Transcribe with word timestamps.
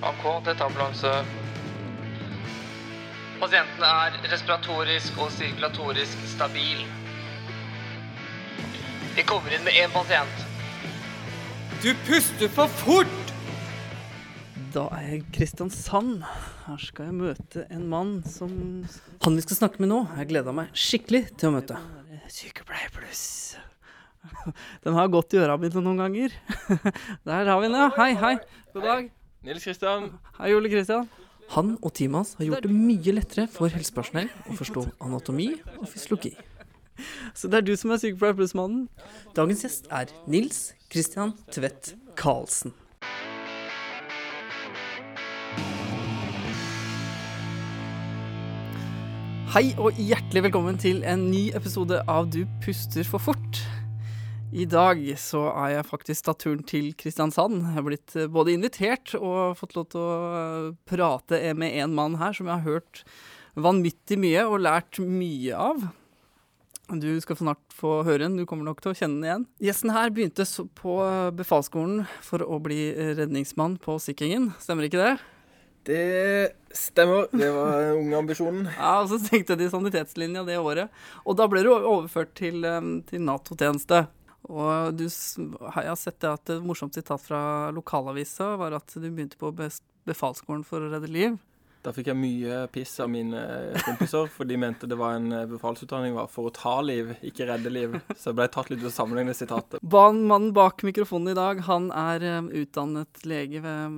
AK, 0.00 0.22
dette 0.46 0.62
er 0.62 0.66
ambulanse. 0.70 1.10
Pasienten 3.40 3.84
er 3.84 4.14
respiratorisk 4.32 5.18
og 5.20 5.28
sirkulatorisk 5.34 6.22
stabil. 6.30 6.86
Vi 9.16 9.24
kommer 9.28 9.52
inn 9.52 9.66
med 9.66 9.76
én 9.76 9.92
pasient. 9.92 10.46
Du 11.84 11.92
puster 12.06 12.48
for 12.56 12.72
fort! 12.80 13.34
Da 14.72 14.86
er 14.96 15.06
jeg 15.08 15.20
i 15.20 15.30
Kristiansand. 15.34 16.24
Her 16.64 16.80
skal 16.80 17.10
jeg 17.10 17.18
møte 17.18 17.66
en 17.74 17.86
mann 17.90 18.16
som 18.28 18.52
Han 19.24 19.36
vi 19.36 19.44
skal 19.44 19.64
snakke 19.64 19.82
med 19.82 19.90
nå, 19.90 20.04
jeg 20.16 20.30
gleda 20.30 20.54
meg 20.54 20.72
skikkelig 20.72 21.26
til 21.34 21.50
å 21.50 21.54
møte. 21.58 21.76
Sykepleier 22.30 22.92
pluss. 22.94 23.24
Den 24.84 24.96
har 24.96 25.12
gått 25.12 25.34
i 25.34 25.42
øra 25.42 25.60
mine 25.60 25.84
noen 25.84 26.04
ganger. 26.06 26.36
Der 27.26 27.48
har 27.50 27.56
vi 27.60 27.68
den, 27.68 27.80
ja. 27.82 27.88
Hei, 27.98 28.12
hei. 28.16 28.36
God 28.72 28.86
dag. 28.86 29.10
Nils 29.40 29.64
Kristian. 29.64 30.10
Hei, 30.36 30.52
Ole 30.52 30.68
Kristian. 30.68 31.06
Han 31.54 31.78
og 31.80 31.94
teamet 31.96 32.18
hans 32.18 32.32
har 32.36 32.44
gjort 32.44 32.66
det 32.66 32.74
mye 32.74 33.14
lettere 33.16 33.46
for 33.48 33.72
helsepersonell 33.72 34.28
å 34.44 34.56
forstå 34.58 34.82
anatomi 35.00 35.46
og 35.78 35.86
fysiologi. 35.88 36.34
Så 37.32 37.48
det 37.48 37.62
er 37.62 37.64
du 37.64 37.72
som 37.80 37.94
er 37.94 38.02
sykepleier 38.02 38.36
pluss-mannen? 38.36 38.84
Dagens 39.32 39.64
gjest 39.64 39.88
er 39.88 40.12
Nils 40.28 40.74
Kristian 40.92 41.32
Tvedt 41.48 41.94
Karlsen. 42.20 42.76
Hei 49.56 49.70
og 49.80 49.96
hjertelig 49.96 50.50
velkommen 50.50 50.76
til 50.84 51.00
en 51.08 51.30
ny 51.32 51.46
episode 51.56 52.04
av 52.04 52.28
Du 52.28 52.42
puster 52.60 53.08
for 53.08 53.32
fort. 53.32 53.64
I 54.50 54.64
dag 54.66 54.98
så 55.22 55.44
er 55.52 55.76
jeg 55.76 55.86
faktisk 55.86 56.26
tatt 56.26 56.40
turen 56.42 56.62
til 56.66 56.88
Kristiansand. 56.98 57.60
Jeg 57.62 57.76
har 57.76 57.84
blitt 57.86 58.16
eh, 58.18 58.26
både 58.26 58.56
invitert 58.56 59.12
og 59.14 59.54
fått 59.60 59.76
lov 59.76 59.86
til 59.92 60.02
å 60.02 60.16
eh, 60.34 60.66
prate 60.90 61.38
med 61.54 61.76
en 61.84 61.94
mann 61.94 62.16
her 62.18 62.34
som 62.34 62.50
jeg 62.50 62.58
har 62.58 62.66
hørt 62.66 63.04
vanvittig 63.54 64.18
mye 64.18 64.42
og 64.50 64.64
lært 64.66 64.98
mye 65.06 65.54
av. 65.54 65.86
Du 66.90 67.12
skal 67.22 67.38
snart 67.38 67.62
få 67.78 68.00
høre 68.02 68.24
den, 68.24 68.40
du 68.40 68.46
kommer 68.50 68.66
nok 68.66 68.82
til 68.82 68.90
å 68.90 68.98
kjenne 68.98 69.20
den 69.20 69.28
igjen. 69.28 69.48
Gjesten 69.68 69.94
her 69.94 70.10
begynte 70.10 70.48
på 70.80 70.98
befalsskolen 71.38 72.02
for 72.26 72.42
å 72.42 72.58
bli 72.62 72.88
redningsmann 73.20 73.78
på 73.78 74.00
Sea 74.02 74.40
stemmer 74.58 74.90
ikke 74.90 75.04
det? 75.04 75.12
Det 75.86 76.50
stemmer. 76.76 77.30
Det 77.30 77.54
var 77.54 77.94
ungeambisjonen. 77.94 78.66
ja, 78.74 78.96
og 78.98 79.14
så 79.14 79.22
tenkte 79.22 79.56
de 79.56 79.70
sanitetslinja 79.70 80.42
det 80.44 80.58
året. 80.58 80.90
Og 81.22 81.38
da 81.38 81.46
ble 81.48 81.62
du 81.62 81.70
overført 81.70 82.34
til, 82.36 82.66
til 83.06 83.22
Nato-tjeneste. 83.24 84.08
Og 84.48 84.96
du, 84.96 85.04
jeg 85.06 85.86
har 85.90 85.98
sett 86.00 86.20
det 86.22 86.30
at 86.30 86.54
et 86.56 86.64
morsomt 86.64 86.96
sitat 86.96 87.22
fra 87.22 87.70
lokalavisa 87.74 88.54
var 88.60 88.78
at 88.78 88.96
du 88.96 89.06
begynte 89.10 89.38
på 89.40 89.52
befalsskolen 90.08 90.64
for 90.66 90.82
å 90.82 90.90
redde 90.92 91.10
liv. 91.12 91.38
Da 91.80 91.94
fikk 91.96 92.10
jeg 92.10 92.20
mye 92.20 92.56
piss 92.68 92.98
av 93.00 93.08
mine 93.08 93.40
kompiser, 93.86 94.26
for 94.28 94.44
de 94.48 94.58
mente 94.60 94.88
det 94.88 94.98
var 95.00 95.14
en 95.16 95.32
befalsutdanning 95.48 96.12
var 96.12 96.28
for 96.28 96.50
å 96.50 96.52
ta 96.52 96.74
liv, 96.84 97.14
ikke 97.24 97.46
redde 97.48 97.72
liv. 97.72 97.96
Så 98.12 98.30
jeg 98.30 98.36
ble 98.36 98.48
tatt 98.52 98.68
litt 98.68 98.82
ut 98.82 98.90
av 98.90 98.96
sammenhengende 98.98 99.36
sitatet. 99.38 99.80
Mannen 99.80 100.50
bak 100.56 100.84
mikrofonen 100.84 101.32
i 101.32 101.38
dag, 101.38 101.62
han 101.70 101.88
er 101.96 102.50
utdannet 102.60 103.24
lege 103.24 103.64
ved 103.64 103.96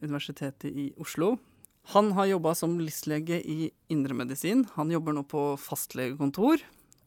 Universitetet 0.00 0.72
i 0.72 0.88
Oslo. 1.04 1.34
Han 1.92 2.12
har 2.16 2.30
jobba 2.30 2.54
som 2.56 2.78
listlege 2.80 3.42
i 3.44 3.68
indremedisin. 3.92 4.64
Han 4.78 4.92
jobber 4.94 5.16
nå 5.16 5.26
på 5.28 5.50
fastlegekontor. 5.60 6.62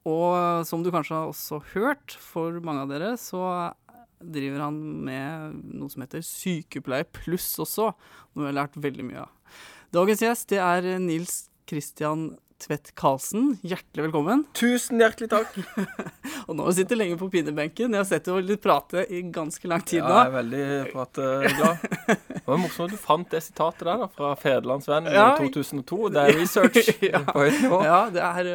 Og 0.06 0.66
som 0.70 0.84
du 0.86 0.92
kanskje 0.94 1.18
har 1.18 1.32
også 1.32 1.62
hørt, 1.74 2.14
for 2.22 2.60
mange 2.62 2.86
av 2.86 2.92
dere, 2.94 3.16
så 3.18 3.74
driver 4.22 4.68
han 4.68 4.78
med 5.06 5.58
noe 5.76 5.92
som 5.92 6.06
heter 6.06 6.24
Sykepleier 6.26 7.08
pluss 7.18 7.50
også, 7.62 7.92
noe 8.34 8.46
jeg 8.46 8.54
har 8.54 8.60
lært 8.62 8.78
veldig 8.80 9.06
mye 9.08 9.26
av. 9.26 9.58
Dagens 9.96 10.24
gjest 10.24 10.50
det 10.52 10.62
er 10.62 10.88
Nils 11.02 11.46
Kristian 11.70 12.30
Tvedt 12.66 12.96
Karlsen. 12.98 13.52
Hjertelig 13.62 14.08
velkommen. 14.08 14.40
Tusen 14.58 14.98
hjertelig 14.98 15.28
takk. 15.30 15.52
og 16.48 16.56
nå 16.58 16.72
sitter 16.74 16.98
lenge 16.98 17.14
på 17.20 17.28
pinebenken. 17.30 17.94
Jeg 17.94 18.02
har 18.02 18.08
sett 18.10 18.26
deg 18.26 18.56
prate 18.64 19.04
i 19.14 19.20
ganske 19.30 19.70
lang 19.70 19.84
tid 19.86 20.02
nå. 20.02 20.08
Ja, 20.10 20.24
jeg 20.24 20.32
er 20.32 20.34
veldig 20.34 20.64
prateglad. 20.96 21.84
Det 22.46 22.50
var 22.50 22.60
morsomt 22.62 22.90
at 22.90 22.94
du 22.94 23.02
fant 23.02 23.30
det 23.34 23.42
sitatet 23.42 23.86
der 23.86 24.02
da, 24.02 24.08
fra 24.14 24.32
Federlandsvennen 24.38 25.14
ja. 25.14 25.28
i 25.34 25.48
2002. 25.50 26.10
Det 26.14 26.24
er 26.24 26.36
research 26.40 26.90
ja. 27.12 27.22
på 27.30 27.44
høyt 27.44 27.62
nivå. 27.68 27.80
Ja, 27.86 28.00
det 28.14 28.22
er, 28.26 28.50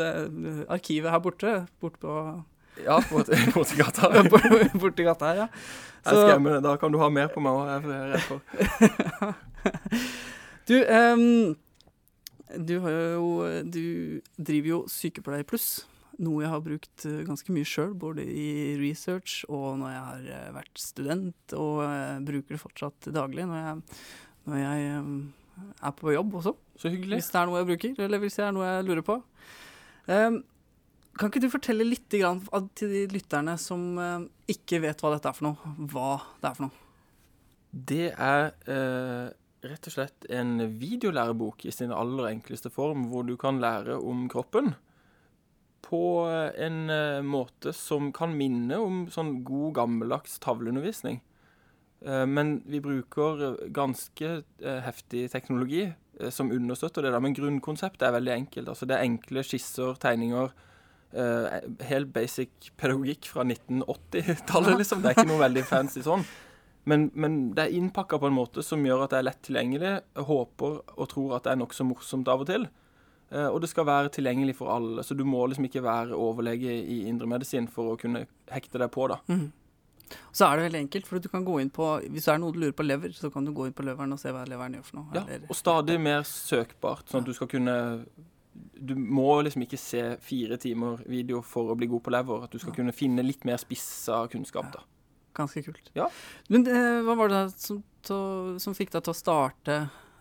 det 0.00 0.08
er 0.08 0.26
arkivet 0.76 1.12
her 1.12 1.20
borte. 1.24 1.54
Borte 1.80 2.00
på 2.00 2.16
ja, 2.86 2.98
borti 3.12 3.76
gata. 3.76 4.08
borti 4.80 5.04
gata 5.04 5.28
her, 5.28 5.42
ja. 5.44 5.48
Så, 6.00 6.16
jeg 6.16 6.24
skremmer 6.24 6.56
deg. 6.56 6.64
Da 6.70 6.76
kan 6.80 6.92
du 6.92 7.00
ha 7.04 7.08
mer 7.12 7.28
på 7.32 7.44
meg 7.44 7.52
òg. 7.52 7.68
Du, 10.68 10.76
um, 10.78 11.56
du, 12.58 12.76
jo, 12.82 13.30
du 13.64 13.84
driver 14.36 14.68
jo 14.68 14.78
Sykepleier 14.90 15.46
pluss, 15.48 15.82
noe 16.20 16.42
jeg 16.44 16.52
har 16.52 16.62
brukt 16.64 17.06
eh, 17.08 17.22
ganske 17.26 17.54
mye 17.54 17.68
sjøl, 17.68 17.92
både 17.98 18.24
i 18.26 18.74
research 18.80 19.42
og 19.48 19.80
når 19.80 19.94
jeg 19.94 20.02
har 20.08 20.28
eh, 20.36 20.50
vært 20.58 20.82
student, 20.82 21.56
og 21.56 21.82
eh, 21.86 22.20
bruker 22.28 22.56
det 22.56 22.62
fortsatt 22.62 23.10
daglig 23.14 23.46
når 23.48 23.62
jeg, 23.62 23.98
når 24.50 24.62
jeg 24.62 24.94
er 25.88 25.96
på 25.98 26.14
jobb 26.14 26.38
også. 26.40 26.54
Så 26.80 26.92
hyggelig. 26.92 27.20
Hvis 27.20 27.32
det 27.32 27.40
er 27.40 27.50
noe 27.50 27.60
jeg 27.60 27.70
bruker, 27.72 27.98
eller 28.06 28.22
hvis 28.22 28.38
det 28.38 28.46
er 28.46 28.56
noe 28.56 28.70
jeg 28.70 28.88
lurer 28.88 29.06
på. 29.06 29.18
Um, 30.08 30.40
kan 31.20 31.28
ikke 31.28 31.42
du 31.44 31.50
fortelle 31.52 31.84
litt 31.86 32.08
grann, 32.16 32.40
til 32.78 32.90
de 32.90 33.02
lytterne 33.12 33.58
som 33.60 34.00
ikke 34.50 34.80
vet 34.82 35.04
hva 35.04 35.12
dette 35.12 35.28
er 35.28 35.36
for 35.36 35.50
noe, 35.50 35.74
hva 35.92 36.14
det 36.40 36.48
er 36.48 36.56
for 36.56 36.66
noe? 36.66 36.88
Det 37.72 38.08
er 38.10 38.50
uh 38.72 39.28
rett 39.62 39.86
og 39.86 39.94
slett 39.94 40.26
en 40.32 40.56
videolærebok 40.80 41.66
i 41.68 41.74
sin 41.74 41.92
aller 41.94 42.32
enkleste 42.32 42.70
form, 42.72 43.06
hvor 43.12 43.26
du 43.26 43.36
kan 43.40 43.60
lære 43.62 43.98
om 43.98 44.26
kroppen 44.32 44.74
på 45.82 46.02
en 46.56 46.86
uh, 46.90 47.20
måte 47.26 47.74
som 47.76 48.10
kan 48.14 48.34
minne 48.38 48.78
om 48.80 49.04
sånn 49.12 49.40
god, 49.46 49.74
gammeldags 49.80 50.38
tavleundervisning. 50.42 51.20
Uh, 52.06 52.24
men 52.26 52.60
vi 52.70 52.80
bruker 52.82 53.58
ganske 53.74 54.34
heftig 54.62 55.28
teknologi 55.34 55.90
som 56.30 56.52
understøtter 56.54 57.04
det. 57.06 57.12
Men 57.24 57.34
grunnkonseptet 57.34 58.06
er 58.06 58.14
veldig 58.14 58.34
enkelt. 58.34 58.68
altså 58.68 58.86
Det 58.86 58.94
er 58.96 59.08
enkle 59.08 59.42
skisser, 59.46 59.96
tegninger. 59.98 60.52
helt 61.12 62.08
basic 62.12 62.70
pedagogikk 62.80 63.26
fra 63.28 63.42
1980-tallet, 63.44 64.78
liksom. 64.80 65.02
Det 65.02 65.10
er 65.10 65.18
ikke 65.18 65.28
noe 65.28 65.42
veldig 65.42 65.64
fancy 65.68 66.00
sånn. 66.04 66.24
Men, 66.84 67.10
men, 67.14 67.40
det 67.54 67.66
er 67.66 67.74
innpakka 67.78 68.18
på 68.18 68.26
en 68.26 68.34
måte 68.34 68.62
som 68.66 68.82
gjør 68.82 69.04
at 69.04 69.12
det 69.12 69.20
er 69.20 69.26
lett 69.28 69.42
tilgjengelig. 69.46 69.92
Jeg 70.02 70.26
håper 70.28 70.80
og 70.96 71.10
tror 71.12 71.36
at 71.36 71.46
det 71.46 71.52
er 71.54 71.60
nokså 71.60 71.86
morsomt 71.86 72.30
av 72.32 72.42
og 72.42 72.48
til. 72.50 72.66
Eh, 73.32 73.48
og 73.48 73.62
det 73.62 73.70
skal 73.70 73.86
være 73.88 74.12
tilgjengelig 74.12 74.58
for 74.58 74.72
alle, 74.74 75.04
så 75.06 75.14
du 75.16 75.24
må 75.24 75.46
liksom 75.46 75.68
ikke 75.68 75.84
være 75.84 76.18
overlege 76.18 76.74
i 76.82 77.02
indremedisin 77.08 77.68
for 77.70 77.94
å 77.94 77.98
kunne 78.00 78.26
hekte 78.52 78.82
deg 78.82 78.90
på, 78.92 79.06
da. 79.12 79.20
Mm. 79.30 79.50
Så 80.32 80.44
er 80.44 80.58
det 80.58 80.66
veldig 80.66 80.80
enkelt, 80.82 81.06
for 81.08 81.22
du 81.22 81.28
kan 81.32 81.44
gå 81.46 81.54
inn 81.62 81.70
på 81.72 81.86
Hvis 82.12 82.26
det 82.26 82.32
er 82.34 82.40
noe 82.42 82.52
du 82.52 82.58
lurer 82.60 82.74
på 82.76 82.84
lever, 82.84 83.14
så 83.16 83.30
kan 83.32 83.46
du 83.46 83.52
gå 83.56 83.64
inn 83.64 83.76
på 83.76 83.86
leveren 83.86 84.12
og 84.12 84.20
se 84.20 84.28
hva 84.34 84.42
leveren 84.44 84.76
gjør 84.76 84.84
for 84.84 84.98
noe. 84.98 85.14
Ja, 85.16 85.38
og 85.46 85.56
stadig 85.56 85.96
mer 86.02 86.26
søkbart, 86.28 87.06
sånn 87.08 87.24
at 87.24 87.30
du 87.30 87.36
skal 87.36 87.48
kunne 87.48 87.76
Du 88.76 88.92
må 88.98 89.40
liksom 89.46 89.64
ikke 89.64 89.80
se 89.80 90.02
fire 90.20 90.58
timer 90.60 91.00
video 91.08 91.40
for 91.46 91.72
å 91.72 91.78
bli 91.78 91.88
god 91.88 92.04
på 92.04 92.12
lever. 92.12 92.44
At 92.44 92.52
du 92.52 92.60
skal 92.60 92.76
kunne 92.76 92.92
finne 92.92 93.24
litt 93.24 93.46
mer 93.48 93.62
spissa 93.62 94.26
kunnskap, 94.32 94.68
da. 94.74 94.84
Ganske 95.36 95.62
kult. 95.64 95.90
Ja. 95.96 96.08
Men 96.52 96.66
eh, 96.68 97.00
hva 97.06 97.16
var 97.18 97.32
det 97.32 97.42
som, 97.56 97.82
to, 98.04 98.18
som, 98.62 98.76
fikk 98.76 98.92
deg 98.94 99.04
til 99.06 99.14
å 99.14 99.16
starte 99.16 99.78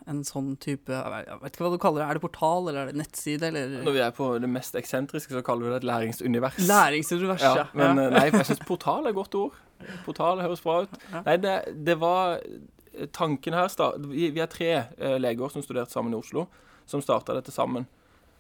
en 0.10 0.24
sånn 0.26 0.56
type 0.58 0.90
Jeg 0.90 1.38
vet 1.44 1.54
ikke 1.54 1.66
hva 1.66 1.72
du 1.76 1.82
kaller 1.82 2.02
det. 2.02 2.08
Er 2.08 2.18
det 2.18 2.24
portal, 2.24 2.70
eller 2.72 2.88
er 2.88 2.92
det 2.92 3.02
nettside, 3.04 3.52
eller 3.52 3.76
Når 3.86 3.98
vi 3.98 4.04
er 4.06 4.16
på 4.18 4.30
det 4.42 4.50
mest 4.50 4.78
eksentriske, 4.80 5.36
så 5.36 5.44
kaller 5.46 5.68
vi 5.68 5.74
det 5.74 5.82
et 5.84 5.90
læringsunivers. 5.92 6.58
Læringsunivers, 6.68 7.46
ja. 7.46 7.68
Men 7.78 8.00
ja. 8.00 8.08
Eh, 8.08 8.16
nei, 8.16 8.26
jeg 8.32 8.50
syns 8.50 8.66
portal 8.68 9.06
er 9.06 9.14
et 9.14 9.20
godt 9.20 9.38
ord. 9.40 9.60
Portal 10.06 10.42
høres 10.44 10.62
bra 10.64 10.82
ut. 10.86 11.00
Ja. 11.12 11.24
Nei, 11.26 11.38
det, 11.42 11.56
det, 11.88 11.98
var 12.02 12.42
Tanken 13.16 13.56
her 13.58 13.70
vi, 14.04 14.30
vi, 14.34 14.42
er 14.44 14.50
tre 14.52 14.72
eh, 14.78 15.18
leger 15.22 15.54
som 15.54 15.64
studerte 15.66 15.94
sammen 15.94 16.14
i 16.14 16.20
Oslo, 16.20 16.48
som 16.90 17.04
starta 17.04 17.38
dette 17.38 17.54
sammen. 17.54 17.88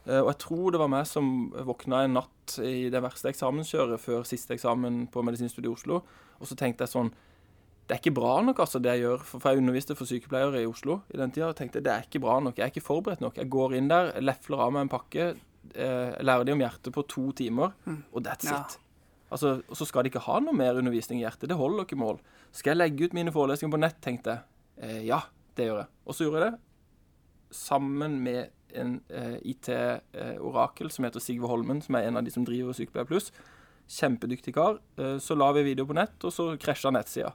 Uh, 0.07 0.23
og 0.23 0.31
jeg 0.31 0.39
tror 0.41 0.73
det 0.73 0.81
var 0.81 0.89
meg 0.89 1.05
som 1.05 1.51
våkna 1.67 2.05
en 2.05 2.15
natt 2.17 2.55
i 2.65 2.89
det 2.91 3.03
verste 3.03 3.29
eksamenskjøret 3.29 4.01
før 4.01 4.25
siste 4.27 4.55
eksamen 4.55 5.03
på 5.13 5.21
medisinstudiet 5.25 5.69
i 5.69 5.75
Oslo 5.75 6.01
og 6.41 6.49
så 6.49 6.57
tenkte 6.57 6.85
jeg 6.85 6.93
sånn 6.95 7.11
Det 7.85 7.95
er 7.95 8.01
ikke 8.01 8.15
bra 8.17 8.33
nok, 8.45 8.61
altså, 8.63 8.79
det 8.81 8.95
jeg 8.95 9.05
gjør. 9.05 9.23
For, 9.27 9.45
jeg 9.45 9.61
underviste 9.61 9.97
for 9.99 10.09
sykepleiere 10.09 10.61
i 10.61 10.67
Oslo 10.69 11.01
i 11.11 11.19
den 11.19 11.33
tida. 11.33 11.51
Og 11.51 11.57
tenkte 11.59 11.83
det 11.83 11.91
er 11.93 12.05
ikke 12.07 12.21
bra 12.23 12.37
nok. 12.43 12.57
Jeg 12.57 12.65
er 12.65 12.73
ikke 12.73 12.85
forberedt 12.85 13.23
nok. 13.23 13.37
Jeg 13.37 13.51
går 13.51 13.75
inn 13.77 13.89
der, 13.91 14.13
lefler 14.23 14.63
av 14.65 14.71
meg 14.75 14.85
en 14.85 14.91
pakke, 14.93 15.25
jeg 15.75 16.23
lærer 16.25 16.47
de 16.47 16.55
om 16.55 16.63
hjertet 16.63 16.95
på 16.95 17.03
to 17.07 17.27
timer, 17.37 17.75
mm. 17.85 17.99
og 18.11 18.23
that's 18.25 18.47
ja. 18.49 18.57
it. 18.57 18.79
Altså, 19.31 19.59
og 19.61 19.77
så 19.77 19.85
skal 19.87 20.03
de 20.03 20.11
ikke 20.11 20.23
ha 20.25 20.39
noe 20.43 20.55
mer 20.57 20.79
undervisning 20.79 21.21
i 21.21 21.25
hjertet. 21.25 21.47
Det 21.51 21.59
holder 21.59 21.85
ikke 21.85 21.99
mål. 21.99 22.17
Skal 22.51 22.73
jeg 22.73 22.81
legge 22.81 23.07
ut 23.07 23.13
mine 23.15 23.31
forelesninger 23.31 23.75
på 23.75 23.79
nett, 23.79 23.99
tenkte 24.03 24.33
jeg. 24.33 24.43
Eh, 24.81 24.97
ja, 25.07 25.21
det 25.55 25.69
gjør 25.69 25.83
jeg. 25.83 25.91
Og 26.03 26.17
så 26.17 26.25
gjorde 26.25 26.41
jeg 26.41 26.47
det. 26.47 26.59
Sammen 27.51 28.19
med 28.23 28.49
en 28.77 28.99
eh, 29.09 29.37
IT-orakel 29.51 30.87
eh, 30.87 30.95
som 30.95 31.05
heter 31.05 31.23
Sigve 31.23 31.49
Holmen, 31.51 31.81
som 31.83 31.97
er 31.97 32.07
en 32.07 32.19
av 32.19 32.25
de 32.25 32.33
som 32.33 32.45
driver 32.47 32.75
Sykepleier 32.75 33.09
Pluss. 33.09 33.31
Kjempedyktig 33.91 34.53
kar. 34.55 34.79
Eh, 34.97 35.17
så 35.19 35.35
la 35.35 35.51
vi 35.57 35.65
video 35.67 35.87
på 35.89 35.97
nett, 35.97 36.15
og 36.23 36.33
så 36.33 36.51
krasja 36.61 36.93
nettsida. 36.93 37.33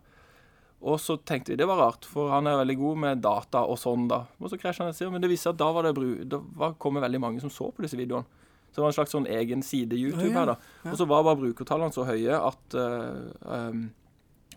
Og 0.87 1.01
så 1.01 1.17
tenkte 1.17 1.53
vi 1.53 1.61
det 1.61 1.69
var 1.69 1.81
rart, 1.81 2.09
for 2.09 2.31
han 2.35 2.49
er 2.49 2.59
veldig 2.61 2.79
god 2.81 3.03
med 3.05 3.23
data 3.25 3.65
og 3.65 3.79
sånn, 3.81 4.09
da. 4.13 4.25
Og 4.41 4.53
så 4.53 4.59
krasja 4.61 4.89
nettsida, 4.89 5.13
men 5.13 5.25
det 5.25 5.31
viste 5.33 5.49
seg 5.49 5.57
at 5.57 5.63
da 5.63 5.71
var 5.77 5.89
det 5.89 5.95
bru, 5.97 6.11
da 6.29 6.41
var, 6.57 6.77
kom 6.81 6.99
det 6.99 7.05
veldig 7.07 7.23
mange 7.23 7.45
som 7.45 7.53
så 7.53 7.71
på 7.73 7.85
disse 7.85 7.99
videoene. 7.99 8.29
Så 8.71 8.81
det 8.81 8.85
var 8.85 8.93
en 8.93 8.97
slags 8.99 9.15
sånn 9.15 9.29
egen 9.33 9.63
side 9.65 9.97
YouTube 9.97 10.35
her, 10.37 10.51
da. 10.53 10.57
Og 10.91 10.99
så 11.01 11.07
var 11.09 11.25
bare 11.25 11.41
brukertallene 11.41 11.95
så 11.97 12.05
høye 12.05 12.37
at 12.37 12.77
eh, 12.77 13.23
um, 13.49 13.87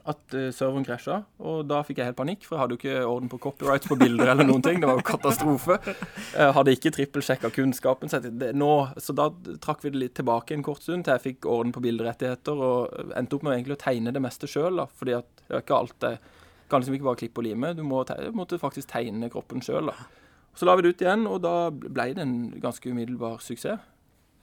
at 0.10 0.36
eh, 0.38 0.50
serveren 0.56 0.86
krasja, 0.88 1.20
og 1.40 1.68
da 1.70 1.82
fikk 1.86 2.02
jeg 2.02 2.10
helt 2.10 2.18
panikk, 2.18 2.46
for 2.48 2.56
jeg 2.56 2.64
hadde 2.64 2.76
jo 2.76 2.80
ikke 2.82 3.04
orden 3.06 3.32
på 3.32 3.40
copyrights 3.44 3.90
på 3.90 3.98
bilder 4.00 4.34
eller 4.34 4.48
noen 4.48 4.64
ting. 4.66 4.82
Det 4.82 4.90
var 4.90 5.00
jo 5.00 5.06
katastrofe. 5.06 5.78
Jeg 6.34 6.56
hadde 6.58 6.76
ikke 6.76 6.94
trippelsjekka 6.96 7.52
kunnskapen, 7.56 8.12
så, 8.12 8.22
det, 8.26 8.52
nå, 8.58 8.72
så 8.98 9.16
da 9.18 9.30
trakk 9.62 9.86
vi 9.86 9.94
det 9.94 10.04
litt 10.04 10.18
tilbake 10.20 10.58
en 10.58 10.66
kort 10.66 10.84
stund 10.86 11.06
til 11.06 11.16
jeg 11.16 11.26
fikk 11.28 11.50
orden 11.50 11.76
på 11.76 11.84
bilderettigheter, 11.86 12.66
og 12.70 13.14
endte 13.20 13.38
opp 13.38 13.46
med 13.48 13.58
egentlig 13.58 13.78
å 13.78 13.84
tegne 13.86 14.16
det 14.16 14.24
meste 14.24 14.50
sjøl, 14.50 14.84
fordi 15.00 15.20
at 15.20 15.30
det 15.46 15.60
er 15.60 15.66
ikke 15.66 15.82
alt 15.84 15.98
det 16.06 16.18
kan 16.70 16.82
liksom 16.84 16.96
ikke 16.98 17.08
bare 17.08 17.20
klippe 17.24 17.42
og 17.42 17.48
lime, 17.48 17.74
du 17.74 17.82
må 17.86 18.04
te 18.06 18.16
måtte 18.36 18.60
faktisk 18.62 18.92
tegne 18.92 19.30
kroppen 19.34 19.64
sjøl. 19.66 19.90
Så 20.58 20.68
la 20.68 20.76
vi 20.78 20.86
det 20.86 20.94
ut 20.94 21.02
igjen, 21.02 21.26
og 21.30 21.42
da 21.42 21.54
ble 21.72 22.12
det 22.14 22.24
en 22.26 22.36
ganske 22.62 22.92
umiddelbar 22.92 23.40
suksess. 23.44 23.82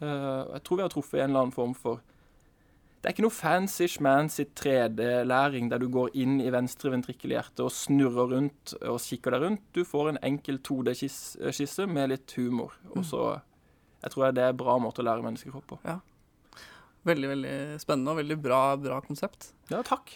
Eh, 0.03 0.43
jeg 0.53 0.63
tror 0.67 0.81
vi 0.81 0.85
har 0.85 0.93
truffet 0.93 1.23
en 1.23 1.31
eller 1.31 1.47
annen 1.47 1.55
form 1.55 1.75
for 1.77 2.03
det 3.07 3.13
er 3.13 3.15
ikke 3.15 3.23
noe 3.23 3.35
fancy 3.37 3.87
schmancy 3.87 4.49
3D-læring 4.59 5.69
der 5.71 5.79
du 5.79 5.87
går 5.95 6.17
inn 6.19 6.41
i 6.43 6.49
venstre 6.51 6.91
ventrikkelhjerte 6.91 7.63
og 7.63 7.71
snurrer 7.71 8.33
rundt 8.33 8.73
og 8.81 8.97
kikker 8.99 9.37
deg 9.37 9.45
rundt. 9.45 9.61
Du 9.71 9.85
får 9.87 10.09
en 10.11 10.19
enkel 10.27 10.57
2D-skisse 10.67 11.87
med 11.87 12.11
litt 12.11 12.35
humor. 12.35 12.75
Og 12.97 13.05
så 13.07 13.21
Jeg 14.03 14.11
tror 14.11 14.35
det 14.35 14.43
er 14.43 14.51
en 14.51 14.59
bra 14.59 14.75
måte 14.83 15.05
å 15.05 15.07
lære 15.07 15.23
menneskekropp 15.23 15.69
på. 15.71 15.79
Veldig, 17.07 17.29
veldig 17.31 17.55
spennende 17.79 18.11
og 18.11 18.19
veldig 18.19 18.37
bra, 18.43 18.61
bra 18.75 18.99
konsept. 19.07 19.53
Ja, 19.71 19.85
takk. 19.87 20.11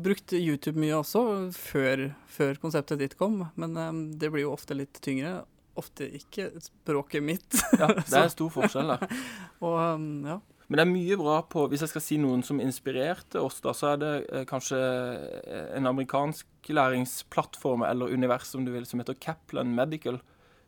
Brukt 0.00 0.32
YouTube 0.32 0.80
mye 0.80 1.02
også, 1.02 1.22
før, 1.52 2.06
før 2.32 2.62
konseptet 2.62 3.02
ditt 3.02 3.18
kom, 3.20 3.42
men 3.60 3.76
eh, 3.76 3.98
det 4.16 4.32
blir 4.32 4.46
jo 4.46 4.54
ofte 4.54 4.78
litt 4.78 5.02
tyngre. 5.04 5.42
Ofte 5.76 6.08
ikke 6.16 6.48
språket 6.64 7.28
mitt. 7.28 7.60
Ja, 7.76 7.92
det 8.00 8.08
er 8.08 8.24
en 8.24 8.32
stor 8.32 8.56
forskjell 8.56 8.94
der. 8.94 9.04
Og 9.68 9.76
um, 9.76 10.08
ja. 10.32 10.38
Men 10.70 10.78
det 10.78 10.84
er 10.84 10.90
mye 10.92 11.16
bra 11.18 11.40
på 11.50 11.64
Hvis 11.66 11.82
jeg 11.82 11.90
skal 11.90 12.02
si 12.04 12.16
noen 12.22 12.44
som 12.46 12.60
inspirerte 12.62 13.42
oss, 13.42 13.58
da, 13.64 13.74
så 13.74 13.92
er 13.92 13.96
det 13.98 14.12
eh, 14.30 14.44
kanskje 14.46 14.78
eh, 14.78 15.66
en 15.74 15.90
amerikansk 15.90 16.70
læringsplattform, 16.70 17.82
eller 17.88 18.14
univers 18.14 18.46
som 18.46 18.62
du 18.64 18.70
vil, 18.70 18.86
som 18.86 19.02
heter 19.02 19.18
Kaplan 19.18 19.74
Medical, 19.74 20.20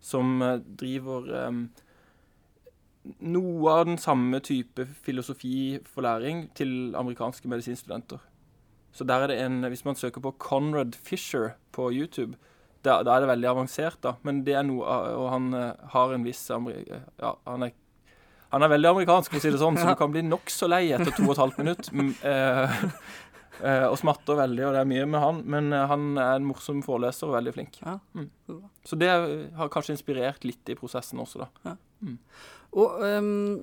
som 0.02 0.42
eh, 0.42 0.58
driver 0.58 1.30
eh, 1.38 1.52
noe 3.30 3.76
av 3.78 3.86
den 3.86 3.98
samme 4.02 4.42
type 4.42 4.88
filosofi 5.06 5.78
for 5.86 6.02
læring 6.06 6.48
til 6.58 6.96
amerikanske 6.98 7.50
medisinstudenter. 7.50 8.22
Så 8.92 9.06
der 9.08 9.22
er 9.22 9.30
det 9.30 9.38
en 9.40 9.62
Hvis 9.64 9.84
man 9.84 9.96
søker 9.96 10.20
på 10.20 10.34
Conrad 10.38 10.94
Fisher 10.94 11.54
på 11.72 11.90
YouTube, 11.92 12.36
da, 12.84 13.02
da 13.02 13.14
er 13.14 13.22
det 13.22 13.30
veldig 13.30 13.48
avansert, 13.48 14.00
da. 14.02 14.16
Men 14.26 14.42
det 14.44 14.56
er 14.58 14.66
noe 14.66 14.82
Og 15.16 15.30
han 15.30 15.54
eh, 15.54 15.86
har 15.94 16.12
en 16.12 16.26
viss 16.26 16.42
Ja, 16.50 17.36
han 17.46 17.62
er 17.62 17.72
han 18.52 18.64
er 18.64 18.72
veldig 18.74 18.90
amerikansk, 18.90 19.32
for 19.32 19.40
å 19.40 19.42
si 19.42 19.52
det 19.52 19.60
sånn, 19.62 19.78
så 19.80 19.88
du 19.88 19.98
kan 19.98 20.12
bli 20.12 20.22
nokså 20.26 20.68
lei 20.68 20.84
etter 20.92 21.12
to 21.16 21.24
og 21.24 21.34
et 21.34 21.42
halvt 21.42 21.60
minutt. 21.62 21.88
Mm, 21.96 22.10
eh, 22.30 22.74
eh, 23.62 23.86
og 23.88 23.96
smatter 24.00 24.38
veldig, 24.42 24.66
og 24.68 24.76
det 24.76 24.82
er 24.82 24.90
mye 24.92 25.06
med 25.08 25.24
han. 25.24 25.42
Men 25.54 25.72
eh, 25.72 25.86
han 25.88 26.08
er 26.20 26.36
en 26.36 26.48
morsom 26.50 26.82
foreleser 26.84 27.30
og 27.30 27.38
veldig 27.38 27.54
flink. 27.56 27.80
Ja. 27.80 27.96
Mm. 28.12 28.28
så 28.84 28.98
det 29.00 29.10
har 29.56 29.72
kanskje 29.72 29.96
inspirert 29.96 30.44
litt 30.44 30.72
i 30.72 30.76
prosessen 30.78 31.22
også, 31.22 31.46
da. 31.46 31.76
Og 32.72 33.02
um, 33.04 33.60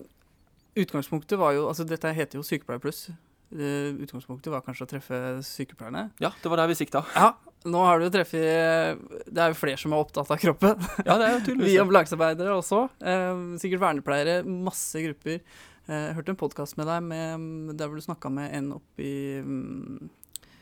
utgangspunktet 0.77 1.39
var 1.41 1.55
jo 1.57 1.63
Altså, 1.67 1.83
dette 1.89 2.11
heter 2.13 2.37
jo 2.37 2.45
Sykepleier 2.45 2.81
pluss. 2.81 3.07
Eh, 3.49 3.95
utgangspunktet 4.05 4.51
var 4.53 4.61
kanskje 4.65 4.85
å 4.85 4.89
treffe 4.91 5.19
sykepleierne. 5.45 6.09
Ja, 6.21 6.29
det 6.37 6.51
var 6.51 6.61
der 6.61 6.69
vi 6.69 6.77
sikta. 6.77 7.01
Ja, 7.15 7.31
nå 7.67 7.79
har 7.83 7.99
du 7.99 8.05
jo 8.05 8.11
treffet 8.13 9.01
Det 9.27 9.41
er 9.43 9.51
jo 9.51 9.57
flere 9.59 9.79
som 9.81 9.91
er 9.91 10.03
opptatt 10.03 10.29
av 10.31 10.39
kroppen. 10.39 10.85
Ja, 11.07 11.17
det 11.19 11.25
er 11.25 11.33
jo 11.33 11.39
Vi 11.39 11.45
tydeligvis 11.49 11.73
Vi 11.73 11.79
ambulansearbeidere 11.81 12.53
også. 12.55 12.85
Eh, 13.03 13.41
sikkert 13.59 13.81
vernepleiere. 13.83 14.37
Masse 14.47 15.01
grupper. 15.03 15.41
Eh, 15.89 16.05
Jeg 16.07 16.15
hørte 16.19 16.33
en 16.35 16.39
podkast 16.39 16.77
med 16.79 16.87
deg 16.87 17.03
med, 17.03 17.75
der 17.79 17.89
hvor 17.91 17.99
du 17.99 18.05
snakka 18.05 18.31
med 18.31 18.53
en 18.55 18.71
oppe 18.77 19.03
i, 19.03 19.41
mm, 19.43 20.09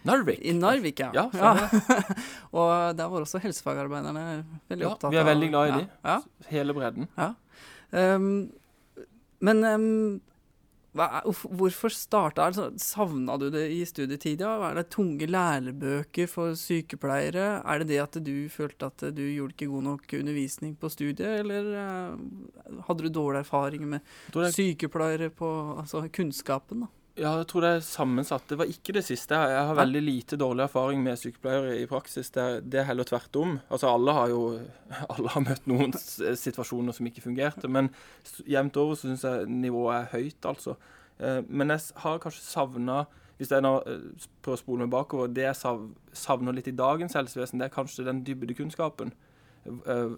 Narvik. 0.07 0.39
i 0.41 0.53
Narvik. 0.57 0.99
Ja. 1.03 1.27
Ja, 1.35 1.51
ja. 1.61 1.67
Og 2.57 2.71
der 2.97 3.11
var 3.11 3.25
også 3.25 3.41
helsefagarbeiderne 3.43 4.23
veldig 4.71 4.85
Ja, 4.87 4.93
opptatt 4.93 5.09
av 5.09 5.13
vi 5.13 5.19
er 5.21 5.27
veldig 5.27 5.49
glad 5.51 5.67
i 5.67 5.73
ja, 5.73 5.81
de. 5.81 5.89
Ja. 6.07 6.47
Hele 6.53 6.73
bredden. 6.77 7.09
Um, 7.91 8.29
men 9.39 9.63
um, 9.63 10.21
hva, 10.97 11.21
hvorfor 11.25 11.93
starta 11.93 12.47
altså, 12.49 12.67
Savna 12.81 13.37
du 13.39 13.47
det 13.53 13.67
i 13.73 13.83
studietida? 13.87 14.49
Er 14.69 14.79
det 14.79 14.87
tunge 14.93 15.29
lærebøker 15.29 16.29
for 16.31 16.57
sykepleiere? 16.57 17.61
Er 17.61 17.83
det 17.83 17.89
det 17.93 18.01
at 18.03 18.19
du 18.25 18.35
følte 18.51 18.89
at 18.89 19.07
du 19.15 19.23
gjorde 19.23 19.55
ikke 19.55 19.71
god 19.71 19.87
nok 19.91 20.17
undervisning 20.19 20.75
på 20.79 20.91
studiet, 20.91 21.43
eller 21.43 21.71
uh, 21.77 22.83
hadde 22.89 23.07
du 23.07 23.13
dårlig 23.13 23.45
erfaring 23.45 23.87
med 23.87 23.99
er 24.35 24.53
sykepleiere 24.55 25.29
på 25.29 25.49
altså 25.77 26.07
kunnskapen? 26.13 26.85
da? 26.85 26.93
Ja, 27.17 27.31
jeg 27.39 27.47
tror 27.49 27.63
det 27.65 27.69
er 27.73 27.79
sammensatt. 27.81 28.43
Det 28.45 28.59
var 28.59 28.69
ikke 28.69 28.93
det 28.93 29.01
siste. 29.07 29.33
Jeg 29.49 29.61
har 29.69 29.77
veldig 29.79 30.01
lite 30.05 30.37
dårlig 30.37 30.67
erfaring 30.67 30.99
med 31.01 31.17
sykepleiere 31.17 31.79
i 31.81 31.87
praksis. 31.89 32.29
Det 32.35 32.43
er, 32.43 32.59
det 32.61 32.79
er 32.81 32.85
heller 32.91 33.07
tvert 33.09 33.39
om. 33.41 33.55
Altså, 33.73 33.89
alle 33.89 34.13
har 34.13 34.29
jo 34.29 34.41
alle 35.15 35.31
har 35.33 35.45
møtt 35.47 35.65
noen 35.71 35.95
situasjoner 35.97 36.93
som 36.93 37.09
ikke 37.09 37.23
fungerte, 37.25 37.71
men 37.73 37.89
jevnt 38.45 38.77
over 38.77 38.93
så 38.99 39.09
syns 39.09 39.25
jeg 39.25 39.47
nivået 39.49 39.95
er 40.03 40.11
høyt, 40.13 40.49
altså. 40.51 40.75
Eh, 41.17 41.39
Men 41.49 41.73
jeg 41.73 41.81
har 42.03 42.19
kanskje 42.21 42.43
savna 42.45 42.99
Hvis 43.39 43.49
jeg 43.53 43.61
nå 43.65 43.71
eh, 43.89 44.05
prøver 44.45 44.57
å 44.59 44.61
spole 44.61 44.85
meg 44.85 44.93
bakover, 44.93 45.27
det 45.33 45.47
jeg 45.47 45.57
savner 46.13 46.53
litt 46.53 46.69
i 46.69 46.75
dagens 46.77 47.13
helsevesen, 47.17 47.57
det 47.61 47.67
er 47.71 47.73
kanskje 47.73 48.05
den 48.05 48.21
dybdekunnskapen. 48.25 49.11
Eh, 49.65 50.13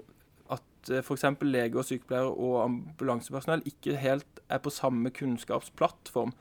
At 0.51 0.91
f.eks. 1.03 1.25
leger, 1.47 1.83
sykepleiere 1.83 2.31
og 2.31 2.59
ambulansepersonell 2.65 3.63
ikke 3.67 3.95
helt 3.99 4.39
er 4.49 4.59
på 4.63 4.71
samme 4.73 5.11
kunnskapsplattform 5.15 6.31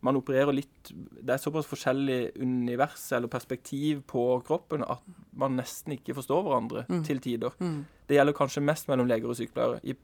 man 0.00 0.16
opererer 0.16 0.54
litt 0.54 0.90
Det 0.92 1.32
er 1.34 1.40
såpass 1.42 1.66
forskjellig 1.66 2.36
univers 2.40 3.12
eller 3.12 3.28
perspektiv 3.28 4.04
på 4.06 4.42
kroppen 4.46 4.84
at 4.86 5.02
man 5.36 5.56
nesten 5.58 5.96
ikke 5.96 6.14
forstår 6.14 6.44
hverandre 6.46 6.84
Mm. 6.88 7.02
til 7.04 7.18
tider. 7.20 7.50
Mm. 7.60 7.84
Det 8.06 8.16
gjelder 8.16 8.32
kanskje 8.32 8.62
mest 8.62 8.88
mellom 8.88 9.08
leger 9.08 9.28
og 9.28 9.36
sykepleiere 9.36 9.80
i, 9.84 9.94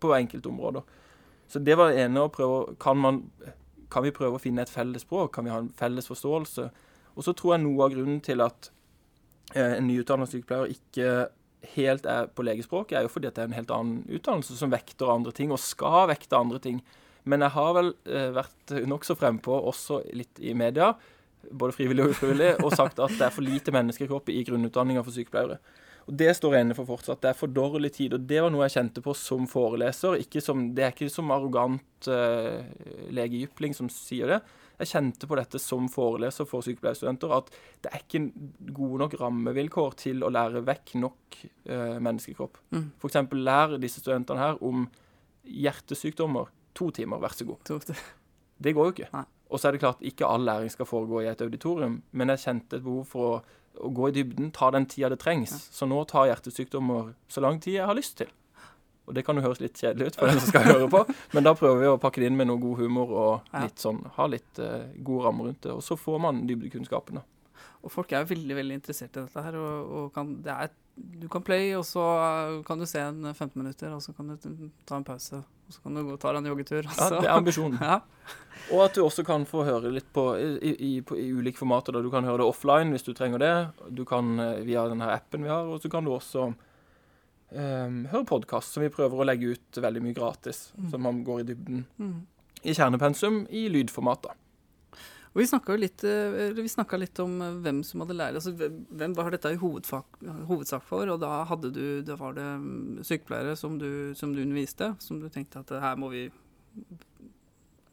på 0.00 0.10
enkelte 0.16 0.48
områder. 0.50 0.82
Så 1.48 1.62
det 1.64 1.76
var 1.78 1.90
det 1.92 2.02
ene 2.04 2.20
å 2.20 2.28
prøve 2.28 2.76
kan, 2.78 2.96
man, 2.98 3.22
kan 3.90 4.02
vi 4.02 4.10
prøve 4.10 4.36
å 4.36 4.42
finne 4.42 4.60
et 4.62 4.68
felles 4.70 5.02
språk? 5.02 5.32
Kan 5.34 5.44
vi 5.44 5.50
ha 5.50 5.58
en 5.62 5.70
felles 5.70 6.06
forståelse? 6.10 6.70
Og 7.16 7.24
så 7.24 7.32
tror 7.32 7.54
jeg 7.56 7.64
noe 7.64 7.84
av 7.86 7.94
grunnen 7.94 8.20
til 8.20 8.40
at 8.44 8.70
eh, 9.54 9.78
en 9.78 9.86
nyutdannet 9.88 10.28
sykepleier 10.28 10.74
ikke 10.74 11.28
helt 11.74 12.04
er 12.06 12.26
på 12.26 12.44
legespråket, 12.46 12.98
er 12.98 13.02
jo 13.02 13.08
fordi 13.08 13.30
det 13.32 13.38
er 13.42 13.48
en 13.48 13.56
helt 13.56 13.70
annen 13.74 14.04
utdannelse 14.06 14.54
som 14.58 14.70
vekter 14.70 15.10
andre 15.10 15.32
ting, 15.32 15.50
og 15.50 15.58
skal 15.58 16.06
vekte 16.10 16.36
andre 16.38 16.58
ting. 16.62 16.82
Men 17.24 17.44
jeg 17.44 17.54
har 17.56 17.74
vel 17.76 17.92
eh, 18.08 18.30
vært 18.36 18.76
nokså 18.88 19.16
frempå, 19.18 19.58
også 19.72 20.02
litt 20.16 20.40
i 20.40 20.54
media, 20.56 20.92
både 21.50 21.76
frivillig 21.76 22.06
og 22.06 22.14
ufrivillig, 22.14 22.54
og 22.64 22.74
sagt 22.76 23.00
at 23.02 23.14
det 23.18 23.26
er 23.28 23.34
for 23.34 23.46
lite 23.46 23.74
menneskekropp 23.74 24.30
i 24.32 24.42
grunnutdanninga 24.46 25.04
for 25.06 25.16
sykepleiere. 25.16 25.58
Og 26.08 26.14
Det 26.16 26.30
står 26.36 26.54
jeg 26.56 26.64
inne 26.64 26.76
for 26.76 26.88
fortsatt. 26.88 27.20
Det 27.20 27.30
er 27.30 27.36
for 27.36 27.52
dårlig 27.52 27.90
tid. 27.98 28.14
Og 28.16 28.22
det 28.24 28.40
var 28.40 28.52
noe 28.52 28.64
jeg 28.64 28.78
kjente 28.78 29.02
på 29.04 29.12
som 29.16 29.44
foreleser. 29.50 30.16
Ikke 30.22 30.40
som, 30.40 30.70
det 30.74 30.86
er 30.86 30.94
ikke 30.94 31.10
som 31.12 31.28
arrogant 31.34 32.08
uh, 32.08 32.64
legejypling 33.12 33.76
som 33.76 33.90
sier 33.92 34.32
det. 34.32 34.38
Jeg 34.78 34.92
kjente 34.92 35.28
på 35.28 35.36
dette 35.36 35.60
som 35.60 35.88
foreleser 35.92 36.48
for 36.48 36.64
sykepleierstudenter, 36.64 37.34
at 37.34 37.50
det 37.84 37.92
er 37.92 38.04
ikke 38.04 38.22
gode 38.72 39.02
nok 39.02 39.18
rammevilkår 39.20 39.98
til 40.00 40.24
å 40.24 40.30
lære 40.32 40.62
vekk 40.64 40.94
nok 41.02 41.40
uh, 41.68 41.98
menneskekropp. 42.00 42.56
Mm. 42.72 42.86
F.eks. 42.96 43.20
lær 43.36 43.76
disse 43.82 44.00
studentene 44.00 44.40
her 44.40 44.62
om 44.64 44.86
hjertesykdommer. 45.44 46.48
To 46.78 46.90
timer, 46.94 47.20
vær 47.22 47.34
så 47.36 47.46
god. 47.48 47.68
Det. 48.58 48.72
Går 48.74 48.88
jo 48.88 48.94
ikke. 48.96 49.06
Nei. 49.14 49.22
Og 49.54 49.60
så 49.60 49.68
er 49.68 49.76
det 49.76 49.80
klart, 49.84 50.00
ikke 50.04 50.26
all 50.26 50.42
læring 50.44 50.70
skal 50.72 50.86
foregå 50.88 51.20
i 51.22 51.28
et 51.30 51.42
auditorium, 51.44 52.00
men 52.10 52.32
jeg 52.34 52.42
kjente 52.42 52.80
et 52.80 52.82
behov 52.82 53.04
for 53.08 53.28
å, 53.28 53.36
å 53.86 53.90
gå 53.94 54.08
i 54.10 54.16
dybden, 54.16 54.50
ta 54.54 54.72
den 54.74 54.88
tida 54.90 55.12
det 55.12 55.20
trengs. 55.22 55.54
Så 55.72 55.86
nå 55.88 56.02
tar 56.10 56.26
hjertesykdommer 56.28 57.12
så 57.30 57.44
lang 57.44 57.60
tid 57.62 57.78
jeg 57.78 57.86
har 57.86 57.96
lyst 57.96 58.18
til. 58.18 58.32
Og 59.08 59.14
det 59.16 59.24
kan 59.24 59.38
jo 59.38 59.44
høres 59.46 59.62
litt 59.62 59.78
kjedelig 59.80 60.10
ut 60.10 60.18
for 60.18 60.28
den 60.28 60.42
som 60.42 60.50
skal 60.50 60.66
høre 60.68 60.90
på, 60.92 61.00
men 61.38 61.46
da 61.46 61.54
prøver 61.56 61.80
vi 61.80 61.88
å 61.88 62.00
pakke 62.02 62.20
det 62.20 62.28
inn 62.28 62.36
med 62.36 62.50
noe 62.50 62.60
god 62.60 62.82
humor 62.82 63.14
og 63.22 63.54
litt 63.62 63.80
sånn, 63.80 64.02
ha 64.18 64.26
litt 64.28 64.60
uh, 64.60 64.90
gode 64.98 65.24
rammer 65.24 65.48
rundt 65.48 65.62
det. 65.64 65.72
Og 65.72 65.80
så 65.86 65.96
får 65.96 66.20
man 66.26 66.42
dybdekunnskapen, 66.50 67.22
da. 67.22 67.64
Og 67.86 67.94
folk 67.94 68.12
er 68.12 68.24
jo 68.24 68.34
veldig 68.34 68.58
veldig 68.58 68.76
interessert 68.80 69.16
i 69.16 69.22
dette 69.22 69.42
her. 69.46 69.56
Og, 69.56 69.94
og 70.00 70.12
kan, 70.12 70.34
det 70.44 70.52
er, 70.52 70.74
du 71.20 71.28
kan 71.30 71.42
play, 71.42 71.72
og 71.78 71.84
så 71.86 72.02
kan 72.66 72.78
du 72.80 72.86
se 72.86 73.00
en 73.00 73.22
15 73.34 73.52
minutter, 73.62 73.92
og 73.94 74.02
så 74.02 74.12
kan 74.16 74.28
du 74.34 74.68
ta 74.86 74.96
en 74.98 75.04
pause. 75.06 75.40
Og 75.68 75.74
så 75.74 75.82
kan 75.84 75.94
du 75.98 76.02
gå 76.06 76.12
og 76.16 76.20
ta 76.22 76.32
deg 76.32 76.40
en 76.42 76.48
joggetur. 76.50 76.86
Altså. 76.88 77.08
Ja, 77.14 77.20
det 77.20 77.28
er 77.28 77.36
ambisjonen. 77.36 77.78
Ja. 77.90 78.00
Og 78.74 78.82
at 78.84 78.94
du 78.98 79.02
også 79.04 79.22
kan 79.24 79.44
få 79.48 79.62
høre 79.64 79.88
litt 79.94 80.08
på 80.12 80.22
i, 80.36 80.72
i, 80.74 80.90
på, 81.06 81.16
i 81.16 81.28
ulike 81.32 81.56
formater. 81.60 81.94
Da. 81.94 82.02
Du 82.04 82.10
kan 82.12 82.24
høre 82.26 82.42
det 82.42 82.48
offline 82.50 82.90
hvis 82.92 83.06
du 83.06 83.12
trenger 83.16 83.38
det. 83.40 83.52
Du 83.96 84.02
kan 84.08 84.34
eh, 84.42 84.58
via 84.66 84.82
denne 84.90 85.06
appen 85.14 85.46
vi 85.46 85.48
har, 85.52 85.64
og 85.70 85.80
så 85.80 85.88
kan 85.92 86.04
du 86.04 86.10
også 86.12 86.48
um, 86.50 88.00
høre 88.12 88.24
podkast, 88.28 88.74
som 88.74 88.82
vi 88.84 88.90
prøver 88.92 89.22
å 89.22 89.26
legge 89.28 89.54
ut 89.54 89.80
veldig 89.80 90.02
mye 90.04 90.16
gratis. 90.18 90.66
Så 90.90 91.00
man 91.00 91.22
går 91.24 91.40
i 91.44 91.46
dybden 91.52 91.86
Mm. 91.98 92.18
i 92.64 92.74
kjernepensum 92.74 93.46
i 93.50 93.68
lydformat. 93.72 94.22
da. 94.28 94.34
Og 95.38 95.42
vi 95.44 95.46
snakka 95.46 95.76
litt, 95.78 96.02
eh, 96.02 96.50
litt 96.98 97.18
om 97.22 97.34
eh, 97.46 97.58
hvem 97.62 97.84
som 97.86 98.02
hadde 98.02 98.16
lært 98.18 98.34
altså 98.40 98.50
hvem, 98.58 98.80
hvem 98.90 99.12
var 99.14 99.30
dette 99.30 99.52
i 99.54 99.58
hovedfag, 99.60 100.16
hovedsak 100.48 100.82
for? 100.82 101.06
Og 101.12 101.20
da, 101.22 101.44
du, 101.62 102.02
da 102.02 102.16
var 102.18 102.34
det 102.34 102.46
mm, 102.58 103.04
sykepleiere 103.06 103.54
som 103.54 103.76
du, 103.78 104.16
som 104.18 104.32
du 104.34 104.42
underviste, 104.42 104.96
som 104.98 105.20
du 105.22 105.28
tenkte 105.30 105.62
at 105.62 105.70
her 105.78 105.94
må 105.94 106.10
vi 106.10 106.24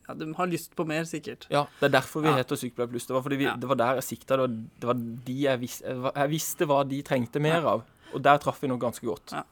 ja, 0.07 0.15
De 0.17 0.31
har 0.33 0.49
lyst 0.49 0.73
på 0.75 0.87
mer, 0.89 1.05
sikkert. 1.05 1.45
Ja, 1.53 1.67
det 1.79 1.91
er 1.91 1.93
derfor 1.99 2.25
vi 2.25 2.31
Ja. 2.33 2.39
heter 2.41 2.57
Sykepleier 2.57 2.89
pluss. 2.89 3.05
Det 3.05 3.13
var 3.13 3.21
fordi 3.21 3.37
vi, 3.37 3.45
Ja. 3.45 3.55
det 3.55 3.69
var 3.69 3.75
der 3.75 4.01
jeg 4.01 4.09
sikta. 4.09 4.37
Det 4.37 4.41
var, 4.47 4.57
det 4.81 4.89
var 4.89 4.99
de 5.29 5.37
jeg, 5.45 5.59
vis, 5.61 5.77
jeg 5.85 6.29
visste 6.33 6.65
hva 6.65 6.81
de 6.89 7.03
trengte 7.05 7.39
mer 7.41 7.61
av. 7.61 7.85
Og 8.13 8.21
der 8.25 8.41
traff 8.41 8.61
vi 8.61 8.67
noe 8.73 8.81
ganske 8.81 9.05
godt. 9.05 9.33
Ja. 9.37 9.43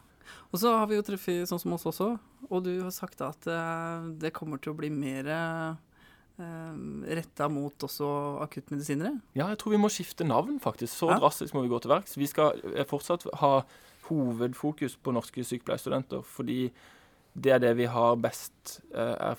Og 0.50 0.59
så 0.62 0.73
har 0.77 0.89
vi 0.89 0.97
jo 0.97 1.05
treffet 1.05 1.45
sånn 1.50 1.62
som 1.62 1.73
oss 1.73 1.85
også, 1.85 2.12
og 2.50 2.63
du 2.63 2.73
har 2.81 2.91
sagt 2.93 3.21
at 3.21 3.45
eh, 3.50 4.09
det 4.21 4.33
kommer 4.33 4.57
til 4.62 4.73
å 4.73 4.77
bli 4.77 4.89
mer 4.89 5.29
retta 6.37 7.47
mot 7.49 7.83
også 7.85 8.07
akuttmedisinere. 8.41 9.19
Ja, 9.37 9.47
jeg 9.51 9.57
tror 9.61 9.71
vi 9.75 9.77
må 9.81 9.89
skifte 9.93 10.25
navn, 10.25 10.59
faktisk. 10.59 10.93
Så 10.97 11.09
Ja. 11.11 11.19
drastisk 11.19 11.53
må 11.53 11.61
vi 11.61 11.69
gå 11.69 11.79
til 11.81 11.91
verks. 11.91 12.17
Vi 12.17 12.25
skal 12.27 12.59
eh, 12.75 12.83
fortsatt 12.85 13.23
ha 13.39 13.61
hovedfokus 14.09 14.95
på 14.97 15.13
norske 15.13 15.43
sykepleierstudenter, 15.45 16.23
fordi 16.23 16.71
det 17.35 17.51
er 17.53 17.59
det 17.59 17.75
vi 17.77 17.85
har 17.85 18.15
best 18.15 18.81
eh, 18.93 19.15
er, 19.31 19.35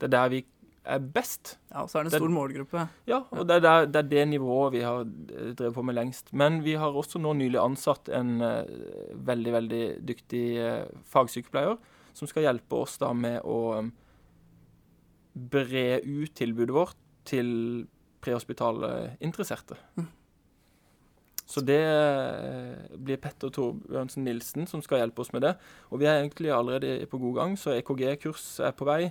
Det 0.00 0.06
er 0.06 0.08
der 0.08 0.28
vi 0.28 0.44
er 0.84 0.98
best. 1.00 1.56
Ja, 1.70 1.82
og 1.82 1.88
så 1.90 1.98
er 1.98 2.02
det 2.04 2.12
en 2.14 2.20
Det- 2.20 2.20
stor 2.20 2.28
målgruppe. 2.34 2.88
Ja, 3.06 3.22
og 3.30 3.46
det 3.46 3.56
er, 3.56 3.60
der, 3.60 3.86
det 3.86 3.96
er 3.96 4.08
det 4.08 4.28
nivået 4.28 4.72
vi 4.72 4.80
har 4.80 5.00
eh, 5.00 5.54
drevet 5.54 5.74
på 5.74 5.82
med 5.84 5.94
lengst. 5.94 6.32
Men 6.32 6.62
vi 6.62 6.74
har 6.74 6.90
også 6.92 7.18
nå 7.20 7.32
nylig 7.34 7.58
ansatt 7.60 8.08
en 8.08 8.38
veldig, 8.38 9.52
veldig 9.52 10.06
dyktig 10.06 10.44
fagsykepleier 11.04 11.78
som 12.14 12.26
skal 12.28 12.42
hjelpe 12.42 12.72
oss 12.72 12.96
da 12.98 13.12
med 13.12 13.42
å 13.44 13.90
bre 15.52 16.00
ut 16.04 16.34
tilbudet 16.36 16.74
vårt 16.74 16.98
til 17.28 17.86
prehospitale 18.24 19.16
interesserte. 19.24 19.76
Mm. 19.96 20.08
Så 21.48 21.62
det 21.64 21.80
eh, 21.80 22.96
blir 23.00 23.20
Petter 23.22 23.48
Torbjørnsen 23.54 24.26
Nilsen 24.26 24.68
som 24.68 24.82
skal 24.84 25.00
hjelpe 25.00 25.22
oss 25.24 25.32
med 25.32 25.46
det. 25.46 25.54
Og 25.88 26.02
vi 26.02 26.08
er 26.08 26.18
egentlig 26.20 26.52
allerede 26.52 27.06
på 27.08 27.20
god 27.22 27.38
gang, 27.38 27.56
så 27.56 27.72
EKG-kurs 27.78 28.58
er 28.66 28.74
på 28.76 28.88
vei. 28.88 29.06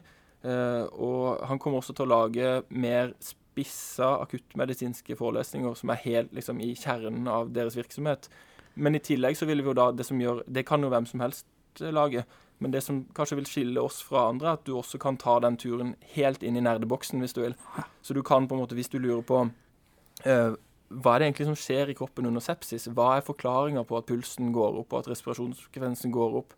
Eh, 0.46 0.84
og 0.94 1.42
han 1.50 1.58
kommer 1.58 1.82
også 1.82 1.96
til 1.98 2.06
å 2.06 2.12
lage 2.12 2.52
mer 2.70 3.16
spissa 3.26 4.12
akuttmedisinske 4.22 5.18
forelesninger 5.18 5.74
som 5.80 5.90
er 5.90 6.04
helt 6.04 6.36
liksom, 6.38 6.62
i 6.62 6.76
kjernen 6.78 7.26
av 7.32 7.50
deres 7.56 7.78
virksomhet. 7.80 8.30
Men 8.78 9.00
i 9.00 9.02
tillegg 9.02 9.40
så 9.40 9.48
vil 9.50 9.64
vi 9.64 9.72
jo 9.72 9.74
da 9.74 9.88
Det 9.90 10.06
som 10.06 10.20
gjør 10.22 10.44
Det 10.46 10.62
kan 10.68 10.84
jo 10.84 10.92
hvem 10.94 11.08
som 11.10 11.24
helst 11.26 11.48
eh, 11.82 11.90
lage. 11.90 12.28
Men 12.60 12.74
det 12.74 12.82
som 12.82 13.04
kanskje 13.16 13.38
vil 13.38 13.50
skille 13.50 13.82
oss 13.82 14.00
fra 14.06 14.28
andre, 14.32 14.50
er 14.50 14.58
at 14.58 14.66
du 14.66 14.74
også 14.78 14.98
kan 15.02 15.18
ta 15.22 15.38
den 15.44 15.60
turen 15.62 15.96
helt 16.16 16.44
inn 16.44 16.58
i 16.58 16.64
nerdeboksen 16.66 17.22
hvis 17.22 17.36
du 17.38 17.44
vil. 17.44 17.58
Så 18.02 18.16
du 18.18 18.24
kan 18.26 18.48
på 18.50 18.58
en 18.58 18.64
måte, 18.64 18.78
hvis 18.78 18.90
du 18.90 18.98
lurer 18.98 19.22
på 19.28 19.44
uh, 19.46 20.56
hva 20.88 21.14
er 21.14 21.20
det 21.20 21.28
egentlig 21.28 21.48
som 21.50 21.60
skjer 21.60 21.92
i 21.92 21.96
kroppen 21.98 22.30
under 22.30 22.44
sepsis? 22.44 22.88
Hva 22.96 23.18
er 23.18 23.26
forklaringa 23.28 23.84
på 23.88 23.98
at 24.00 24.08
pulsen 24.08 24.54
går 24.56 24.80
opp, 24.82 24.94
og 24.94 25.04
at 25.04 25.10
respirasjonsfrekvensen 25.12 26.14
går 26.16 26.38
opp, 26.42 26.56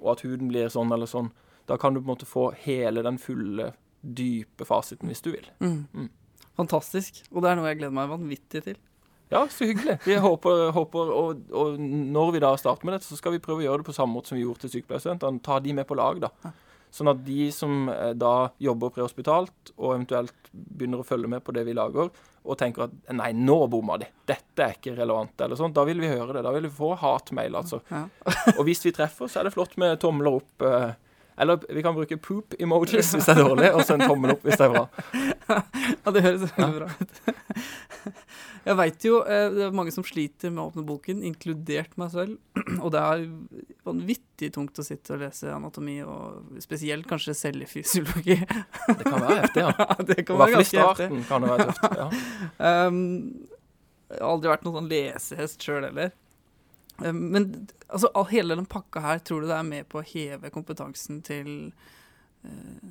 og 0.00 0.12
at 0.14 0.22
huden 0.26 0.50
blir 0.52 0.70
sånn 0.72 0.94
eller 0.94 1.10
sånn? 1.10 1.32
Da 1.66 1.78
kan 1.78 1.94
du 1.94 2.00
på 2.00 2.06
en 2.06 2.12
måte 2.14 2.28
få 2.28 2.48
hele 2.64 3.02
den 3.04 3.18
fulle, 3.22 3.72
dype 4.02 4.66
fasiten 4.66 5.10
hvis 5.10 5.22
du 5.22 5.32
vil. 5.34 5.50
Mm. 5.62 5.82
Mm. 5.94 6.08
Fantastisk. 6.58 7.22
Og 7.30 7.42
det 7.42 7.50
er 7.50 7.58
noe 7.58 7.68
jeg 7.70 7.80
gleder 7.80 7.94
meg 7.96 8.10
vanvittig 8.10 8.64
til. 8.66 8.80
Ja, 9.32 9.46
så 9.48 9.64
hyggelig. 9.68 9.98
Vi 10.04 10.16
håper, 10.20 10.66
håper 10.76 11.12
og, 11.16 11.46
og 11.56 11.78
når 11.80 12.34
vi 12.34 12.42
da 12.44 12.50
starter 12.60 12.84
med 12.88 12.98
dette, 12.98 13.08
så 13.08 13.16
skal 13.16 13.32
vi 13.36 13.40
prøve 13.42 13.62
å 13.62 13.66
gjøre 13.66 13.80
det 13.82 13.88
på 13.88 13.94
samme 13.96 14.12
måte 14.18 14.32
som 14.32 14.36
vi 14.38 14.44
gjorde 14.44 14.66
til 14.66 14.74
sykepleierstudentene. 14.76 15.40
Ta 15.46 15.56
de 15.64 15.72
med 15.78 15.88
på 15.88 15.96
lag, 15.96 16.20
da. 16.26 16.52
Sånn 16.92 17.08
at 17.08 17.22
de 17.24 17.46
som 17.56 17.86
eh, 17.88 18.10
da 18.20 18.50
jobber 18.60 18.92
prehospitalt, 18.92 19.72
og 19.78 19.94
eventuelt 19.94 20.50
begynner 20.52 21.00
å 21.00 21.06
følge 21.08 21.30
med 21.32 21.40
på 21.46 21.54
det 21.56 21.64
vi 21.64 21.72
lager, 21.78 22.10
og 22.42 22.58
tenker 22.60 22.84
at 22.84 23.14
nei, 23.16 23.30
nå 23.38 23.56
bomma 23.72 23.96
de, 24.02 24.10
dette 24.28 24.66
er 24.66 24.74
ikke 24.76 24.92
relevant, 24.98 25.32
eller 25.40 25.56
sånt, 25.56 25.72
da 25.78 25.86
vil 25.88 26.02
vi 26.02 26.10
høre 26.10 26.34
det. 26.36 26.42
Da 26.44 26.52
vil 26.52 26.66
vi 26.66 26.74
få 26.76 26.92
hatmail, 27.00 27.56
altså. 27.62 27.80
Ja. 27.88 28.02
Og 28.58 28.66
hvis 28.68 28.84
vi 28.84 28.92
treffer, 28.92 29.30
så 29.32 29.40
er 29.40 29.48
det 29.48 29.54
flott 29.56 29.78
med 29.80 29.96
tomler 30.02 30.42
opp. 30.42 30.66
eh, 30.68 30.92
eller 31.40 31.62
vi 31.72 31.80
kan 31.82 31.94
bruke 31.96 32.18
poop 32.20 32.52
emojis 32.60 33.14
hvis 33.14 33.24
det 33.24 33.32
er 33.32 33.38
dårlig, 33.40 33.70
og 33.72 33.80
så 33.88 33.94
en 33.96 34.02
tommel 34.04 34.34
opp 34.34 34.42
hvis 34.44 34.58
det 34.60 34.66
er 34.66 34.74
bra. 34.74 34.84
Ja, 36.02 36.12
det 36.14 36.20
høres 36.22 36.52
veldig 36.58 36.76
bra 36.76 36.90
ut. 36.92 38.12
Jeg 38.62 38.78
veit 38.78 39.04
jo 39.06 39.20
eh, 39.26 39.48
det 39.50 39.64
er 39.66 39.74
mange 39.74 39.92
som 39.94 40.04
sliter 40.06 40.52
med 40.52 40.62
å 40.62 40.68
åpne 40.70 40.84
boken, 40.86 41.22
inkludert 41.26 41.96
meg 42.00 42.12
selv. 42.14 42.36
Og 42.84 42.92
det 42.94 43.02
er 43.02 43.24
vanvittig 43.88 44.52
tungt 44.54 44.78
å 44.78 44.84
sitte 44.86 45.16
og 45.16 45.22
lese 45.24 45.50
anatomi, 45.50 45.98
og 46.06 46.60
spesielt 46.62 47.08
kanskje 47.10 47.34
cellefysiologi. 47.38 48.38
Det 48.38 49.06
kan 49.06 49.18
være 49.18 49.38
heftig, 49.40 49.64
ja. 49.64 49.86
det 50.10 50.18
kan 50.28 50.38
hvert 50.38 50.54
være 50.54 50.54
fall 50.54 50.54
i 50.54 50.58
ganske 50.58 50.84
heftig. 50.86 51.08
starten 51.08 51.24
kan 51.28 51.46
det 51.46 51.54
være 51.54 51.68
tøft. 51.70 51.98
ja. 52.02 52.10
Um, 52.62 52.98
jeg 54.12 54.20
har 54.20 54.28
aldri 54.28 54.50
vært 54.52 54.66
noen 54.66 54.76
sånn 54.76 54.90
lesehest 54.90 55.64
sjøl 55.64 55.86
heller. 55.88 56.12
Um, 57.00 57.22
men 57.32 57.48
altså, 57.88 58.10
hele 58.30 58.58
den 58.58 58.68
pakka 58.70 59.02
her, 59.02 59.22
tror 59.24 59.42
du 59.42 59.50
det 59.50 59.56
er 59.56 59.66
med 59.66 59.88
på 59.90 60.02
å 60.02 60.06
heve 60.06 60.52
kompetansen 60.54 61.22
til 61.26 61.72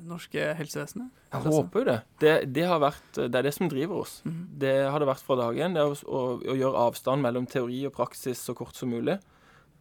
norske 0.08 0.54
helsevesenet? 0.56 1.10
Jeg 1.32 1.40
Altså. 1.40 1.50
håper 1.52 1.80
jo 1.80 1.84
det. 1.84 2.00
det. 2.20 2.52
Det 2.52 2.64
har 2.66 2.80
vært, 2.80 3.12
det 3.14 3.34
er 3.34 3.42
det 3.42 3.54
som 3.54 3.68
driver 3.68 4.00
oss. 4.00 4.22
Mhm. 4.24 4.58
Det 4.58 4.90
har 4.90 4.98
det 4.98 5.08
vært 5.08 5.26
fra 5.26 5.36
dag 5.36 5.56
én. 5.56 5.74
Det 5.74 5.82
å, 5.82 5.96
å, 6.06 6.56
gjøre 6.56 6.86
avstand 6.88 7.22
mellom 7.22 7.46
teori 7.46 7.86
og 7.86 7.92
praksis 7.92 8.38
så 8.38 8.54
kort 8.54 8.74
som 8.74 8.90
mulig. 8.90 9.18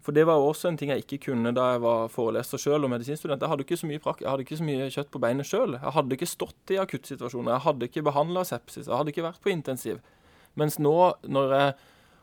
For 0.02 0.12
det 0.12 0.26
var 0.26 0.42
også 0.42 0.68
en 0.68 0.78
ting 0.78 0.90
jeg 0.90 1.06
ikke 1.06 1.30
kunne 1.30 1.54
da 1.54 1.74
jeg 1.74 1.82
var 1.82 2.08
foreleser 2.10 2.58
sjøl 2.58 2.84
og 2.84 2.90
medisinstudent. 2.90 3.42
Jeg 3.42 3.50
hadde 3.50 3.64
jeg 3.64 4.30
hadde 4.30 4.46
ikke 4.48 4.58
så 4.58 4.66
mye 4.66 4.90
kjøtt 4.90 5.12
på 5.12 5.22
beinet 5.22 5.46
sjøl. 5.46 5.78
Jeg 5.78 5.94
hadde 5.94 6.16
ikke 6.18 6.30
stått 6.30 6.74
i 6.74 6.80
akuttsituasjoner. 6.82 7.54
Jeg 7.54 7.66
hadde 7.68 7.86
ikke 7.86 8.04
behandla 8.10 8.44
sepsis. 8.44 8.88
Jeg 8.88 8.98
hadde 8.98 9.14
ikke 9.14 9.28
vært 9.28 9.42
på 9.42 9.54
intensiv. 9.54 10.02
Mens 10.58 10.80
nå, 10.80 10.96
når 11.30 11.54
jeg 11.54 11.76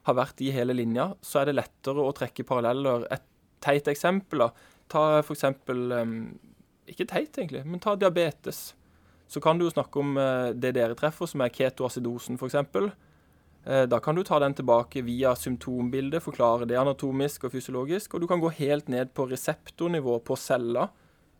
har 0.09 0.15
vært 0.15 0.43
i 0.43 0.51
hele 0.51 0.75
linja, 0.75 1.15
så 1.23 1.41
er 1.41 1.47
det 1.47 1.59
lettere 1.61 2.03
å 2.03 2.13
trekke 2.13 2.45
paralleller. 2.45 3.07
Et 3.15 3.23
teit 3.61 3.87
eksempel, 3.89 4.39
da. 4.39 4.51
Ta 4.89 5.21
eksempel 5.23 5.93
um, 5.93 6.19
Ikke 6.89 7.07
teit, 7.09 7.37
egentlig, 7.37 7.65
men 7.67 7.81
ta 7.83 7.95
diabetes. 7.97 8.73
Så 9.29 9.43
kan 9.45 9.59
du 9.59 9.67
jo 9.67 9.75
snakke 9.75 10.01
om 10.01 10.17
eh, 10.17 10.55
det 10.57 10.73
dere 10.79 10.97
treffer, 10.97 11.29
som 11.29 11.45
er 11.45 11.53
ketoacidosen 11.53 12.39
f.eks. 12.41 12.57
Eh, 13.69 13.85
da 13.91 13.99
kan 14.01 14.17
du 14.17 14.23
ta 14.25 14.39
den 14.41 14.57
tilbake 14.57 15.03
via 15.05 15.35
symptombildet, 15.37 16.25
forklare 16.25 16.69
det 16.69 16.79
anatomisk 16.81 17.45
og 17.45 17.53
fysiologisk. 17.53 18.15
Og 18.15 18.25
du 18.25 18.29
kan 18.31 18.41
gå 18.41 18.53
helt 18.57 18.89
ned 18.89 19.13
på 19.13 19.29
reseptornivå 19.29 20.19
på 20.25 20.39
cella, 20.41 20.89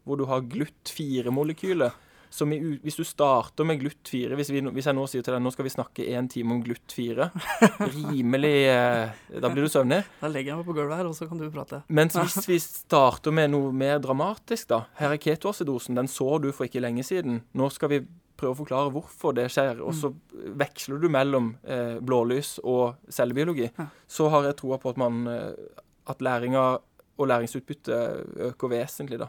hvor 0.05 0.21
du 0.21 0.27
har 0.29 0.45
GLUT4-molekylet. 0.53 2.05
Som 2.31 2.53
i, 2.53 2.59
hvis 2.83 2.99
du 2.99 3.05
starter 3.07 3.67
med 3.69 3.81
GLUT4 3.81 4.37
hvis, 4.39 4.51
vi, 4.53 4.61
hvis 4.77 4.89
jeg 4.91 4.97
nå 4.97 5.07
sier 5.11 5.25
til 5.25 5.35
deg 5.35 5.43
nå 5.43 5.53
skal 5.55 5.67
vi 5.67 5.73
snakke 5.73 6.07
én 6.13 6.29
time 6.31 6.57
om 6.57 6.63
GLUT4 6.65 7.29
Rimelig 7.97 8.55
eh, 8.69 9.17
Da 9.41 9.51
blir 9.53 9.65
du 9.65 9.73
søvnig. 9.73 10.03
Da 10.21 10.31
legger 10.33 10.53
jeg 10.53 10.61
meg 10.61 10.69
på 10.69 10.77
gulvet 10.77 11.01
her, 11.01 11.09
og 11.09 11.17
så 11.17 11.29
kan 11.31 11.41
du 11.41 11.49
prate. 11.55 11.83
Mens 11.89 12.17
hvis 12.21 12.49
vi 12.51 12.61
starter 12.63 13.35
med 13.35 13.53
noe 13.55 13.73
mer 13.73 14.01
dramatisk, 14.03 14.69
da. 14.75 14.83
Her 15.01 15.17
er 15.17 15.23
ketoacidosen. 15.23 15.99
Den 15.99 16.11
så 16.11 16.37
du 16.43 16.51
for 16.53 16.69
ikke 16.69 16.83
lenge 16.85 17.07
siden. 17.07 17.43
Nå 17.57 17.71
skal 17.75 17.93
vi 17.95 18.03
prøve 18.39 18.55
å 18.55 18.61
forklare 18.61 18.93
hvorfor 18.95 19.35
det 19.37 19.49
skjer. 19.53 19.83
Og 19.85 19.97
så 19.99 20.13
veksler 20.59 21.01
du 21.03 21.09
mellom 21.13 21.55
eh, 21.67 21.97
blålys 22.05 22.57
og 22.63 23.01
cellebiologi. 23.13 23.71
Så 24.07 24.29
har 24.33 24.47
jeg 24.49 24.59
troa 24.61 24.79
på 24.83 24.95
at 24.95 25.01
man 25.01 25.27
eh, 25.33 25.51
At 26.09 26.23
læringa 26.25 26.79
og 27.19 27.27
læringsutbyttet 27.29 28.39
øker 28.47 28.71
vesentlig, 28.71 29.19
da. 29.21 29.27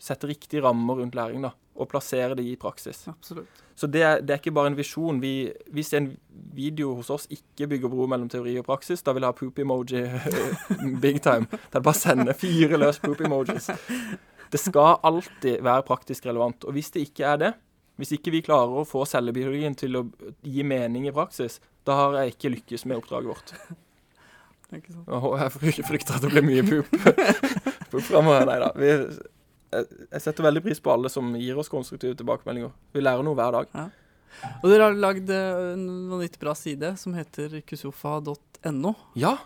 Setter 0.00 0.30
riktige 0.32 0.62
rammer 0.64 1.00
rundt 1.02 1.16
læring, 1.18 1.44
da. 1.44 1.52
Og 1.80 1.88
plasserer 1.88 2.34
det 2.36 2.44
i 2.48 2.56
praksis. 2.60 3.06
Absolutt. 3.08 3.60
Så 3.80 3.88
det 3.88 4.02
er, 4.04 4.18
det 4.20 4.34
er 4.34 4.40
ikke 4.42 4.52
bare 4.52 4.68
en 4.72 4.76
visjon. 4.76 5.20
Vi, 5.22 5.50
hvis 5.72 5.94
en 5.96 6.10
video 6.56 6.94
hos 6.98 7.08
oss 7.14 7.24
ikke 7.32 7.68
bygger 7.70 7.92
bro 7.92 8.08
mellom 8.10 8.28
teori 8.28 8.58
og 8.60 8.66
praksis, 8.66 9.00
da 9.06 9.14
vil 9.16 9.24
jeg 9.24 9.32
ha 9.32 9.38
poop-emoji 9.38 10.02
big 11.04 11.22
time. 11.24 11.48
Det 11.48 11.80
er 11.80 11.86
bare 11.86 11.96
å 11.96 12.00
sende 12.00 12.36
fire 12.36 12.80
løs 12.80 13.00
poop-emojis. 13.00 13.70
Det 14.50 14.60
skal 14.60 14.98
alltid 15.06 15.62
være 15.64 15.86
praktisk 15.88 16.28
relevant. 16.28 16.66
Og 16.68 16.76
hvis 16.76 16.92
det 16.92 17.06
ikke 17.08 17.28
er 17.32 17.40
det, 17.40 17.52
hvis 18.00 18.14
ikke 18.16 18.32
vi 18.32 18.44
klarer 18.44 18.80
å 18.80 18.88
få 18.88 19.06
cellebiologien 19.08 19.76
til 19.78 19.96
å 20.00 20.06
gi 20.44 20.64
mening 20.64 21.08
i 21.08 21.14
praksis, 21.16 21.60
da 21.88 21.96
har 21.98 22.20
jeg 22.20 22.34
ikke 22.34 22.54
lykkes 22.56 22.86
med 22.88 23.00
oppdraget 23.00 23.32
vårt. 23.32 23.54
Jeg 24.70 25.84
frykter 25.88 26.16
at 26.16 26.24
det 26.24 26.30
blir 26.30 26.46
mye 26.46 26.62
poop, 26.68 26.92
poop 27.90 28.04
framover. 28.06 28.46
Nei 28.48 28.58
da. 28.62 28.70
Vi, 28.76 28.92
jeg, 29.70 30.20
setter 30.22 30.46
veldig 30.46 30.62
pris 30.64 30.80
på 30.82 30.92
alle 30.92 31.10
som 31.12 31.30
gir 31.38 31.58
oss 31.60 31.70
konstruktive 31.70 32.16
tilbakemeldinger. 32.18 32.72
Vi 32.94 33.02
lærer 33.02 33.26
noe 33.26 33.38
hver 33.38 33.54
dag. 33.58 33.70
Og 34.62 34.66
dere 34.70 34.88
har 34.88 34.98
lagd 34.98 35.30
eh, 35.34 35.62
en 35.74 35.86
vanvittig 36.10 36.40
bra 36.42 36.54
side 36.58 36.94
som 37.00 37.14
heter 37.18 37.60
kusofa.no. 37.66 38.94
Ja, 39.18 39.36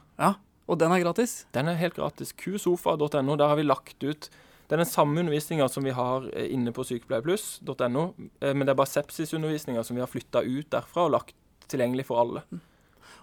Og 0.66 0.78
den 0.80 0.92
er 0.92 1.02
gratis. 1.02 1.44
Den 1.52 1.68
er 1.68 1.80
helt 1.80 1.96
gratis. 1.96 2.32
Kusofa.no. 2.32 3.36
Der 3.36 3.48
har 3.48 3.56
vi 3.56 3.66
lagt 3.66 4.04
ut 4.04 4.30
Det 4.64 4.72
er 4.72 4.80
den 4.80 4.88
samme 4.88 5.20
undervisninga 5.20 5.68
som 5.68 5.84
vi 5.84 5.92
har 5.92 6.28
eh, 6.32 6.48
inne 6.54 6.72
på 6.72 6.84
sykepleierpluss.no, 6.88 8.04
eh, 8.40 8.54
men 8.54 8.64
det 8.64 8.72
er 8.72 8.78
bare 8.78 8.94
sepsisundervisninga 8.94 9.84
som 9.84 9.98
vi 9.98 10.00
har 10.00 10.08
flytta 10.08 10.40
ut 10.40 10.70
derfra 10.72 11.04
og 11.04 11.12
lagt 11.18 11.34
tilgjengelig 11.68 12.06
for 12.08 12.22
alle. 12.22 12.44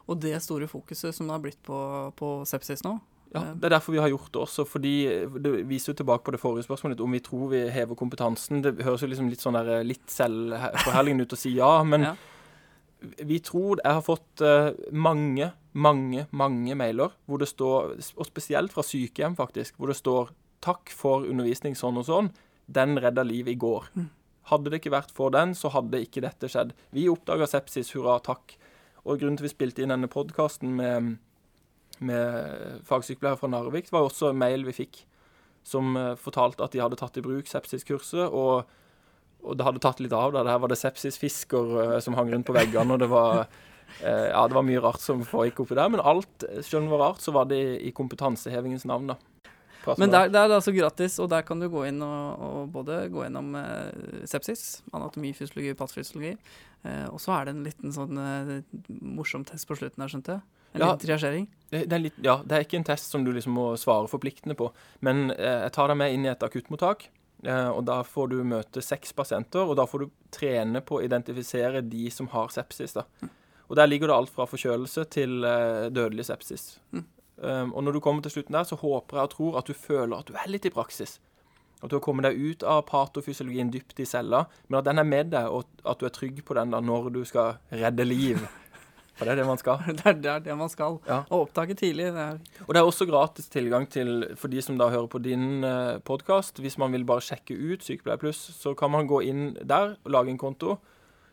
Og 0.05 0.19
det 0.21 0.35
store 0.45 0.69
fokuset 0.69 1.15
som 1.15 1.25
det 1.25 1.33
har 1.33 1.41
blitt 1.41 1.61
på, 1.65 1.79
på 2.17 2.29
sepsis 2.45 2.85
nå. 2.85 2.99
Ja, 3.33 3.53
Det 3.55 3.63
er 3.69 3.77
derfor 3.77 3.93
vi 3.95 4.01
har 4.03 4.09
gjort 4.11 4.31
det 4.33 4.41
også, 4.41 4.65
fordi 4.67 4.93
det 5.39 5.51
viser 5.69 5.93
jo 5.93 6.01
tilbake 6.01 6.25
på 6.25 6.33
det 6.35 6.41
forrige 6.41 6.65
spørsmålet 6.67 6.99
om 6.99 7.13
vi 7.15 7.21
tror 7.23 7.49
vi 7.53 7.61
hever 7.71 7.95
kompetansen. 7.95 8.59
Det 8.61 8.73
høres 8.83 9.01
jo 9.05 9.07
liksom 9.07 9.29
litt 9.31 9.39
sånn 9.43 9.55
der, 9.55 9.83
litt 9.87 10.03
selvforherligende 10.11 11.23
ut 11.23 11.35
å 11.37 11.39
si 11.39 11.53
ja, 11.55 11.71
men 11.87 12.01
Ja. 12.11 12.15
vi 13.01 13.39
tror 13.39 13.79
Jeg 13.83 13.93
har 13.93 14.03
fått 14.05 14.41
eh, 14.45 14.73
mange, 14.91 15.51
mange, 15.73 16.27
mange 16.31 16.75
mailer 16.75 17.15
hvor 17.25 17.39
det 17.39 17.47
står, 17.49 17.95
og 18.17 18.27
spesielt 18.27 18.73
fra 18.75 18.83
sykehjem, 18.83 19.35
faktisk, 19.39 19.77
hvor 19.77 19.87
det 19.87 19.95
står 19.97 20.31
'Takk 20.61 20.91
for 20.93 21.23
undervisning 21.25 21.73
sånn 21.73 21.97
og 21.97 22.05
sånn'. 22.05 22.27
Den 22.69 22.99
redda 22.99 23.23
livet 23.23 23.55
i 23.55 23.57
går. 23.57 23.87
Hadde 24.51 24.69
det 24.69 24.81
ikke 24.81 24.91
vært 24.93 25.09
for 25.11 25.31
den, 25.31 25.55
så 25.55 25.71
hadde 25.73 25.97
ikke 26.03 26.21
dette 26.21 26.45
skjedd. 26.47 26.73
Vi 26.93 27.07
oppdaga 27.09 27.47
sepsis, 27.47 27.89
hurra, 27.95 28.19
takk. 28.21 28.53
Og 29.05 29.17
grunnen 29.19 29.37
til 29.37 29.47
vi 29.47 29.53
spilte 29.55 29.81
inn 29.81 29.89
denne 29.89 30.07
podkasten 30.07 30.75
med, 30.75 31.17
med 32.01 32.83
fagsykepleier 32.87 33.39
fra 33.39 33.49
Narvik, 33.51 33.89
Det 33.89 33.95
var 33.95 34.07
også 34.07 34.31
en 34.31 34.41
mail 34.41 34.65
vi 34.67 34.75
fikk 34.83 35.03
som 35.63 35.95
eh, 35.97 36.13
fortalte 36.17 36.65
at 36.65 36.73
de 36.73 36.81
hadde 36.81 36.97
tatt 36.99 37.17
i 37.17 37.25
bruk 37.25 37.49
sepsiskurset. 37.49 38.27
og 38.29 38.69
og 39.41 39.57
det 39.57 39.65
hadde 39.65 39.81
tatt 39.81 40.01
litt 40.03 40.13
av. 40.13 40.33
da. 40.35 40.43
Der 40.45 40.61
var 40.61 40.71
det 40.71 40.79
sepsisfisker 40.79 41.75
eh, 41.83 41.99
som 42.05 42.13
hang 42.17 42.31
rundt 42.31 42.47
på 42.47 42.55
veggene, 42.55 42.93
og 42.93 43.01
det 43.01 43.09
var 43.11 43.43
eh, 44.05 44.29
ja, 44.29 44.45
det 44.47 44.57
var 44.57 44.67
mye 44.67 44.83
rart 44.83 45.01
som 45.03 45.23
foregikk 45.25 45.63
oppi 45.63 45.77
der. 45.79 45.89
Men 45.89 46.03
alt, 46.03 46.45
selv 46.61 46.81
om 46.81 46.89
det 46.89 46.95
var 46.95 47.05
rart, 47.07 47.23
så 47.23 47.33
var 47.35 47.49
det 47.49 47.61
i, 47.81 47.91
kompetansehevingens 47.95 48.85
navn, 48.89 49.13
da. 49.13 49.19
Men 49.97 50.11
der, 50.13 50.29
der 50.29 50.43
er 50.43 50.51
det 50.51 50.59
altså 50.59 50.75
gratis, 50.75 51.15
og 51.17 51.31
der 51.31 51.41
kan 51.41 51.57
du 51.57 51.65
gå 51.73 51.87
inn 51.87 52.03
og, 52.05 52.41
og 52.45 52.67
både 52.69 52.99
gå 53.09 53.23
gjennom 53.23 53.55
eh, 53.57 54.25
sepsis, 54.29 54.83
anatomi, 54.93 55.31
fysiologi, 55.33 55.73
patofysiologi, 55.73 56.35
eh, 56.85 57.07
og 57.09 57.17
så 57.23 57.33
er 57.33 57.47
det 57.47 57.55
en 57.55 57.63
liten 57.65 57.95
sånn 57.95 58.19
eh, 58.21 58.51
morsom 59.01 59.41
test 59.49 59.65
på 59.65 59.79
slutten 59.79 60.05
her, 60.05 60.11
skjønte 60.13 60.37
jeg. 60.37 60.60
En 60.73 60.79
Ja. 60.81 60.91
liten 60.93 61.07
triasjering. 61.07 61.47
Det, 61.71 61.85
det, 61.89 61.97
litt, 61.99 62.13
ja, 62.23 62.41
det 62.45 62.55
er 62.55 62.63
ikke 62.65 62.77
en 62.81 62.83
test 62.87 63.11
som 63.11 63.23
du 63.23 63.31
liksom 63.31 63.53
må 63.55 63.69
svare 63.79 64.07
forpliktende 64.11 64.55
på. 64.59 64.71
Men 65.01 65.31
eh, 65.31 65.61
jeg 65.65 65.71
tar 65.75 65.87
deg 65.91 65.97
med 65.97 66.13
inn 66.13 66.25
i 66.25 66.31
et 66.31 66.43
akuttmottak, 66.43 67.05
eh, 67.43 67.69
og 67.71 67.85
da 67.87 68.01
får 68.03 68.29
du 68.33 68.43
møte 68.43 68.81
seks 68.83 69.13
pasienter. 69.15 69.63
Og 69.63 69.75
da 69.79 69.85
får 69.87 69.99
du 70.05 70.09
trene 70.31 70.81
på 70.83 70.99
å 70.99 71.03
identifisere 71.03 71.81
de 71.81 72.09
som 72.11 72.27
har 72.33 72.51
sepsis. 72.51 72.93
da. 72.93 73.05
Og 73.69 73.75
der 73.79 73.87
ligger 73.87 74.07
det 74.11 74.15
alt 74.15 74.29
fra 74.35 74.45
forkjølelse 74.51 75.05
til 75.09 75.43
eh, 75.47 75.89
dødelig 75.95 76.25
sepsis. 76.27 76.73
Um, 77.41 77.71
og 77.73 77.83
når 77.83 77.93
du 77.95 77.99
kommer 78.03 78.21
til 78.21 78.31
slutten 78.35 78.53
der, 78.53 78.67
så 78.67 78.75
håper 78.77 79.17
jeg 79.17 79.23
og 79.23 79.31
tror 79.31 79.55
at 79.57 79.65
du 79.65 79.73
føler 79.73 80.19
at 80.19 80.27
du 80.27 80.35
er 80.37 80.49
litt 80.51 80.67
i 80.67 80.69
praksis. 80.75 81.15
At 81.81 81.89
du 81.89 81.95
har 81.95 82.03
kommet 82.05 82.27
deg 82.27 82.37
ut 82.37 82.61
av 82.67 82.83
patofysiologien 82.85 83.71
dypt 83.73 83.97
i 84.03 84.05
cella, 84.05 84.43
men 84.67 84.77
at 84.77 84.85
den 84.85 84.99
er 85.01 85.07
med 85.07 85.31
deg, 85.33 85.47
og 85.49 85.65
at 85.87 85.97
du 85.97 86.05
er 86.05 86.13
trygg 86.13 86.43
på 86.45 86.53
den 86.53 86.69
da 86.75 86.77
når 86.83 87.09
du 87.15 87.23
skal 87.25 87.55
redde 87.71 88.05
liv. 88.05 88.43
For 89.21 89.29
det 89.29 89.35
er 89.35 89.43
det 89.43 89.45
man 89.45 89.59
skal. 89.61 89.81
Det 89.99 90.05
er, 90.09 90.15
det 90.17 90.29
er 90.31 90.39
det 90.41 90.53
man 90.57 90.69
skal. 90.71 90.95
Ja. 91.05 91.19
Og 91.29 91.43
oppdage 91.45 91.75
tidlig. 91.77 92.07
Det 92.15 92.23
er, 92.23 92.39
Og 92.65 92.73
det 92.73 92.79
er 92.81 92.87
også 92.89 93.05
gratis 93.05 93.51
tilgang 93.53 93.85
til 93.85 94.23
for 94.33 94.49
de 94.49 94.63
som 94.65 94.79
da 94.81 94.87
hører 94.89 95.05
på 95.13 95.21
din 95.21 95.61
eh, 95.67 95.99
podkast. 96.01 96.57
Hvis 96.57 96.79
man 96.81 96.95
vil 96.95 97.05
bare 97.05 97.21
sjekke 97.21 97.53
ut 97.53 97.85
Sykepleier 97.85 98.17
Pluss, 98.17 98.39
så 98.57 98.73
kan 98.73 98.89
man 98.89 99.05
gå 99.05 99.21
inn 99.29 99.51
der 99.61 99.93
og 100.01 100.09
lage 100.15 100.33
en 100.33 100.41
konto. 100.41 100.79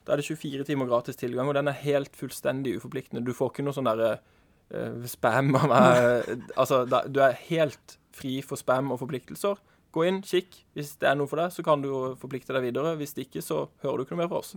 Da 0.05 0.13
er 0.13 0.21
det 0.21 0.29
24 0.29 0.69
timer 0.69 0.91
gratis 0.91 1.17
tilgang, 1.17 1.49
og 1.49 1.57
den 1.57 1.73
er 1.73 1.81
helt 1.81 2.13
fullstendig 2.17 2.77
uforpliktende. 2.77 3.25
Du 3.25 3.33
får 3.37 3.55
ikke 3.55 3.65
noe 3.65 3.77
sånn 3.77 3.89
derre 3.89 4.15
uh, 4.21 5.09
spam 5.09 5.53
av 5.57 5.69
meg. 5.73 6.45
Altså, 6.57 6.85
da, 6.89 7.03
du 7.09 7.21
er 7.25 7.41
helt 7.49 7.99
fri 8.17 8.39
for 8.45 8.61
spam 8.61 8.93
og 8.93 9.01
forpliktelser. 9.01 9.61
Gå 9.97 10.05
inn, 10.09 10.23
kikk. 10.25 10.63
Hvis 10.77 10.95
det 11.01 11.09
er 11.09 11.17
noe 11.17 11.29
for 11.29 11.41
deg, 11.41 11.53
så 11.57 11.65
kan 11.65 11.85
du 11.85 11.91
forplikte 12.21 12.57
deg 12.57 12.69
videre. 12.69 12.97
Hvis 13.01 13.17
det 13.17 13.29
ikke, 13.29 13.45
så 13.45 13.67
hører 13.85 14.01
du 14.01 14.05
ikke 14.05 14.17
noe 14.17 14.27
mer 14.27 14.33
fra 14.33 14.41
oss. 14.45 14.57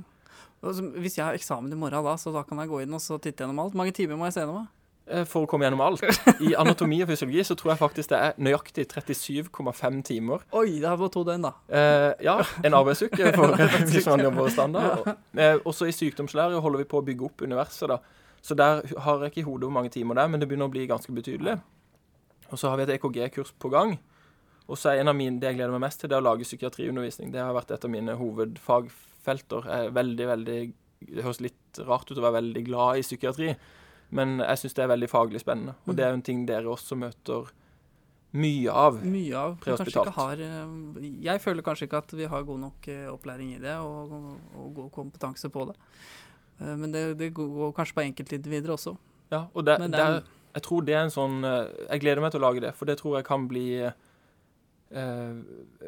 Hvis 0.62 1.18
jeg 1.18 1.26
har 1.26 1.34
eksamen 1.38 1.72
i 1.74 1.80
morgen 1.80 2.06
da, 2.06 2.14
så 2.22 2.32
da 2.36 2.44
kan 2.46 2.60
jeg 2.62 2.70
gå 2.70 2.84
inn 2.84 2.94
og 2.94 3.02
så 3.02 3.18
titte 3.22 3.44
gjennom 3.44 3.64
alt. 3.64 3.74
Mange 3.78 3.94
timer 3.98 4.20
må 4.20 4.28
jeg 4.30 4.36
se 4.38 4.44
gjennom? 4.46 4.68
Eh, 5.10 5.24
For 5.26 5.44
å 5.44 5.50
komme 5.50 5.66
gjennom 5.66 5.82
alt. 5.82 6.04
I 6.46 6.52
anatomi 6.62 7.00
og 7.04 7.10
fysiologi 7.10 7.42
så 7.50 7.56
tror 7.58 7.72
jeg 7.74 7.80
faktisk 7.82 8.12
det 8.14 8.20
er 8.22 8.36
nøyaktig 8.38 8.86
37,5 8.92 10.02
timer. 10.08 10.44
Oi, 10.54 10.78
det 10.80 10.86
er 10.88 11.00
på 11.02 11.10
to 11.12 11.24
døgn, 11.28 11.48
da. 11.48 11.54
Eh, 11.68 12.14
ja, 12.28 12.36
en 12.64 12.78
arbeidsuke 12.78 13.34
for 13.36 13.56
hvis 13.90 14.06
man 14.08 14.22
jobber 14.28 14.54
standard. 14.54 15.02
Ja. 15.10 15.16
eh, 15.42 15.58
også 15.66 15.90
i 15.90 15.96
sykdomslære 15.98 16.62
holder 16.62 16.84
vi 16.86 16.90
på 16.94 17.02
å 17.02 17.06
bygge 17.10 17.26
opp 17.32 17.42
universet. 17.42 17.90
da. 17.90 17.98
Så 18.46 18.56
der 18.58 18.86
har 19.06 19.26
jeg 19.26 19.34
ikke 19.34 19.42
i 19.44 19.50
hodet 19.50 19.68
hvor 19.68 19.76
mange 19.82 19.92
timer 19.94 20.18
det 20.18 20.24
er, 20.24 20.32
men 20.34 20.42
det 20.42 20.48
begynner 20.50 20.70
å 20.70 20.74
bli 20.74 20.86
ganske 20.90 21.14
betydelig. 21.14 21.58
Og 22.52 22.60
så 22.62 22.70
har 22.70 22.78
vi 22.80 22.86
et 22.88 22.96
EKG-kurs 23.00 23.52
på 23.62 23.70
gang. 23.74 23.98
Og 24.70 24.78
så 24.80 24.94
er 24.94 25.02
en 25.02 25.10
av 25.12 25.18
mine, 25.18 25.40
det 25.42 25.50
jeg 25.50 25.58
gleder 25.60 25.74
meg 25.74 25.84
mest 25.90 26.00
til, 26.02 26.10
det 26.12 26.16
er 26.18 26.24
å 26.24 26.30
lage 26.30 26.46
psykiatriundervisning. 26.48 27.34
Det 27.34 27.42
har 27.42 27.54
vært 27.58 27.74
et 27.76 27.86
av 27.86 27.92
mine 27.92 28.16
hovedfagfelter. 29.22 29.68
Jeg 29.70 29.88
er 29.88 29.96
veldig, 29.96 30.28
veldig 30.28 30.74
Det 31.02 31.24
høres 31.26 31.42
litt 31.42 31.80
rart 31.88 32.12
ut 32.12 32.18
å 32.18 32.22
være 32.22 32.42
veldig 32.42 32.64
glad 32.68 32.98
i 33.00 33.02
psykiatri, 33.02 33.56
men 34.12 34.40
jeg 34.40 34.58
syns 34.60 34.76
det 34.76 34.84
er 34.84 34.92
veldig 34.92 35.10
faglig 35.10 35.40
spennende. 35.42 35.74
Og 35.88 35.96
det 35.96 36.04
er 36.06 36.12
jo 36.12 36.20
en 36.20 36.22
ting 36.22 36.46
dere 36.46 36.70
også 36.70 36.96
møter 36.96 37.50
mye 38.34 38.70
av. 38.72 39.00
Mye 39.04 39.36
av. 39.36 39.56
Prehospitalt. 39.60 40.08
ikke 40.08 40.20
har 40.20 40.40
eh, 40.40 41.08
Jeg 41.26 41.42
føler 41.42 41.62
kanskje 41.64 41.88
ikke 41.88 41.98
at 41.98 42.14
vi 42.14 42.26
har 42.30 42.44
god 42.44 42.60
nok 42.60 42.88
eh, 42.88 43.08
opplæring 43.12 43.56
i 43.56 43.60
det, 43.60 43.76
og, 43.80 44.14
og 44.56 44.74
god 44.76 44.92
kompetanse 44.92 45.50
på 45.50 45.66
det. 45.72 45.76
Eh, 46.62 46.76
Men 46.76 46.92
det, 46.92 47.18
det 47.18 47.34
går 47.34 47.74
kanskje 47.74 47.98
på 47.98 48.06
enkeltindivider 48.06 48.72
også. 48.72 48.96
Ja, 49.32 49.48
og 49.54 49.66
det, 49.66 49.80
det 49.92 50.00
er, 50.00 50.22
jeg 50.54 50.64
tror 50.64 50.82
det 50.84 50.94
er 50.94 51.06
en 51.06 51.12
sånn 51.14 51.38
Jeg 51.46 52.02
gleder 52.04 52.20
meg 52.22 52.32
til 52.34 52.42
å 52.42 52.48
lage 52.50 52.60
det, 52.62 52.74
for 52.76 52.86
det 52.86 52.98
tror 53.00 53.18
jeg 53.18 53.26
kan 53.26 53.48
bli 53.48 53.66
eh, 53.82 55.32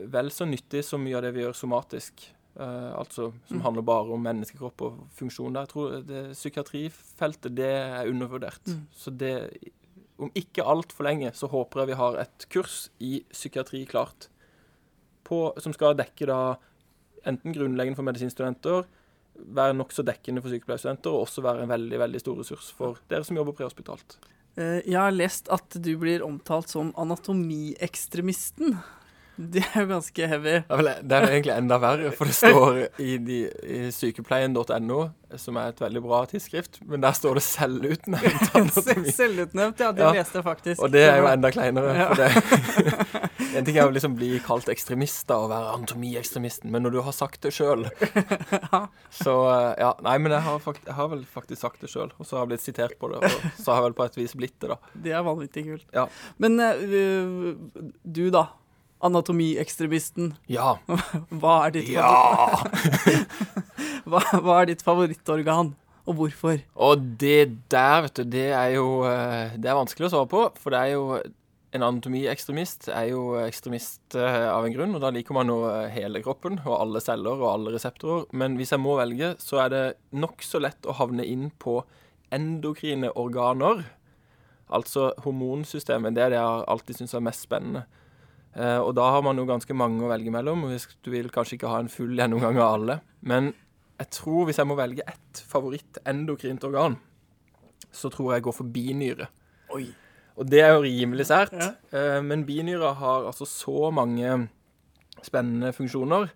vel 0.10 0.32
så 0.32 0.48
nyttig 0.48 0.84
som 0.88 1.04
mye 1.04 1.20
av 1.20 1.28
det 1.28 1.36
vi 1.36 1.44
gjør 1.44 1.54
somatisk. 1.60 2.26
Eh, 2.60 2.94
altså 3.00 3.32
som 3.48 3.58
Mm. 3.58 3.62
handler 3.64 3.82
bare 3.82 4.14
om 4.14 4.22
menneskekropp 4.24 4.82
og 4.82 5.00
funksjon. 5.18 5.54
Der. 5.54 5.62
Jeg 5.62 5.70
tror 5.70 6.06
det 6.06 6.36
Psykiatrifeltet, 6.38 7.56
det 7.56 7.66
er 7.66 8.06
undervurdert. 8.10 8.62
Mm. 8.68 8.88
Så 8.94 9.10
det 9.18 9.58
Om 10.20 10.30
ikke 10.36 10.62
altfor 10.64 11.04
lenge, 11.04 11.32
så 11.34 11.48
håper 11.50 11.80
jeg 11.82 11.88
vi 11.88 11.94
har 11.96 12.16
et 12.22 12.46
kurs 12.50 12.90
i 13.02 13.24
psykiatri 13.32 13.86
klart. 13.88 14.28
På, 15.26 15.54
som 15.60 15.74
skal 15.74 15.96
dekke 15.96 16.28
da 16.28 16.56
enten 17.26 17.52
grunnleggende 17.52 17.96
for 17.96 18.04
medisinstudenter, 18.06 18.86
være 19.36 19.74
nokså 19.74 20.06
dekkende 20.06 20.42
for 20.44 20.50
sykepleierstudenter, 20.54 21.08
og 21.10 21.26
også 21.26 21.42
være 21.42 21.64
en 21.64 21.70
veldig 21.70 21.98
veldig 22.00 22.20
stor 22.22 22.36
ressurs 22.38 22.72
for 22.72 23.00
dere 23.10 23.24
som 23.26 23.36
jobber 23.36 23.54
prehospitalt. 23.58 24.18
Eh, 24.56 24.82
Jeg 24.86 24.94
har 25.00 25.12
lest 25.12 25.50
at 25.50 25.68
du 25.82 25.98
blir 25.98 26.22
omtalt 26.22 26.70
som 26.70 26.94
anatomiekstremisten. 26.96 28.78
Det 29.38 29.64
er 29.66 29.82
jo 29.82 29.88
ganske 29.90 30.28
heavy. 30.30 30.52
Det 30.62 30.70
er, 30.70 30.78
vel, 30.78 30.90
det 31.10 31.18
er 31.18 31.28
egentlig 31.32 31.54
enda 31.58 31.78
verre, 31.82 32.12
for 32.14 32.30
det 32.30 32.36
står 32.38 32.80
i, 33.02 33.16
i 33.66 33.80
sykepleien.no, 33.94 35.00
som 35.42 35.58
er 35.58 35.72
et 35.72 35.80
veldig 35.82 36.02
bra 36.06 36.20
tidsskrift, 36.30 36.78
men 36.86 37.02
der 37.02 37.16
står 37.18 37.40
det 37.40 37.44
selvutnevnt. 37.48 38.78
Selvutnevnt, 39.18 39.82
ja. 39.82 39.90
Det 39.92 40.04
Ja. 40.06 40.12
leste 40.14 40.38
jeg 40.38 40.46
faktisk. 40.46 40.84
Og 40.86 40.92
det 40.94 41.02
er 41.08 41.18
jo 41.24 41.30
enda 41.32 41.50
kleinere. 41.56 41.96
Ja. 41.98 42.10
For 42.12 42.22
det. 42.22 43.30
En 43.58 43.66
ting 43.66 43.78
er 43.78 43.86
å 43.86 43.94
liksom 43.94 44.16
bli 44.18 44.40
kalt 44.42 44.70
ekstremist 44.72 45.28
da, 45.30 45.36
og 45.44 45.52
være 45.52 45.74
anatomiekstremisten, 45.76 46.72
men 46.74 46.86
når 46.86 46.96
du 46.96 47.02
har 47.06 47.14
sagt 47.14 47.42
det 47.46 47.52
sjøl, 47.54 47.84
så 49.14 49.36
eh, 49.50 49.70
Ja. 49.82 49.92
Nei, 50.06 50.18
men 50.22 50.34
jeg 50.34 50.42
har, 50.46 50.62
fakt 50.64 50.86
jeg 50.88 50.96
har 50.98 51.10
vel 51.12 51.22
faktisk 51.30 51.62
sagt 51.66 51.82
det 51.84 51.90
sjøl, 51.92 52.12
og 52.18 52.26
så 52.26 52.38
har 52.38 52.46
jeg 52.46 52.54
blitt 52.54 52.66
sitert 52.66 52.98
på 53.02 53.10
det, 53.14 53.22
og 53.26 53.62
så 53.62 53.74
har 53.74 53.82
jeg 53.82 53.90
vel 53.90 53.98
på 54.00 54.08
et 54.10 54.18
vis 54.22 54.36
blitt 54.38 54.58
det, 54.62 54.74
da. 54.74 54.78
Det 55.06 55.14
er 55.18 55.26
vanvittig 55.26 55.66
kult. 55.68 55.86
Ja. 55.94 56.08
Men 56.42 56.58
uh, 56.62 57.54
du, 58.04 58.26
da. 58.34 58.48
Anatomiekstremisten. 59.04 60.34
Ja. 60.52 60.78
Hva 61.42 61.60
er 61.68 61.78
ditt, 61.78 61.94
Ja! 61.94 62.10
hva, 64.10 64.24
hva 64.40 64.58
er 64.62 64.72
ditt 64.72 64.84
favorittorgan, 64.84 65.74
og 66.04 66.18
hvorfor? 66.20 66.60
Og 66.76 67.06
det 67.22 67.54
der, 67.72 68.02
vet 68.06 68.20
du, 68.20 68.26
det 68.28 68.50
er 68.52 68.74
jo 68.76 69.06
eh, 69.08 69.56
Det 69.56 69.70
er 69.72 69.78
vanskelig 69.80 70.10
å 70.10 70.14
svare 70.18 70.30
på, 70.32 70.44
for 70.60 70.76
det 70.76 70.82
er 70.82 70.96
jo 70.98 71.06
en 71.74 71.82
anatomiekstremist 71.82 72.86
er 72.94 73.08
jo 73.10 73.22
ekstremist 73.42 74.14
eh, 74.20 74.44
av 74.46 74.66
en 74.66 74.76
grunn, 74.76 74.94
og 74.94 75.02
da 75.02 75.10
liker 75.14 75.34
man 75.34 75.50
jo 75.50 75.64
eh, 75.72 75.88
hele 75.96 76.22
kroppen 76.22 76.60
og 76.62 76.76
alle 76.78 77.02
celler 77.02 77.40
og 77.40 77.50
alle 77.50 77.74
reseptorer. 77.74 78.28
Men 78.38 78.60
hvis 78.60 78.76
jeg 78.76 78.84
må 78.84 78.94
velge, 79.00 79.32
så 79.42 79.64
er 79.64 79.74
det 79.74 79.84
nokså 80.14 80.62
lett 80.62 80.86
å 80.86 80.94
havne 81.00 81.26
inn 81.26 81.50
på 81.64 81.80
endokrine 82.34 83.10
organer. 83.18 83.88
Altså 84.74 85.12
hormonsystemet. 85.26 86.14
Det 86.14 86.28
er 86.28 86.36
det 86.36 86.42
jeg 86.42 86.68
alltid 86.76 87.00
syns 87.02 87.18
er 87.18 87.26
mest 87.26 87.48
spennende. 87.48 87.88
Eh, 88.54 88.80
og 88.80 88.94
da 88.98 89.08
har 89.16 89.24
man 89.26 89.40
jo 89.40 89.48
ganske 89.50 89.76
mange 89.78 90.04
å 90.06 90.12
velge 90.12 90.34
mellom. 90.34 90.68
hvis 90.70 90.88
Du 91.04 91.12
vil 91.12 91.30
kanskje 91.34 91.58
ikke 91.58 91.72
ha 91.72 91.80
en 91.82 91.90
full 91.90 92.14
gjennomgang 92.18 92.60
av 92.62 92.74
alle. 92.78 93.00
Men 93.22 93.54
jeg 94.00 94.10
tror 94.20 94.46
hvis 94.48 94.60
jeg 94.62 94.70
må 94.70 94.78
velge 94.78 95.06
ett 95.08 95.44
favoritt-endokrint 95.50 96.64
organ, 96.64 96.98
så 97.94 98.10
tror 98.10 98.32
jeg 98.32 98.42
jeg 98.42 98.48
går 98.50 98.58
for 98.58 98.74
binyre. 98.76 99.30
Oi. 99.74 99.88
Og 100.38 100.50
det 100.50 100.62
er 100.66 100.74
jo 100.74 100.86
rimelig 100.86 101.28
sært. 101.30 101.54
Ja. 101.54 101.74
Eh, 101.94 102.22
men 102.26 102.46
binyra 102.46 102.94
har 102.98 103.30
altså 103.30 103.46
så 103.50 103.92
mange 103.94 104.48
spennende 105.24 105.74
funksjoner. 105.74 106.32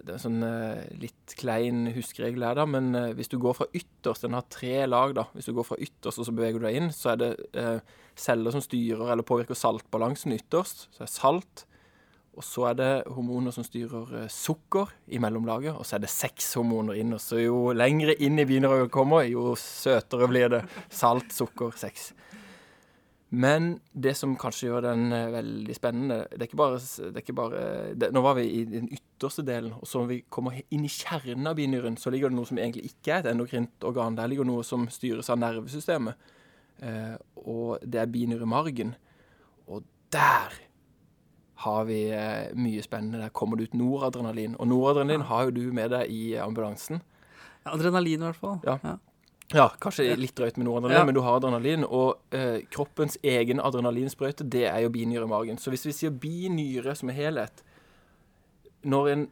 Det 0.00 0.12
er 0.12 0.16
en 0.16 0.22
sånn 0.22 0.44
eh, 0.46 0.84
litt 1.00 1.34
klein 1.38 1.84
huskeregel 1.94 2.44
her, 2.46 2.58
da, 2.58 2.66
men 2.68 2.92
eh, 2.98 3.10
hvis 3.18 3.30
du 3.32 3.38
går 3.42 3.56
fra 3.58 3.66
ytterst 3.76 4.26
Den 4.26 4.36
har 4.36 4.46
tre 4.52 4.86
lag, 4.88 5.14
da. 5.18 5.26
Hvis 5.36 5.50
du 5.50 5.56
går 5.56 5.66
fra 5.68 5.78
ytterst 5.82 6.22
og 6.22 6.28
så 6.28 6.34
beveger 6.36 6.62
du 6.62 6.68
deg 6.68 6.78
inn, 6.78 6.88
så 6.94 7.12
er 7.12 7.20
det 7.20 7.30
eh, 7.58 7.98
celler 8.18 8.54
som 8.54 8.64
styrer 8.64 9.12
eller 9.12 9.26
påvirker 9.26 9.58
saltbalansen 9.58 10.34
ytterst. 10.36 10.88
Så 10.90 11.02
er 11.02 11.10
det 11.10 11.14
salt. 11.14 11.64
Og 12.32 12.46
så 12.48 12.64
er 12.70 12.76
det 12.78 12.90
hormoner 13.12 13.52
som 13.52 13.64
styrer 13.66 14.24
sukker 14.32 14.88
i 15.12 15.18
mellomlaget, 15.20 15.74
og 15.76 15.84
så 15.84 15.98
er 15.98 16.06
det 16.06 16.12
seks 16.14 16.46
hormoner 16.56 16.96
inn. 16.96 17.12
Og 17.12 17.20
så 17.20 17.42
jo 17.42 17.74
lengre 17.76 18.14
inn 18.24 18.40
i 18.40 18.46
binyra 18.48 18.86
kommer, 18.92 19.26
jo 19.28 19.52
søtere 19.60 20.30
blir 20.32 20.48
det. 20.54 20.62
Salt, 20.88 21.28
sukker, 21.36 21.76
sex. 21.76 22.14
Men 23.32 23.78
det 23.96 24.12
som 24.18 24.34
kanskje 24.36 24.66
gjør 24.68 24.84
den 24.84 25.06
eh, 25.16 25.30
veldig 25.32 25.74
spennende 25.76 26.18
Det 26.28 26.42
er 26.42 26.48
ikke 26.50 26.58
bare, 26.60 26.80
det 26.82 27.16
er 27.16 27.22
ikke 27.22 27.36
bare 27.38 27.60
det, 27.96 28.10
Nå 28.12 28.20
var 28.20 28.36
vi 28.36 28.44
i 28.58 28.64
den 28.68 28.90
ytterste 28.92 29.44
delen, 29.46 29.72
og 29.78 29.88
så 29.88 30.02
når 30.02 30.10
vi 30.10 30.18
kommer 30.28 30.58
inn 30.68 30.84
i 30.84 30.90
kjernen 30.92 31.48
av 31.48 31.56
binyren, 31.56 31.96
så 31.96 32.12
ligger 32.12 32.28
det 32.28 32.36
noe 32.36 32.50
som 32.50 32.60
egentlig 32.60 32.90
ikke 32.90 33.14
er 33.14 33.22
et 33.22 33.30
endokrint 33.30 33.86
organ. 33.88 34.18
Der 34.18 34.28
ligger 34.28 34.44
noe 34.44 34.66
som 34.66 34.84
styres 34.92 35.30
av 35.32 35.40
nervesystemet, 35.40 36.28
eh, 36.82 37.14
og 37.40 37.86
det 37.86 38.02
er 38.02 38.12
binyremargen. 38.12 38.92
Og 39.70 39.86
der 40.12 40.58
har 41.62 41.86
vi 41.88 42.00
eh, 42.10 42.50
mye 42.58 42.82
spennende. 42.84 43.22
Der 43.22 43.32
kommer 43.32 43.56
det 43.56 43.70
ut 43.70 43.78
noradrenalin. 43.78 44.58
Og 44.58 44.68
noradrenalin 44.68 45.24
har 45.30 45.46
jo 45.46 45.56
du 45.56 45.64
med 45.72 45.94
deg 45.94 46.10
i 46.10 46.34
ambulansen. 46.42 47.00
Ja, 47.62 47.76
adrenalin 47.76 48.20
i 48.20 48.28
hvert 48.28 48.42
fall. 48.42 48.58
Ja. 48.66 48.76
Ja, 48.82 48.98
kanskje 49.52 50.16
litt 50.16 50.34
drøyt 50.38 50.56
med 50.58 50.66
noradrenalin, 50.66 50.98
Ja. 50.98 51.04
men 51.04 51.14
du 51.14 51.20
har 51.20 51.36
adrenalin. 51.40 51.84
Og 51.84 52.18
eh, 52.32 52.60
kroppens 52.70 53.18
egen 53.22 53.60
adrenalinsprøyte, 53.60 54.44
det 54.48 54.64
er 54.66 54.80
jo 54.80 54.88
binyre 54.90 55.24
i 55.24 55.28
magen. 55.28 55.58
Så 55.58 55.70
hvis 55.70 55.86
vi 55.86 55.92
sier 55.92 56.10
binyre 56.10 56.94
som 56.96 57.08
en 57.10 57.16
helhet 57.16 57.62
Når 58.84 59.08
en 59.12 59.28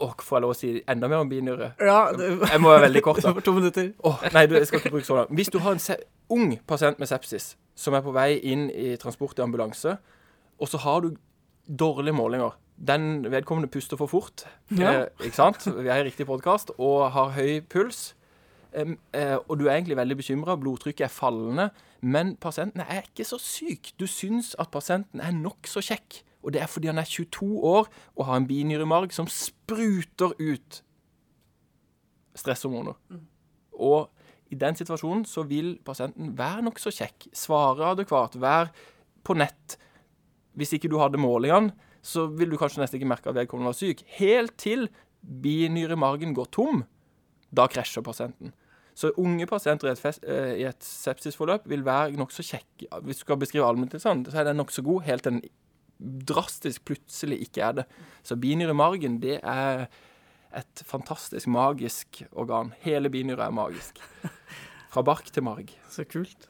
Åh, 0.00 0.14
får 0.24 0.36
jeg 0.38 0.42
lov 0.42 0.50
å 0.50 0.56
si 0.56 0.68
enda 0.88 1.08
mer 1.12 1.18
om 1.20 1.28
binyre? 1.28 1.74
Ja, 1.78 2.12
det, 2.16 2.28
Jeg 2.48 2.60
må 2.64 2.70
være 2.70 2.86
veldig 2.86 3.02
kort, 3.04 3.18
da. 3.20 3.34
to 3.44 3.52
minutter. 3.52 3.90
Åh, 4.02 4.22
nei, 4.32 4.46
du, 4.48 4.54
jeg 4.56 4.66
skal 4.70 4.80
ikke 4.80 4.90
bruke 4.94 5.04
så 5.04 5.16
lang. 5.18 5.26
Hvis 5.36 5.50
du 5.52 5.58
har 5.60 5.72
en 5.76 5.98
ung 6.32 6.54
pasient 6.66 6.98
med 6.98 7.06
sepsis 7.10 7.50
som 7.76 7.92
er 7.92 8.00
på 8.00 8.14
vei 8.16 8.38
inn 8.48 8.70
i 8.72 8.94
transport 8.96 9.36
i 9.38 9.42
ambulanse, 9.44 9.98
og 10.56 10.68
så 10.72 10.80
har 10.80 11.02
du 11.04 11.10
dårlige 11.68 12.16
målinger 12.16 12.56
Den 12.80 13.26
vedkommende 13.28 13.68
puster 13.68 13.96
for 14.00 14.08
fort, 14.08 14.46
Ja. 14.72 14.90
eh, 15.02 15.06
ikke 15.20 15.36
sant? 15.36 15.66
Vi 15.68 15.88
er 15.92 16.00
i 16.00 16.08
riktig 16.08 16.24
podkast, 16.26 16.70
og 16.78 17.10
har 17.12 17.28
høy 17.36 17.60
puls. 17.68 18.14
Eh, 18.72 19.36
og 19.48 19.58
du 19.58 19.66
er 19.66 19.76
egentlig 19.76 19.98
veldig 19.98 20.16
bekymra, 20.20 20.56
blodtrykket 20.60 21.06
er 21.06 21.12
fallende, 21.12 21.70
men 22.00 22.36
pasienten 22.40 22.84
er 22.84 23.06
ikke 23.08 23.26
så 23.26 23.38
syk. 23.42 23.92
Du 23.98 24.06
syns 24.06 24.54
at 24.62 24.70
pasienten 24.70 25.22
er 25.22 25.34
nokså 25.34 25.82
kjekk, 25.84 26.22
og 26.42 26.54
det 26.54 26.62
er 26.62 26.70
fordi 26.70 26.88
han 26.88 27.00
er 27.02 27.08
22 27.08 27.50
år 27.66 27.90
og 28.16 28.24
har 28.28 28.38
en 28.40 28.46
binyremarg 28.48 29.12
som 29.12 29.28
spruter 29.28 30.32
ut 30.38 30.80
stresshormoner. 32.38 32.96
Og 33.76 34.08
i 34.50 34.58
den 34.58 34.78
situasjonen 34.78 35.26
så 35.28 35.44
vil 35.46 35.76
pasienten 35.84 36.32
være 36.38 36.64
nokså 36.66 36.92
kjekk, 36.94 37.28
svare 37.36 37.92
adekvat, 37.92 38.38
være 38.40 38.70
på 39.26 39.36
nett. 39.38 39.76
Hvis 40.58 40.74
ikke 40.76 40.90
du 40.90 40.98
hadde 41.02 41.20
målingene, 41.20 41.74
så 42.02 42.24
vil 42.32 42.48
du 42.50 42.56
kanskje 42.56 42.80
nesten 42.80 42.96
ikke 42.96 43.10
merke 43.10 43.28
at 43.28 43.36
vedkommende 43.36 43.74
var 43.74 43.76
syk. 43.76 44.00
Helt 44.16 44.56
til 44.58 44.88
binyremargen 45.20 46.32
går 46.34 46.48
tom. 46.54 46.84
Da 47.52 47.66
krasjer 47.68 48.04
pasienten. 48.06 48.54
Så 48.94 49.12
unge 49.22 49.46
pasienter 49.48 49.88
i 49.88 49.92
et, 49.94 50.00
fest, 50.02 50.24
eh, 50.26 50.54
i 50.60 50.64
et 50.68 50.82
sepsisforløp 50.84 51.66
vil 51.70 51.84
være 51.86 52.16
nokså 52.18 52.42
kjekke. 52.44 52.88
Hvis 53.06 53.20
du 53.22 53.24
skal 53.24 53.38
beskrive 53.40 53.64
allmenntilstand, 53.68 54.26
så 54.28 54.40
er 54.42 54.50
den 54.50 54.56
nokså 54.60 54.82
god 54.84 55.02
helt 55.06 55.22
til 55.24 55.38
den 55.38 55.42
drastisk 56.26 56.84
plutselig 56.88 57.40
ikke 57.46 57.62
er 57.64 57.72
det. 57.80 57.84
Så 58.24 58.36
binyre 58.40 58.72
i 58.74 58.76
margen, 58.76 59.18
det 59.22 59.38
er 59.44 59.86
et 60.56 60.82
fantastisk 60.88 61.46
magisk 61.46 62.22
organ. 62.32 62.72
Hele 62.84 63.10
binyra 63.12 63.46
er 63.46 63.54
magisk. 63.54 64.00
Fra 64.90 65.02
bark 65.06 65.28
til 65.30 65.44
marg. 65.46 65.70
Så 65.92 66.04
kult. 66.10 66.48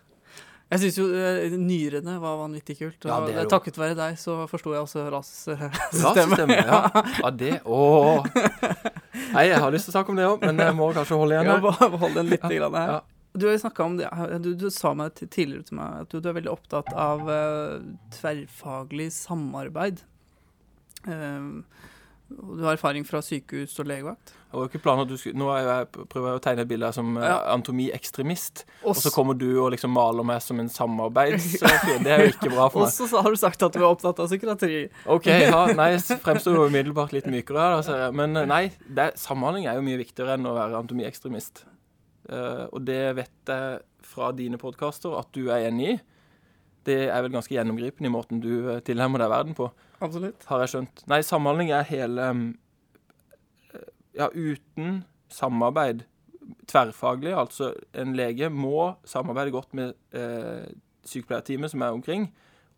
Jeg 0.70 0.78
syns 0.84 0.98
jo 1.00 1.08
eh, 1.18 1.50
nyrene 1.58 2.14
var 2.22 2.36
vanvittig 2.38 2.76
kult. 2.78 3.04
Ja, 3.04 3.16
det 3.26 3.34
er 3.34 3.42
jo- 3.42 3.50
takket 3.50 3.76
være 3.78 3.96
deg 3.98 4.14
så 4.22 4.36
forsto 4.48 4.70
jeg 4.72 4.84
også 4.86 5.02
rassystemet. 5.10 5.80
Rassystemet, 5.98 6.60
ja. 6.62 6.80
ja. 7.24 7.30
Det 7.34 7.56
Åh. 7.66 8.24
Nei, 9.34 9.46
jeg 9.50 9.60
har 9.62 9.72
lyst 9.74 9.86
til 9.88 9.92
å 9.92 9.96
snakke 9.98 10.12
om 10.14 10.18
det 10.20 10.26
òg, 10.28 10.44
men 10.48 10.58
jeg 10.64 10.76
må 10.78 10.90
kanskje 10.96 11.18
holde 11.20 11.36
igjen 11.36 11.48
Ja, 11.50 11.56
her. 11.56 11.64
bare 11.68 12.00
hold 12.02 12.14
den 12.18 12.30
litt 12.32 12.44
grann 12.46 12.76
her. 12.78 12.92
Ja. 12.96 13.00
Du 13.38 13.46
har 13.46 13.52
jo 13.54 13.60
snakka 13.62 13.84
om 13.86 13.92
det 14.00 14.08
Du, 14.42 14.48
du 14.58 14.64
sa 14.74 14.90
meg 14.98 15.14
tidligere 15.20 15.62
til 15.68 15.76
meg 15.78 16.00
at 16.02 16.10
du, 16.10 16.18
du 16.18 16.28
er 16.32 16.34
veldig 16.40 16.50
opptatt 16.50 16.88
av 16.98 17.20
uh, 17.30 17.78
tverrfaglig 18.16 19.06
samarbeid. 19.14 20.02
Og 21.06 21.62
du 22.30 22.62
har 22.62 22.76
erfaring 22.76 23.02
fra 23.04 23.18
sykehus 23.24 23.72
og 23.82 23.88
legevakt. 23.90 24.30
Jeg 24.50 24.54
var 24.54 24.64
jo 24.64 24.68
ikke 24.70 24.80
planen 24.84 25.02
at 25.04 25.10
du 25.10 25.16
skulle 25.18 25.38
Nå 25.38 25.48
jeg, 25.54 25.86
prøver 26.10 26.28
jeg 26.30 26.38
å 26.38 26.42
tegne 26.44 26.62
et 26.64 26.68
bilde 26.70 26.86
her 26.88 26.94
som 26.94 27.10
uh, 27.18 27.22
Ja. 27.24 27.34
anatomiekstremist, 27.54 28.64
Og 28.86 28.96
så 28.98 29.10
kommer 29.14 29.34
du 29.38 29.48
og 29.62 29.70
liksom 29.74 29.92
maler 29.94 30.26
meg 30.26 30.40
som 30.42 30.58
en 30.62 30.70
samarbeidsfyr. 30.70 32.02
Det 32.04 32.12
er 32.14 32.24
jo 32.24 32.32
ikke 32.34 32.52
bra 32.52 32.68
for 32.70 32.80
meg. 32.84 32.90
Og 32.90 33.10
så 33.12 33.22
har 33.22 33.30
du 33.34 33.38
sagt 33.40 33.62
at 33.66 33.74
du 33.74 33.80
er 33.82 33.88
opptatt 33.88 34.22
av 34.22 34.30
psykiatri. 34.30 34.80
OK, 35.10 35.26
ja, 35.26 35.64
nei, 35.76 35.90
fremstår 35.98 36.56
jo 36.58 36.68
umiddelbart 36.70 37.14
litt 37.16 37.26
mykere 37.30 37.66
her, 37.66 37.82
da. 37.90 38.10
Men 38.14 38.36
eh, 38.42 38.48
nei, 38.50 38.62
det, 38.86 39.10
samhandling 39.20 39.66
er 39.70 39.78
jo 39.78 39.86
mye 39.86 40.00
viktigere 40.02 40.38
enn 40.38 40.46
å 40.50 40.54
være 40.56 40.78
anatomiekstremist. 40.80 41.64
Uh, 42.30 42.66
og 42.70 42.82
det 42.86 43.02
vet 43.18 43.50
jeg 43.54 43.78
fra 44.06 44.30
dine 44.34 44.58
podkaster 44.60 45.14
at 45.18 45.30
du 45.36 45.48
er 45.50 45.66
enig 45.68 45.94
i. 45.96 46.00
Det 46.86 47.02
er 47.10 47.22
vel 47.26 47.34
ganske 47.34 47.52
gjennomgripende 47.54 48.08
i 48.08 48.12
måten 48.14 48.38
du 48.42 48.52
eh, 48.72 48.78
tilnærmer 48.86 49.20
deg 49.22 49.30
verden 49.34 49.56
på. 49.58 49.66
Absolutt. 50.00 50.44
har 50.48 50.64
jeg 50.64 50.72
skjønt. 50.74 51.02
Nei, 51.10 51.20
samhandling 51.26 51.72
er 51.76 51.88
hele 51.88 52.30
um, 52.32 52.44
Ja, 54.16 54.30
uten 54.34 55.02
samarbeid 55.30 56.06
tverrfaglig, 56.70 57.32
altså 57.36 57.72
en 57.94 58.16
lege 58.18 58.48
må 58.50 58.92
samarbeide 59.06 59.52
godt 59.54 59.74
med 59.76 59.92
eh, 60.16 60.66
sykepleierteamet 61.06 61.70
som 61.70 61.84
er 61.86 61.94
omkring, 61.94 62.24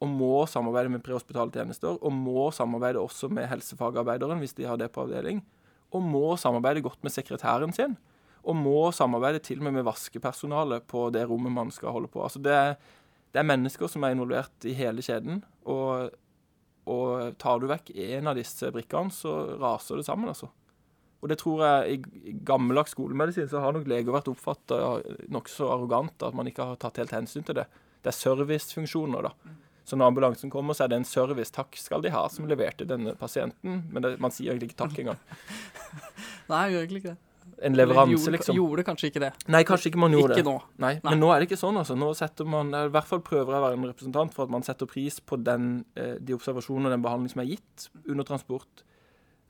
og 0.03 0.11
må 0.13 0.45
samarbeide 0.51 0.93
med 0.93 1.03
prehospitale 1.05 1.53
tjenester, 1.55 1.97
og 1.97 2.13
må 2.13 2.51
samarbeide 2.53 3.01
også 3.01 3.31
med 3.33 3.49
helsefagarbeideren 3.49 4.43
hvis 4.43 4.57
de 4.59 4.67
har 4.69 4.81
det 4.81 4.91
på 4.93 5.07
avdeling, 5.07 5.41
og 5.93 6.05
må 6.05 6.37
samarbeide 6.41 6.85
godt 6.85 7.01
med 7.05 7.15
sekretæren 7.15 7.73
sin, 7.73 7.97
og 8.43 8.59
må 8.59 8.91
samarbeide 8.93 9.41
til 9.45 9.63
og 9.63 9.69
med 9.69 9.79
med 9.79 9.89
vaskepersonalet 9.89 10.85
på 10.91 11.07
det 11.15 11.25
rommet 11.31 11.55
man 11.55 11.71
skal 11.73 11.95
holde 11.97 12.13
på. 12.13 12.25
Altså 12.27 12.43
det 12.43 12.59
det 13.33 13.41
er 13.41 13.49
mennesker 13.49 13.89
som 13.89 14.05
er 14.05 14.13
involvert 14.13 14.67
i 14.69 14.75
hele 14.77 15.01
kjeden, 15.05 15.41
og 15.65 16.13
og 16.91 17.39
tar 17.39 17.63
du 17.63 17.69
vekk 17.71 17.93
en 17.95 18.31
av 18.33 18.39
disse 18.39 18.71
brikkene, 18.75 19.15
så 19.15 19.59
raser 19.61 20.01
det 20.01 20.07
sammen, 20.09 20.33
altså. 20.33 20.51
Og 21.23 21.31
det 21.31 21.39
tror 21.39 21.61
jeg 21.63 22.01
i 22.27 22.33
gammeldags 22.43 22.97
skolemedisin 22.97 23.47
så 23.51 23.61
har 23.63 23.77
nok 23.77 23.87
leger 23.87 24.15
vært 24.15 24.31
oppfatta 24.33 24.79
nokså 25.31 25.69
arrogant 25.71 26.25
at 26.27 26.35
man 26.35 26.49
ikke 26.51 26.67
har 26.73 26.81
tatt 26.83 26.99
helt 26.99 27.15
hensyn 27.15 27.47
til 27.47 27.61
det. 27.61 27.69
Det 28.03 28.11
er 28.11 28.19
servicefunksjoner, 28.19 29.29
da. 29.29 29.53
Så 29.87 29.99
når 29.99 30.11
ambulansen 30.11 30.51
kommer, 30.51 30.75
så 30.75 30.85
er 30.85 30.93
det 30.93 30.99
en 30.99 31.07
service. 31.07 31.55
Takk 31.55 31.79
skal 31.79 32.03
de 32.03 32.11
ha 32.15 32.25
som 32.31 32.47
leverte 32.51 32.87
denne 32.87 33.15
pasienten. 33.19 33.85
Men 33.95 34.03
det, 34.03 34.17
man 34.23 34.35
sier 34.35 34.53
egentlig 34.53 34.73
ikke 34.73 34.83
takk 34.83 34.99
engang. 35.03 35.23
Nei, 36.51 36.65
jeg 36.67 36.75
gjør 36.75 36.85
egentlig 36.85 37.03
ikke 37.03 37.15
det. 37.15 37.32
En 37.63 37.77
leveranse, 37.79 38.17
gjorde, 38.17 38.33
liksom. 38.37 38.57
Gjorde 38.59 38.85
kanskje 38.87 39.11
ikke 39.13 39.21
det. 39.23 39.31
Nei, 39.55 39.61
kanskje 39.69 39.91
ikke 39.93 40.01
man 40.03 40.15
gjorde 40.17 40.35
Ikke 40.35 40.43
det. 40.43 40.51
nå. 40.51 40.55
Nei, 40.83 40.95
Nei. 40.99 41.11
men 41.13 41.21
nå 41.23 41.29
er 41.31 41.41
det 41.43 41.47
ikke 41.51 41.61
sånn, 41.61 41.79
altså. 41.79 41.95
Nå 41.99 42.09
setter 42.19 42.49
man, 42.49 42.73
i 42.75 42.91
hvert 42.95 43.07
fall 43.07 43.23
prøver 43.23 43.55
jeg 43.55 43.63
å 43.63 43.67
være 43.67 43.79
en 43.79 43.87
representant 43.91 44.35
for 44.35 44.49
at 44.49 44.55
man 44.55 44.67
setter 44.67 44.89
pris 44.91 45.21
på 45.21 45.39
den, 45.43 45.85
eh, 45.95 46.17
de 46.19 46.35
observasjonene 46.35 46.91
og 46.91 46.97
den 46.97 47.05
behandling 47.05 47.31
som 47.35 47.45
er 47.45 47.53
gitt 47.53 47.87
under 48.07 48.27
transport. 48.27 48.83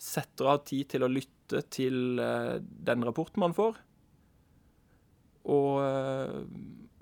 Setter 0.03 0.51
av 0.53 0.65
tid 0.69 0.91
til 0.93 1.07
å 1.07 1.11
lytte 1.13 1.63
til 1.73 2.21
eh, 2.21 2.59
den 2.61 3.05
rapporten 3.09 3.41
man 3.41 3.57
får. 3.57 3.81
Og, 5.49 5.73
eh, 5.83 6.39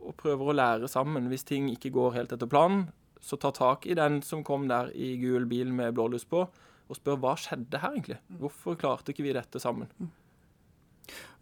og 0.01 0.17
prøver 0.21 0.51
å 0.53 0.57
lære 0.57 0.89
sammen. 0.89 1.29
Hvis 1.29 1.45
ting 1.49 1.69
ikke 1.73 1.93
går 1.93 2.15
helt 2.17 2.33
etter 2.37 2.49
planen, 2.49 2.89
så 3.21 3.37
ta 3.37 3.51
tak 3.53 3.85
i 3.87 3.95
den 3.99 4.23
som 4.25 4.45
kom 4.47 4.69
der 4.71 4.89
i 4.97 5.17
gul 5.21 5.45
bil 5.51 5.73
med 5.77 5.95
blålys 5.99 6.25
på, 6.29 6.47
og 6.91 6.97
spør 6.97 7.19
hva 7.23 7.35
skjedde 7.39 7.79
her 7.83 7.93
egentlig? 7.93 8.17
Hvorfor 8.41 8.79
klarte 8.81 9.13
ikke 9.13 9.27
vi 9.27 9.35
dette 9.37 9.61
sammen? 9.63 9.91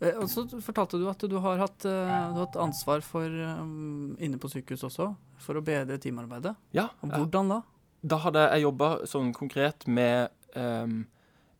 Eh, 0.00 0.14
Og 0.18 0.28
så 0.30 0.44
fortalte 0.62 1.00
du 1.00 1.08
at 1.10 1.24
du 1.30 1.38
har 1.42 1.58
hatt, 1.58 1.84
eh, 1.84 1.90
du 1.90 2.38
har 2.38 2.46
hatt 2.46 2.58
ansvar 2.62 3.02
for 3.02 3.26
um, 3.26 4.16
inne 4.20 4.38
på 4.38 4.50
sykehus 4.52 4.86
også, 4.86 5.10
for 5.42 5.58
å 5.58 5.64
bedre 5.64 5.98
teamarbeidet. 5.98 6.54
Ja, 6.76 6.88
Hvordan 7.02 7.54
da? 7.54 7.62
Da 8.02 8.20
hadde 8.22 8.44
jeg 8.46 8.62
jobba 8.68 8.90
sånn 9.10 9.32
konkret 9.34 9.88
med 9.90 10.30
um, 10.54 11.02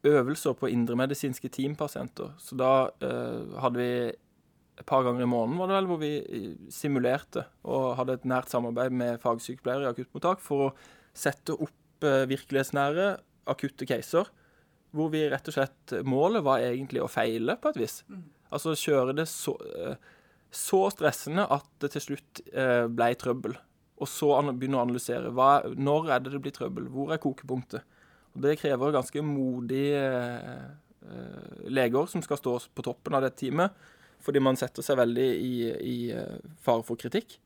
øvelser 0.07 0.55
på 0.55 0.71
indremedisinske 0.71 1.51
teampasienter. 1.51 2.31
Så 2.39 2.57
da 2.59 2.91
uh, 3.03 3.59
hadde 3.59 3.83
vi 3.83 3.93
et 4.79 4.87
par 4.87 5.03
ganger 5.03 5.25
i 5.25 5.31
måneden 5.31 5.59
var 5.59 5.67
det 5.67 5.75
vel, 5.75 5.89
hvor 5.91 5.99
vi 5.99 6.13
eh, 6.23 6.51
simulerte 6.71 7.43
og 7.67 7.97
hadde 7.99 8.15
et 8.15 8.27
nært 8.31 8.53
samarbeid 8.53 8.95
med 8.95 9.19
fagsykepleiere 9.25 9.89
i 9.89 9.91
akuttmottak 9.91 10.39
for 10.45 10.69
å 10.69 10.75
sette 11.19 11.57
opp 11.57 12.07
uh, 12.07 12.23
virkelighetsnære 12.31 13.09
akutte 13.51 13.89
caser. 13.91 14.31
Hvor 14.97 15.11
vi 15.13 15.27
rett 15.29 15.49
og 15.51 15.57
slett 15.57 15.95
Målet 16.09 16.45
var 16.47 16.65
egentlig 16.65 17.03
å 17.05 17.11
feile, 17.13 17.59
på 17.61 17.73
et 17.73 17.81
vis. 17.83 18.01
Altså 18.55 18.77
kjøre 18.79 19.15
det 19.19 19.27
så, 19.29 19.55
eh, 19.77 19.97
så 20.55 20.87
stressende 20.93 21.45
at 21.53 21.67
det 21.83 21.93
til 21.95 22.07
slutt 22.07 22.43
eh, 22.53 22.87
ble 22.89 23.13
trøbbel. 23.21 23.57
Og 23.99 24.09
så 24.09 24.31
begynne 24.49 24.79
å 24.79 24.85
analysere. 24.87 25.33
Hva, 25.35 25.67
når 25.77 26.13
er 26.15 26.25
det 26.25 26.33
det 26.37 26.43
blir 26.45 26.55
trøbbel? 26.57 26.87
Hvor 26.93 27.13
er 27.13 27.21
kokepunktet? 27.21 27.85
Og 28.35 28.45
Det 28.45 28.59
krever 28.61 28.95
ganske 28.95 29.25
modige 29.27 30.05
eh, 30.05 30.69
leger 31.69 32.09
som 32.09 32.23
skal 32.25 32.41
stå 32.41 32.57
på 32.75 32.85
toppen 32.87 33.19
av 33.19 33.27
det 33.27 33.35
teamet. 33.41 33.75
Fordi 34.25 34.41
man 34.43 34.57
setter 34.59 34.83
seg 34.83 34.99
veldig 34.99 35.27
i, 35.27 35.53
i 35.71 35.99
fare 36.65 36.83
for 36.83 36.99
kritikk. 36.99 37.37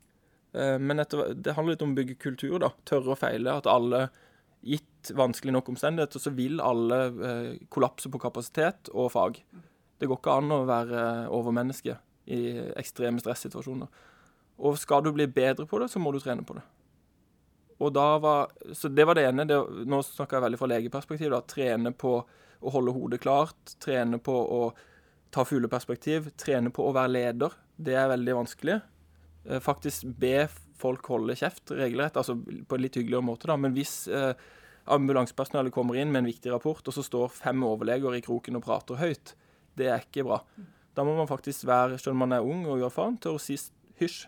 Men 0.53 1.01
etter, 1.03 1.35
det 1.37 1.53
handler 1.57 1.77
litt 1.77 1.85
om 1.85 1.93
å 1.93 1.99
bygge 1.99 2.17
kultur. 2.21 2.55
da, 2.63 2.71
Tørre 2.89 3.13
å 3.13 3.19
feile. 3.19 3.59
At 3.61 3.69
alle, 3.69 4.07
gitt 4.65 4.89
vanskelig 5.17 5.55
nok 5.57 5.73
omstendigheter, 5.73 6.23
så 6.23 6.33
vil 6.37 6.63
alle 6.63 6.99
eh, 7.11 7.51
kollapse 7.73 8.11
på 8.13 8.21
kapasitet 8.23 8.91
og 8.93 9.11
fag. 9.15 9.41
Det 9.99 10.09
går 10.11 10.21
ikke 10.21 10.37
an 10.39 10.55
å 10.55 10.65
være 10.69 11.03
overmenneske 11.35 11.97
i 12.33 12.43
ekstreme 12.79 13.23
stressituasjoner. 13.23 13.91
Og 14.63 14.79
skal 14.79 15.03
du 15.03 15.11
bli 15.15 15.27
bedre 15.27 15.67
på 15.67 15.81
det, 15.83 15.91
så 15.91 16.03
må 16.03 16.13
du 16.15 16.21
trene 16.23 16.47
på 16.47 16.57
det. 16.59 16.63
Og 17.83 17.91
da 17.95 18.07
var, 18.23 18.53
så 18.79 18.91
det 18.93 19.07
var 19.09 19.19
det 19.19 19.27
ene. 19.27 19.47
Det, 19.49 19.59
nå 19.91 19.99
snakker 20.07 20.39
jeg 20.39 20.47
veldig 20.47 20.61
fra 20.61 20.71
legeperspektiv. 20.71 21.33
da, 21.35 21.43
Trene 21.51 21.91
på 21.99 22.15
å 22.63 22.73
holde 22.75 22.95
hodet 22.95 23.23
klart, 23.25 23.75
trene 23.83 24.21
på 24.23 24.35
å 24.35 24.63
ta 25.35 25.43
fugleperspektiv, 25.49 26.31
trene 26.39 26.71
på 26.75 26.85
å 26.87 26.95
være 26.95 27.15
leder. 27.17 27.57
Det 27.75 27.97
er 27.99 28.11
veldig 28.13 28.37
vanskelig. 28.39 28.79
Eh, 29.49 29.63
faktisk 29.65 30.13
be 30.23 30.47
folk 30.83 31.07
holde 31.11 31.37
kjeft 31.39 31.73
regelrett, 31.75 32.19
altså 32.19 32.37
på 32.39 32.77
en 32.77 32.83
litt 32.83 32.99
hyggeligere 32.99 33.27
måte, 33.27 33.49
da. 33.51 33.57
Men 33.59 33.75
hvis 33.75 34.07
eh, 34.11 34.35
ambulansepersonellet 34.91 35.75
kommer 35.75 35.99
inn 35.99 36.11
med 36.13 36.25
en 36.25 36.31
viktig 36.31 36.53
rapport, 36.53 36.83
og 36.83 36.95
så 36.95 37.05
står 37.07 37.33
fem 37.35 37.63
overleger 37.67 38.17
i 38.17 38.23
kroken 38.25 38.59
og 38.59 38.65
prater 38.67 38.99
høyt, 39.01 39.35
det 39.79 39.89
er 39.89 40.05
ikke 40.05 40.27
bra. 40.27 40.41
Da 40.93 41.05
må 41.07 41.15
man 41.17 41.31
faktisk 41.31 41.65
være, 41.69 41.99
selv 41.99 42.17
om 42.17 42.25
man 42.27 42.35
er 42.37 42.45
ung 42.45 42.67
og 42.67 42.83
uerfaren, 42.83 43.17
til 43.21 43.37
å 43.37 43.41
si 43.41 43.57
hysj. 44.01 44.27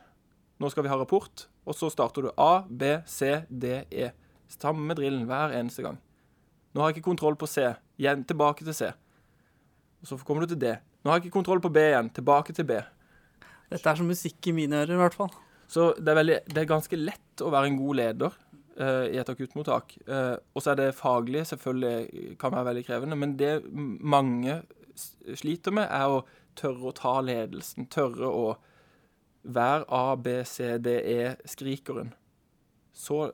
Nå 0.62 0.71
skal 0.73 0.87
vi 0.87 0.93
ha 0.93 0.97
rapport. 0.97 1.49
Og 1.64 1.77
så 1.77 1.90
starter 1.93 2.27
du 2.27 2.31
A, 2.40 2.64
B, 2.69 2.99
C, 3.09 3.45
D, 3.49 3.83
E. 3.90 4.11
Samme 4.53 4.97
drillen 4.97 5.27
hver 5.29 5.53
eneste 5.57 5.85
gang. 5.85 5.99
Nå 6.73 6.81
har 6.81 6.90
jeg 6.90 6.99
ikke 6.99 7.11
kontroll 7.11 7.37
på 7.40 7.49
C. 7.51 7.67
Igjen 8.01 8.25
tilbake 8.29 8.67
til 8.67 8.77
C. 8.77 8.90
Og 10.03 10.11
så 10.11 10.19
kommer 10.25 10.45
du 10.45 10.55
til 10.55 10.61
D. 10.61 10.75
Nå 11.03 11.11
har 11.11 11.19
jeg 11.19 11.27
ikke 11.27 11.38
kontroll 11.38 11.62
på 11.64 11.73
B 11.73 11.83
igjen. 11.90 12.11
Tilbake 12.17 12.57
til 12.57 12.69
B. 12.69 12.79
Dette 13.73 13.90
er 13.90 13.99
som 13.99 14.09
musikk 14.09 14.49
i 14.49 14.57
mine 14.57 14.83
ører, 14.83 14.95
i 14.97 15.01
hvert 15.01 15.17
fall. 15.17 15.33
Så 15.69 15.93
det 15.99 16.12
er, 16.12 16.19
veldig, 16.21 16.40
det 16.53 16.61
er 16.61 16.71
ganske 16.71 17.01
lett 17.01 17.45
å 17.45 17.53
være 17.53 17.71
en 17.73 17.79
god 17.81 18.01
leder 18.01 18.37
i 18.75 19.19
et 19.21 19.29
akuttmottak. 19.31 19.93
Uh, 20.09 20.35
og 20.55 20.65
så 20.65 20.73
er 20.73 20.81
det 20.81 20.97
faglig 20.99 21.45
selvfølgelig 21.47 22.39
kan 22.41 22.55
være 22.55 22.69
veldig 22.73 22.85
krevende, 22.89 23.19
men 23.21 23.37
det 23.39 23.61
mange 23.71 24.63
sliter 25.35 25.75
med, 25.75 25.87
er 25.91 26.11
å 26.11 26.25
tørre 26.59 26.91
å 26.91 26.95
ta 26.97 27.15
ledelsen. 27.23 27.89
Tørre 27.91 28.31
å 28.31 28.49
være 29.45 29.85
A, 29.93 30.17
B, 30.17 30.41
C, 30.49 30.77
D, 30.83 30.97
E-skrikeren. 31.15 32.15
Så 32.95 33.29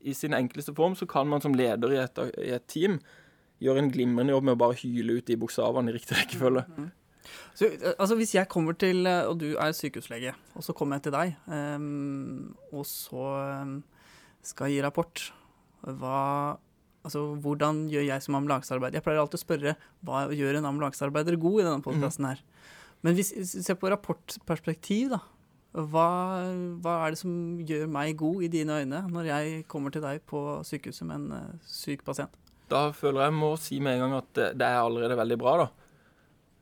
i 0.00 0.14
sin 0.14 0.36
enkleste 0.36 0.74
form 0.76 0.94
så 0.96 1.08
kan 1.08 1.28
man 1.28 1.40
som 1.40 1.56
leder 1.56 1.94
i 1.94 2.00
et, 2.02 2.22
i 2.40 2.52
et 2.56 2.66
team 2.68 2.98
gjøre 3.60 3.84
en 3.84 3.92
glimrende 3.92 4.32
jobb 4.34 4.48
med 4.48 4.56
å 4.56 4.60
bare 4.62 4.80
hyle 4.80 5.18
ut 5.18 5.28
de 5.28 5.36
bokstavene 5.40 5.92
i 5.92 5.96
riktig 5.96 6.16
rekkefølge. 6.16 6.64
Mm 6.68 6.84
-hmm. 6.84 6.90
Så, 7.54 7.68
altså 7.98 8.14
Hvis 8.16 8.34
jeg 8.34 8.48
kommer 8.48 8.72
til, 8.72 9.06
eh, 9.06 9.26
og 9.28 9.40
du 9.40 9.56
er 9.56 9.72
sykehuslege, 9.72 10.32
og 10.54 10.64
så 10.64 10.72
kommer 10.72 10.96
jeg 10.96 11.02
til 11.02 11.12
deg, 11.12 11.36
um, 11.46 12.56
og 12.72 12.86
så 12.86 13.26
um, 13.62 13.84
skal 14.46 14.72
gi 14.72 14.82
rapport, 14.84 15.30
hva 15.84 16.58
Altså, 17.00 17.22
hvordan 17.40 17.86
gjør 17.88 18.02
jeg 18.04 18.20
som 18.20 18.36
ambulansearbeider? 18.36 18.98
Jeg 18.98 19.04
pleier 19.06 19.22
alltid 19.22 19.38
å 19.38 19.40
spørre 19.40 19.72
hva 20.04 20.26
gjør 20.36 20.58
en 20.58 20.66
ambulansearbeider 20.68 21.38
god 21.40 21.62
i 21.62 21.64
denne 21.64 21.84
podkasten 21.84 22.26
her. 22.28 22.42
Men 23.00 23.16
hvis 23.16 23.30
vi 23.32 23.44
ser 23.64 23.78
på 23.80 23.88
rapportperspektiv, 23.88 25.14
da. 25.14 25.22
Hva, 25.70 26.06
hva, 26.82 26.96
er 27.06 27.14
det 27.14 27.20
som 27.20 27.32
gjør 27.62 27.86
meg 27.94 28.16
god 28.18 28.42
i 28.42 28.48
dine 28.50 28.80
øyne 28.82 29.04
når 29.06 29.28
jeg 29.28 29.60
kommer 29.70 29.94
til 29.94 30.02
deg 30.02 30.24
på 30.26 30.40
sykehuset 30.66 31.06
med 31.06 31.20
en 31.20 31.36
uh, 31.36 31.60
syk 31.62 32.02
pasient? 32.04 32.34
Da 32.70 32.88
føler 32.94 33.28
jeg 33.28 33.36
må 33.38 33.52
si 33.58 33.78
med 33.82 33.96
en 33.96 34.02
gang 34.04 34.16
at 34.18 34.32
det, 34.58 34.66
er 34.66 34.80
allerede 34.82 35.18
veldig 35.18 35.38
bra, 35.40 35.54
da. 35.62 35.68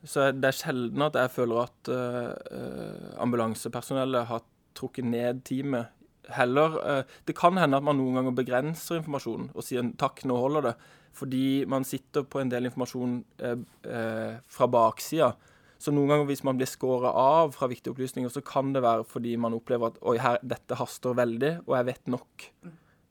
Så 0.06 0.28
det 0.36 0.52
er 0.52 0.58
sjelden 0.60 1.02
at 1.08 1.16
jeg 1.18 1.34
føler 1.34 1.64
at 1.64 1.90
uh, 1.90 3.16
ambulansepersonellet 3.24 4.28
har 4.28 4.44
trukket 4.78 5.08
ned 5.08 5.42
teamet. 5.48 5.90
Heller 6.36 6.78
uh, 6.78 7.18
Det 7.26 7.36
kan 7.38 7.56
hende 7.56 7.78
at 7.78 7.84
man 7.86 7.96
noen 8.00 8.18
ganger 8.18 8.36
begrenser 8.36 9.00
informasjonen 9.00 9.50
og 9.54 9.64
sier 9.64 9.86
takk, 10.00 10.24
nå 10.28 10.36
holder 10.38 10.70
det. 10.70 10.74
Fordi 11.18 11.44
man 11.70 11.86
sitter 11.88 12.26
på 12.28 12.42
en 12.42 12.50
del 12.52 12.68
informasjon 12.68 13.20
uh, 13.42 14.34
fra 14.52 14.68
baksida. 14.70 15.32
Så 15.78 15.94
noen 15.94 16.10
ganger 16.10 16.26
hvis 16.28 16.42
man 16.46 16.58
blir 16.58 16.68
skåret 16.68 17.14
av 17.14 17.52
fra 17.54 17.68
viktige 17.70 17.94
opplysninger, 17.94 18.32
så 18.34 18.42
kan 18.42 18.72
det 18.74 18.82
være 18.82 19.06
fordi 19.06 19.36
man 19.38 19.54
opplever 19.54 19.92
at 19.92 20.00
oi, 20.02 20.16
her, 20.22 20.40
dette 20.42 20.78
haster 20.78 21.14
veldig, 21.18 21.52
og 21.68 21.76
jeg 21.76 21.88
vet 21.92 22.10
nok. 22.10 22.48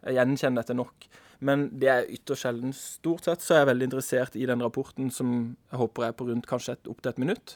Jeg 0.04 0.18
gjenkjenner 0.20 0.64
dette 0.64 0.76
nok. 0.76 1.08
Men 1.48 1.68
det 1.80 1.90
er 1.94 2.10
ytterst 2.12 2.44
sjelden. 2.44 2.74
Stort 2.76 3.28
sett 3.28 3.44
så 3.46 3.56
er 3.56 3.62
jeg 3.62 3.72
veldig 3.72 3.88
interessert 3.88 4.36
i 4.36 4.48
den 4.50 4.64
rapporten 4.66 5.12
som 5.14 5.32
jeg 5.70 5.80
håper 5.80 6.10
er 6.10 6.18
på 6.18 6.28
rundt 6.28 6.50
kanskje 6.50 6.76
et, 6.76 6.90
opp 6.92 7.04
til 7.04 7.14
et 7.14 7.22
minutt. 7.22 7.56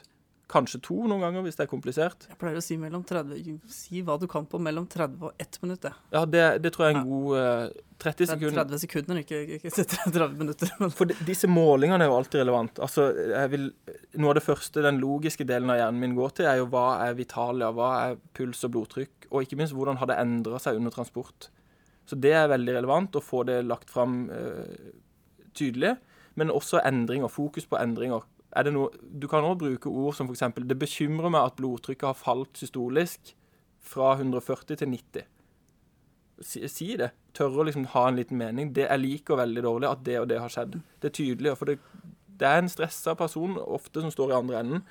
Kanskje 0.52 0.82
to 0.84 0.98
noen 1.08 1.22
ganger, 1.24 1.44
hvis 1.46 1.56
det 1.56 1.64
er 1.64 1.70
komplisert. 1.70 2.26
Jeg 2.28 2.36
pleier 2.40 2.58
å 2.60 2.62
si 2.64 2.76
30 2.76 3.54
Si 3.72 4.02
hva 4.04 4.18
du 4.20 4.26
kan 4.28 4.44
på 4.44 4.58
mellom 4.60 4.84
30 4.90 5.22
og 5.24 5.40
1 5.40 5.58
minutt. 5.64 5.86
Ja, 6.12 6.24
det, 6.28 6.42
det 6.64 6.74
tror 6.74 6.86
jeg 6.86 6.94
er 6.94 6.98
en 7.00 7.08
god 7.08 7.38
uh, 7.38 7.94
30 8.04 8.30
sekunder. 8.34 8.58
30 8.58 8.82
sekunder, 8.82 9.20
ikke, 9.22 9.40
ikke 9.56 9.72
30 9.72 10.36
minutter. 10.42 10.74
For 10.92 11.08
de, 11.08 11.16
disse 11.24 11.48
målingene 11.48 12.04
er 12.04 12.12
jo 12.12 12.18
alltid 12.18 12.42
relevant. 12.42 12.82
Altså, 12.84 13.08
vil, 13.54 13.70
noe 14.20 14.34
av 14.34 14.38
det 14.38 14.44
første 14.44 14.84
den 14.84 15.00
logiske 15.00 15.46
delen 15.48 15.72
av 15.72 15.80
hjernen 15.80 16.04
min 16.04 16.18
går 16.18 16.36
til, 16.36 16.50
er 16.50 16.60
jo 16.60 16.68
hva 16.74 16.86
er 17.06 17.16
vitalia, 17.16 17.72
hva 17.72 17.90
er 18.02 18.20
puls 18.36 18.60
og 18.68 18.76
blodtrykk, 18.76 19.30
og 19.30 19.46
ikke 19.46 19.60
minst 19.62 19.76
hvordan 19.76 20.02
har 20.02 20.12
det 20.12 20.20
endra 20.20 20.60
seg 20.60 20.76
under 20.76 20.92
transport. 20.92 21.48
Så 22.04 22.18
det 22.20 22.34
er 22.36 22.50
veldig 22.52 22.76
relevant 22.76 23.16
å 23.16 23.24
få 23.24 23.46
det 23.48 23.62
lagt 23.64 23.88
fram 23.92 24.26
uh, 24.28 24.92
tydelig. 25.56 25.96
Men 26.34 26.52
også 26.52 26.80
endringer. 26.84 27.28
Fokus 27.32 27.66
på 27.68 27.78
endringer. 27.80 28.24
Er 28.52 28.66
det 28.66 28.74
noe, 28.74 28.90
du 29.00 29.28
kan 29.30 29.44
òg 29.48 29.60
bruke 29.62 29.90
ord 29.90 30.16
som 30.16 30.28
f.eks.: 30.28 30.44
Det 30.68 30.78
bekymrer 30.78 31.32
meg 31.32 31.46
at 31.46 31.60
blodtrykket 31.60 32.10
har 32.10 32.18
falt 32.18 32.58
systolisk 32.60 33.34
fra 33.82 34.14
140 34.18 34.76
til 34.76 34.90
90. 34.92 35.28
Si, 36.42 36.60
si 36.68 36.88
det. 36.98 37.12
Tørre 37.36 37.62
å 37.62 37.66
liksom 37.68 37.86
ha 37.94 38.08
en 38.08 38.18
liten 38.18 38.38
mening. 38.40 38.72
Det, 38.76 38.88
jeg 38.88 39.00
liker 39.00 39.40
veldig 39.40 39.62
dårlig 39.64 39.88
at 39.88 40.02
det 40.04 40.18
og 40.20 40.28
det 40.28 40.40
har 40.42 40.52
skjedd. 40.52 40.80
Det 41.00 41.10
er 41.10 41.16
tydeligere, 41.16 41.56
For 41.56 41.70
det, 41.70 41.78
det 42.40 42.48
er 42.48 42.60
en 42.60 42.70
stressa 42.72 43.14
person 43.16 43.56
ofte 43.62 44.02
som 44.04 44.12
står 44.12 44.32
i 44.32 44.38
andre 44.40 44.60
enden. 44.60 44.84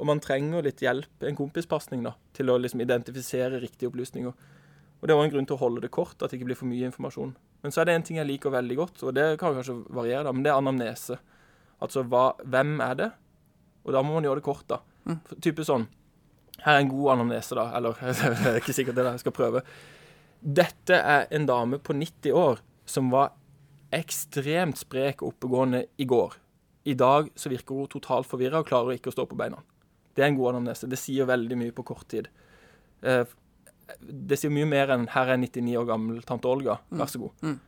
Og 0.00 0.08
man 0.10 0.22
trenger 0.22 0.64
litt 0.66 0.82
hjelp, 0.82 1.22
en 1.22 1.38
kompispasning, 1.38 2.02
da, 2.02 2.16
til 2.34 2.50
å 2.50 2.58
liksom 2.58 2.82
identifisere 2.82 3.60
riktige 3.62 3.92
opplysninger. 3.92 4.34
Og 4.98 5.06
Det 5.06 5.12
er 5.12 5.20
òg 5.20 5.28
en 5.28 5.34
grunn 5.36 5.46
til 5.46 5.58
å 5.58 5.60
holde 5.60 5.84
det 5.84 5.92
kort, 5.94 6.16
at 6.18 6.32
det 6.32 6.40
ikke 6.40 6.48
blir 6.50 6.58
for 6.58 6.70
mye 6.70 6.88
informasjon. 6.88 7.34
Men 7.62 7.74
så 7.74 7.82
er 7.82 7.88
det 7.88 7.94
en 7.94 8.06
ting 8.08 8.18
jeg 8.18 8.26
liker 8.26 8.54
veldig 8.54 8.76
godt, 8.80 9.02
og 9.04 9.14
det 9.14 9.26
kan 9.38 9.54
kanskje 9.54 9.76
variere, 9.92 10.24
da, 10.26 10.32
men 10.32 10.42
det 10.42 10.50
er 10.50 10.58
anamnese. 10.58 11.18
Altså 11.82 12.04
hva, 12.06 12.32
hvem 12.44 12.78
er 12.84 12.94
det? 12.98 13.10
Og 13.84 13.92
da 13.92 14.02
må 14.04 14.16
man 14.16 14.26
gjøre 14.26 14.40
det 14.40 14.46
kort, 14.46 14.66
da. 14.70 14.80
Mm. 15.04 15.18
Type 15.44 15.66
sånn 15.66 15.82
Her 16.62 16.78
er 16.78 16.84
en 16.84 16.92
god 16.92 17.10
anamnese, 17.16 17.56
da. 17.58 17.66
Eller 17.76 17.98
det 18.00 18.52
er 18.52 18.60
ikke 18.60 18.76
sikkert 18.76 18.98
det 18.98 19.04
da. 19.04 19.16
jeg 19.16 19.24
skal 19.24 19.36
prøve. 19.36 19.64
Dette 20.40 20.96
er 21.00 21.26
en 21.34 21.48
dame 21.48 21.80
på 21.80 21.96
90 21.96 22.36
år 22.36 22.62
som 22.88 23.10
var 23.12 23.34
ekstremt 23.94 24.80
sprek 24.80 25.22
og 25.22 25.34
oppegående 25.34 25.84
i 26.00 26.06
går. 26.08 26.36
I 26.84 26.96
dag 27.00 27.30
så 27.38 27.48
virker 27.52 27.78
hun 27.78 27.88
totalt 27.88 28.28
forvirra 28.28 28.60
og 28.60 28.68
klarer 28.68 28.96
ikke 28.96 29.12
å 29.12 29.16
stå 29.16 29.24
på 29.28 29.38
beina. 29.38 29.62
Det 30.14 30.22
er 30.22 30.30
en 30.30 30.38
god 30.38 30.54
anamnese. 30.54 30.88
Det 30.90 31.00
sier 31.00 31.28
veldig 31.28 31.56
mye 31.58 31.74
på 31.74 31.84
kort 31.86 32.06
tid. 32.12 32.28
Eh, 33.02 33.24
det 34.00 34.38
sier 34.40 34.52
mye 34.52 34.68
mer 34.68 34.92
enn 34.94 35.08
'her 35.08 35.32
er 35.34 35.40
99 35.40 35.76
år 35.80 35.86
gammel 35.88 36.22
tante 36.22 36.48
Olga, 36.48 36.78
mm. 36.90 36.98
vær 36.98 37.10
så 37.10 37.20
god'. 37.20 37.34
Mm. 37.42 37.50
Mm. 37.50 37.60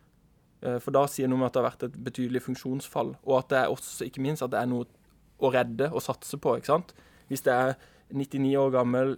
For 0.60 0.94
da 0.94 1.04
sier 1.10 1.28
noe 1.28 1.40
om 1.40 1.44
at 1.46 1.54
det 1.54 1.60
har 1.60 1.68
vært 1.68 1.84
et 1.88 1.98
betydelig 2.06 2.40
funksjonsfall, 2.46 3.12
og 3.26 3.34
at 3.38 3.50
det 3.52 3.58
er 3.60 3.72
også, 3.72 4.06
ikke 4.08 4.22
minst, 4.24 4.42
at 4.42 4.54
det 4.54 4.62
er 4.62 4.70
noe 4.70 4.88
å 5.36 5.50
redde 5.52 5.90
og 5.92 6.02
satse 6.04 6.38
på. 6.40 6.56
ikke 6.56 6.72
sant? 6.72 6.94
Hvis 7.28 7.44
det 7.44 7.52
er 7.52 7.74
99 8.14 8.54
år 8.62 8.72
gammel, 8.74 9.16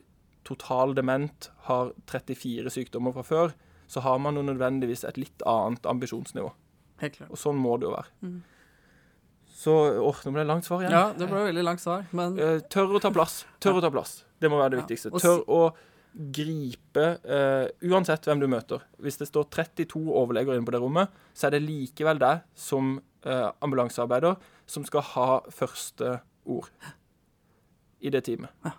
total 0.49 0.95
dement, 0.97 1.51
har 1.69 1.93
34 2.11 2.73
sykdommer 2.75 3.15
fra 3.15 3.25
før, 3.27 3.57
så 3.89 4.03
har 4.05 4.19
man 4.21 4.37
jo 4.37 4.45
nødvendigvis 4.45 5.05
et 5.09 5.21
litt 5.21 5.45
annet 5.49 5.87
ambisjonsnivå. 5.89 6.51
Helt 7.03 7.19
klart. 7.21 7.31
Og 7.33 7.41
sånn 7.41 7.61
må 7.61 7.77
det 7.79 7.89
jo 7.89 7.95
være. 7.95 8.13
Mm. 8.25 8.39
Så 9.59 9.75
åh, 10.03 10.19
nå 10.25 10.33
ble 10.35 10.43
det 10.45 10.51
langt 10.51 10.67
svar 10.69 10.83
igjen. 10.83 10.95
Ja, 10.95 11.05
det 11.17 11.27
ble 11.31 11.47
veldig 11.49 11.65
langt 11.67 11.83
svar, 11.83 12.05
men 12.15 12.37
Tør 12.71 12.99
å 12.99 13.01
ta 13.03 13.11
plass. 13.15 13.41
Tør 13.63 13.81
å 13.81 13.85
ta 13.85 13.91
plass. 13.91 14.21
Det 14.39 14.51
må 14.51 14.61
være 14.61 14.77
det 14.77 14.85
viktigste. 14.85 15.11
Tør 15.19 15.43
å 15.51 15.63
gripe 16.13 17.05
uh, 17.25 17.69
Uansett 17.91 18.27
hvem 18.27 18.41
du 18.43 18.49
møter. 18.51 18.83
Hvis 19.03 19.21
det 19.21 19.29
står 19.31 19.49
32 19.55 20.03
overleger 20.09 20.57
inne 20.57 20.67
på 20.67 20.75
det 20.75 20.83
rommet, 20.83 21.15
så 21.35 21.49
er 21.49 21.57
det 21.57 21.67
likevel 21.67 22.21
deg 22.23 22.43
som 22.59 22.97
uh, 23.27 23.51
ambulansearbeider 23.65 24.39
som 24.69 24.85
skal 24.89 25.07
ha 25.15 25.29
første 25.55 26.19
ord 26.49 26.71
i 28.01 28.13
det 28.15 28.25
teamet. 28.29 28.53
Ja. 28.65 28.77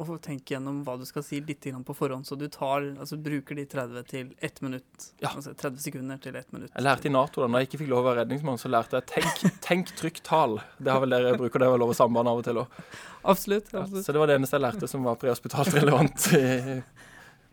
Og 0.00 0.08
tenk 0.24 0.48
gjennom 0.48 0.78
hva 0.86 0.94
du 0.96 1.04
skal 1.04 1.24
si 1.24 1.38
litt 1.44 1.66
på 1.84 1.94
forhånd, 1.94 2.24
så 2.24 2.36
du 2.38 2.46
tar, 2.48 2.86
altså, 2.96 3.18
bruker 3.20 3.58
de 3.58 3.66
30 3.68 4.06
til 4.08 4.30
1 4.40 4.62
minutt. 4.64 5.08
Ja. 5.20 5.34
Altså 5.36 5.52
30 5.52 5.82
sekunder 5.84 6.20
til 6.22 6.36
1 6.38 6.52
minutt. 6.54 6.72
Jeg 6.72 6.84
lærte 6.86 7.10
i 7.10 7.12
Nato 7.12 7.42
da 7.42 7.48
når 7.50 7.62
jeg 7.62 7.68
ikke 7.68 7.80
fikk 7.82 7.90
lov 7.92 8.00
å 8.00 8.06
være 8.08 8.22
redningsmann, 8.22 8.60
så 8.60 8.70
lærte 8.72 8.98
jeg 8.98 9.08
tenk, 9.12 9.42
tenk 9.68 9.92
trykk, 9.98 10.22
tal. 10.24 10.56
Det 10.78 10.94
har 10.94 11.02
vel 11.04 11.12
dere 11.12 11.34
bruker 11.36 11.60
det 11.60 11.68
vel 11.74 11.84
over 11.84 11.98
samband 11.98 12.32
av 12.32 12.40
og 12.40 12.46
til 12.46 12.62
òg. 12.62 12.78
Absolutt, 13.20 13.68
absolutt. 13.68 13.98
Ja, 14.00 14.04
så 14.06 14.14
det 14.16 14.22
var 14.22 14.32
det 14.32 14.38
eneste 14.40 14.56
jeg 14.56 14.64
lærte 14.64 14.88
som 14.90 15.04
var 15.06 15.18
prehospitalt 15.20 15.76
relevant 15.76 16.28
i, 16.38 16.78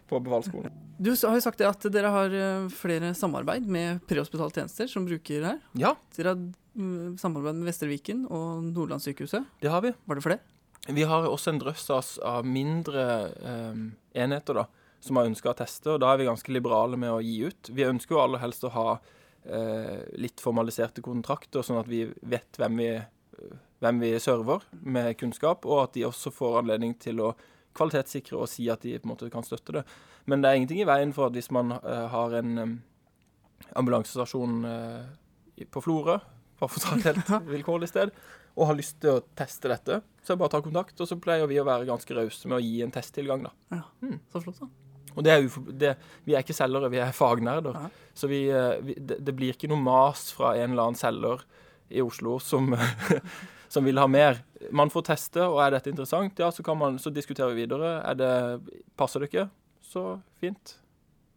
på 0.10 0.21
befalsskolen. 0.23 0.78
Du 0.99 1.12
har 1.12 1.36
jo 1.36 1.43
sagt 1.43 1.60
det 1.60 1.67
at 1.67 1.89
dere 1.91 2.13
har 2.13 2.34
eh, 2.36 2.69
flere 2.75 3.12
samarbeid 3.15 3.67
med 3.67 3.99
prehospitale 4.08 4.56
tjenester 4.56 4.88
som 4.91 5.04
bruker 5.08 5.43
her. 5.52 5.60
Ja. 5.80 5.91
Dere 6.15 6.34
har 6.34 6.39
mm, 6.39 7.19
samarbeid 7.19 7.60
med 7.60 7.67
Vestre 7.67 7.91
Viken 7.91 8.23
og 8.32 8.63
Nordlandssykehuset. 8.71 9.60
Det 9.60 9.75
har 9.75 9.84
vi. 9.84 9.93
Var 10.08 10.19
det 10.19 10.25
flere? 10.25 10.58
Vi 10.87 11.03
har 11.03 11.27
også 11.27 11.53
en 11.53 11.61
drøss 11.61 11.89
av 12.25 12.47
mindre 12.47 13.03
eh, 13.29 13.81
enheter 14.23 14.61
da, 14.61 14.65
som 15.03 15.19
har 15.19 15.29
ønska 15.29 15.51
å 15.51 15.57
teste, 15.59 15.93
og 15.93 16.01
da 16.01 16.13
er 16.13 16.21
vi 16.21 16.29
ganske 16.29 16.53
liberale 16.53 16.97
med 16.99 17.11
å 17.13 17.21
gi 17.23 17.37
ut. 17.45 17.71
Vi 17.75 17.87
ønsker 17.87 18.15
jo 18.15 18.23
aller 18.23 18.41
helst 18.41 18.65
å 18.65 18.73
ha 18.73 18.87
eh, 18.95 20.01
litt 20.17 20.41
formaliserte 20.41 21.03
kontrakter, 21.05 21.61
sånn 21.65 21.81
at 21.81 21.91
vi 21.91 22.05
vet 22.21 22.59
hvem 22.59 22.81
vi, 22.81 22.89
hvem 23.83 24.01
vi 24.01 24.15
server 24.23 24.65
med 24.71 25.13
kunnskap, 25.19 25.67
og 25.67 25.83
at 25.83 25.95
de 25.97 26.07
også 26.07 26.33
får 26.33 26.61
anledning 26.63 26.95
til 27.01 27.21
å 27.27 27.33
kvalitetssikre 27.77 28.39
og 28.39 28.49
si 28.49 28.67
at 28.71 28.83
de 28.83 28.97
på 28.97 29.07
en 29.07 29.13
måte 29.13 29.29
kan 29.33 29.45
støtte 29.45 29.79
det. 29.79 29.85
Men 30.29 30.41
det 30.41 30.49
er 30.49 30.59
ingenting 30.59 30.81
i 30.83 30.89
veien 30.89 31.13
for 31.15 31.29
at 31.29 31.37
hvis 31.37 31.51
man 31.55 31.75
eh, 31.79 32.05
har 32.11 32.35
en 32.39 32.57
um, 32.57 32.75
ambulansestasjon 33.79 34.59
eh, 34.69 35.65
på 35.69 35.83
Florø 35.83 36.19
bare 36.59 36.71
for 36.71 36.81
å 36.81 36.83
ta 36.83 36.97
et 36.97 37.07
helt 37.09 37.49
vilkårlig 37.49 37.89
sted, 37.91 38.11
og 38.59 38.67
har 38.67 38.77
lyst 38.79 38.99
til 39.03 39.17
å 39.17 39.23
teste 39.37 39.71
dette, 39.71 40.01
så 40.23 40.33
det 40.33 40.41
bare 40.41 40.53
ta 40.55 40.61
kontakt. 40.63 40.99
Og 40.99 41.07
så 41.07 41.17
pleier 41.21 41.47
vi 41.49 41.59
å 41.61 41.67
være 41.67 41.87
ganske 41.87 42.15
rause 42.17 42.49
med 42.51 42.59
å 42.59 42.63
gi 42.63 42.81
en 42.83 42.93
testtilgang, 42.93 43.47
da. 43.47 43.55
Ja, 43.77 44.13
Så 44.33 44.43
flott, 44.43 44.59
da. 44.59 44.69
Og 45.15 45.25
det 45.25 45.31
er 45.33 45.47
det, 45.81 45.93
vi 46.27 46.35
er 46.35 46.43
ikke 46.43 46.55
selgere, 46.55 46.91
vi 46.93 46.99
er 47.01 47.15
fagnerder. 47.15 47.75
Ja. 47.75 48.11
Så 48.15 48.29
vi, 48.31 48.43
eh, 48.53 48.75
vi, 48.85 48.95
det, 48.99 49.19
det 49.25 49.35
blir 49.35 49.55
ikke 49.55 49.69
noe 49.71 49.81
mas 49.81 50.29
fra 50.35 50.53
en 50.55 50.73
eller 50.73 50.89
annen 50.89 50.99
selger 50.99 51.43
i 51.89 52.03
Oslo 52.05 52.37
som, 52.43 52.75
som 53.73 53.87
vil 53.87 53.99
ha 53.99 54.05
mer. 54.11 54.43
Man 54.75 54.91
får 54.93 55.07
teste, 55.09 55.43
og 55.47 55.63
er 55.63 55.75
dette 55.75 55.91
interessant, 55.91 56.39
ja, 56.39 56.51
så, 56.53 56.65
kan 56.65 56.77
man, 56.79 56.99
så 57.01 57.11
diskuterer 57.13 57.55
vi 57.55 57.65
videre. 57.65 57.97
Er 58.05 58.19
det, 58.19 58.83
passer 58.99 59.23
det 59.23 59.31
ikke, 59.31 59.47
så 59.89 60.05
fint. 60.39 60.77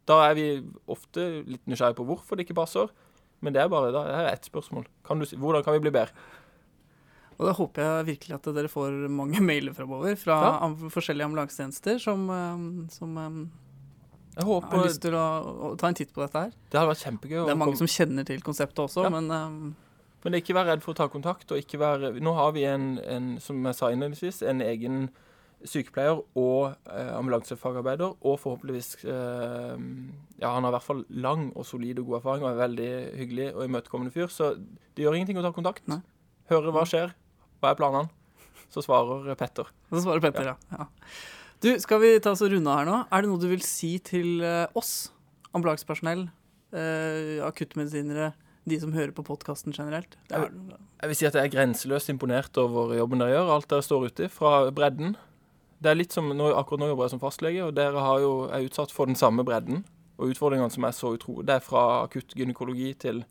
Da 0.08 0.18
er 0.26 0.36
vi 0.36 0.46
ofte 0.90 1.28
litt 1.46 1.64
nysgjerrige 1.70 2.00
på 2.00 2.06
hvorfor 2.10 2.36
det 2.36 2.46
ikke 2.46 2.58
passer. 2.58 2.90
Men 3.42 3.54
det 3.56 3.62
er 3.64 3.70
bare 3.72 3.90
da, 3.94 4.04
det 4.06 4.20
er 4.22 4.30
ett 4.36 4.46
spørsmål. 4.46 4.86
Kan 5.06 5.18
du, 5.22 5.26
hvordan 5.36 5.64
kan 5.66 5.74
vi 5.76 5.82
bli 5.84 5.92
bedre? 5.94 6.14
Og 7.40 7.48
da 7.48 7.54
håper 7.58 7.82
jeg 7.82 8.06
virkelig 8.12 8.36
at 8.36 8.48
dere 8.54 8.70
får 8.70 8.94
mange 9.10 9.40
mailer 9.50 9.74
framover 9.74 10.14
fra 10.20 10.36
Ja. 10.44 10.52
am 10.68 10.76
forskjellige 10.92 11.26
ambulansetjenester 11.26 11.98
som, 12.02 12.28
eh, 12.30 12.88
som 12.94 13.16
jeg 14.36 14.46
håper... 14.46 14.76
har 14.78 14.86
lyst 14.86 15.02
til 15.02 15.16
å, 15.18 15.24
å 15.72 15.72
ta 15.80 15.90
en 15.90 15.98
titt 15.98 16.12
på 16.14 16.22
dette 16.22 16.44
her. 16.46 16.52
Det 16.70 16.78
hadde 16.78 16.92
vært 16.92 17.02
kjempegøy. 17.06 17.40
Det 17.48 17.54
er 17.56 17.58
mange 17.64 17.80
som 17.80 17.90
kjenner 17.90 18.28
til 18.28 18.44
konseptet 18.46 18.84
også, 18.86 19.08
Ja. 19.08 19.12
men 19.18 19.30
um... 19.30 19.74
Men 20.22 20.36
ikke 20.38 20.54
vær 20.54 20.68
redd 20.70 20.84
for 20.84 20.94
å 20.94 20.98
ta 21.00 21.08
kontakt. 21.10 21.50
og 21.50 21.58
ikke 21.58 21.80
være... 21.82 22.12
Nå 22.22 22.30
har 22.38 22.52
vi 22.54 22.62
en, 22.70 22.92
en 23.10 23.24
som 23.42 23.58
jeg 23.66 23.74
sa 23.74 23.88
innledningsvis, 23.90 24.36
en 24.46 24.60
egen 24.62 25.08
sykepleier 25.68 26.20
og 26.38 26.72
eh, 26.90 27.12
ambulansefagarbeider, 27.16 28.16
og 28.20 28.38
forhåpentligvis 28.42 29.04
eh, 29.04 29.84
Ja, 30.42 30.54
han 30.54 30.64
har 30.64 30.72
i 30.72 30.76
hvert 30.76 30.88
fall 30.88 31.04
lang 31.10 31.50
og 31.56 31.66
solid 31.68 32.00
og 32.02 32.08
god 32.10 32.18
erfaring 32.20 32.46
og 32.46 32.50
er 32.52 32.62
veldig 32.62 32.90
hyggelig 33.20 33.50
og 33.52 33.66
imøtekommende 33.68 34.14
fyr, 34.14 34.30
så 34.32 34.54
det 34.56 35.04
gjør 35.04 35.18
ingenting 35.18 35.38
å 35.40 35.46
ta 35.46 35.52
kontakt. 35.54 35.86
Nei. 35.90 36.00
Høre 36.50 36.74
hva 36.74 36.82
skjer, 36.88 37.14
hva 37.62 37.72
er 37.72 37.78
planene? 37.78 38.10
Så 38.72 38.82
svarer 38.84 39.36
Petter. 39.38 39.68
Så 39.92 40.02
svarer 40.04 40.22
Petter, 40.24 40.52
ja. 40.52 40.56
ja. 40.72 40.88
Du, 41.62 41.70
skal 41.78 42.00
vi 42.02 42.14
ta 42.18 42.32
oss 42.34 42.42
og 42.42 42.50
runde 42.50 42.70
av 42.72 42.80
her 42.80 42.88
nå? 42.88 43.00
Er 43.06 43.22
det 43.22 43.30
noe 43.30 43.40
du 43.42 43.50
vil 43.52 43.62
si 43.62 43.94
til 44.02 44.40
eh, 44.42 44.64
oss, 44.78 45.12
ambulansepersonell, 45.54 46.24
eh, 46.74 47.36
akuttmedisinere, 47.46 48.32
de 48.66 48.78
som 48.82 48.94
hører 48.94 49.12
på 49.14 49.24
podkasten 49.26 49.74
generelt? 49.76 50.16
Det 50.30 50.38
er, 50.38 50.48
Jeg 51.02 51.12
vil 51.12 51.18
si 51.20 51.28
at 51.28 51.38
jeg 51.38 51.46
er 51.46 51.52
grenseløst 51.52 52.10
imponert 52.10 52.58
over 52.58 52.96
jobben 52.98 53.22
dere 53.22 53.36
gjør, 53.36 53.52
alt 53.54 53.68
dere 53.70 53.86
står 53.86 54.08
ute 54.08 54.26
i, 54.26 54.32
fra 54.32 54.56
bredden. 54.74 55.14
Det 55.82 55.90
er 55.90 55.98
litt 55.98 56.14
som, 56.14 56.28
nå, 56.36 56.52
Akkurat 56.54 56.82
nå 56.82 56.92
jobber 56.92 57.08
jeg 57.08 57.16
som 57.16 57.22
fastlege, 57.22 57.66
og 57.66 57.76
dere 57.76 58.02
har 58.04 58.22
jo, 58.22 58.32
er 58.52 58.66
utsatt 58.68 58.94
for 58.94 59.10
den 59.10 59.18
samme 59.18 59.44
bredden. 59.46 59.82
Og 60.20 60.34
utfordringene 60.34 60.70
som 60.70 60.86
er 60.86 60.94
så 60.94 61.14
utro. 61.16 61.40
Det 61.42 61.56
er 61.56 61.64
fra 61.64 62.04
akutt 62.04 62.36
gynekologi 62.38 62.92
til 63.02 63.24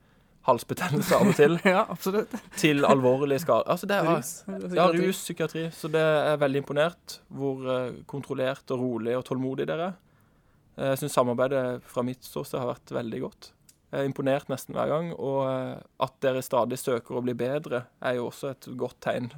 halsbetennelse 0.48 1.18
av 1.18 1.30
og 1.30 1.38
til, 1.38 1.58
ja, 1.70 1.84
absolutt. 1.94 2.34
til 2.58 2.86
alvorlige 2.88 3.44
skader. 3.44 3.70
Altså 3.72 3.88
det 3.90 4.00
er, 4.00 4.10
Rus. 4.10 4.32
Ja, 4.74 4.88
rus, 4.90 5.22
psykiatri. 5.22 5.68
Så 5.76 5.92
det 5.94 6.02
er 6.02 6.40
veldig 6.42 6.64
imponert 6.64 7.20
hvor 7.30 7.62
eh, 7.70 8.02
kontrollert 8.10 8.74
og 8.74 8.82
rolig 8.82 9.16
og 9.18 9.26
tålmodig 9.30 9.70
dere 9.70 9.92
er. 9.92 10.00
Jeg 10.82 11.02
syns 11.02 11.14
samarbeidet 11.14 11.84
fra 11.86 12.02
mitt 12.08 12.24
ståsted 12.26 12.62
har 12.62 12.72
vært 12.72 12.94
veldig 12.96 13.20
godt. 13.22 13.52
Jeg 13.92 14.00
er 14.00 14.08
imponert 14.08 14.48
nesten 14.50 14.76
hver 14.76 14.90
gang. 14.90 15.12
Og 15.14 15.44
eh, 15.46 15.78
at 16.08 16.18
dere 16.24 16.44
stadig 16.46 16.80
søker 16.82 17.20
å 17.20 17.24
bli 17.26 17.36
bedre, 17.38 17.86
er 18.02 18.18
jo 18.18 18.30
også 18.32 18.54
et 18.56 18.70
godt 18.80 18.98
tegn. 19.04 19.30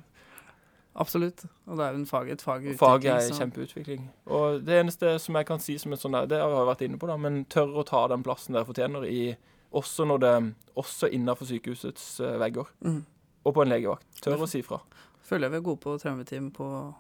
Absolutt. 0.95 1.43
Og 1.67 1.77
det 1.77 1.86
er 1.88 1.95
jo 1.95 1.99
en 2.03 2.06
fag, 2.06 2.29
et 2.29 2.41
fag 2.41 2.65
i 2.65 2.73
Faget 2.77 2.79
Fag 2.79 3.06
er 3.06 3.19
så- 3.29 3.39
kjempeutvikling. 3.39 4.10
Og 4.27 4.63
det 4.65 4.75
eneste 4.84 5.19
som 5.19 5.36
jeg 5.36 5.45
kan 5.47 5.60
si 5.60 5.77
som 5.77 5.93
et 5.93 5.99
sånt 5.99 6.13
der, 6.13 6.27
det 6.27 6.39
har 6.39 6.49
jeg 6.49 6.67
vært 6.69 6.82
inne 6.86 6.99
på, 6.99 7.08
da, 7.08 7.17
men 7.17 7.45
tørre 7.45 7.82
å 7.82 7.86
ta 7.86 8.08
den 8.08 8.23
plassen 8.23 8.53
dere 8.53 8.65
fortjener, 8.65 9.06
i, 9.10 9.36
også, 9.73 10.06
når 10.06 10.19
det, 10.19 10.53
også 10.77 11.10
innenfor 11.12 11.45
sykehusets 11.49 12.19
eh, 12.21 12.38
vegger. 12.38 12.67
Mm. 12.86 13.06
Og 13.45 13.53
på 13.56 13.62
en 13.63 13.69
legevakt. 13.69 14.06
Tør 14.21 14.45
å 14.45 14.47
si 14.47 14.62
fra. 14.62 14.79
Føler 15.23 15.47
jeg 15.47 15.51
vi 15.51 15.58
er 15.58 15.65
gode 15.65 15.82
på 15.82 15.97
traumeteam, 15.99 16.51
på, 16.51 16.95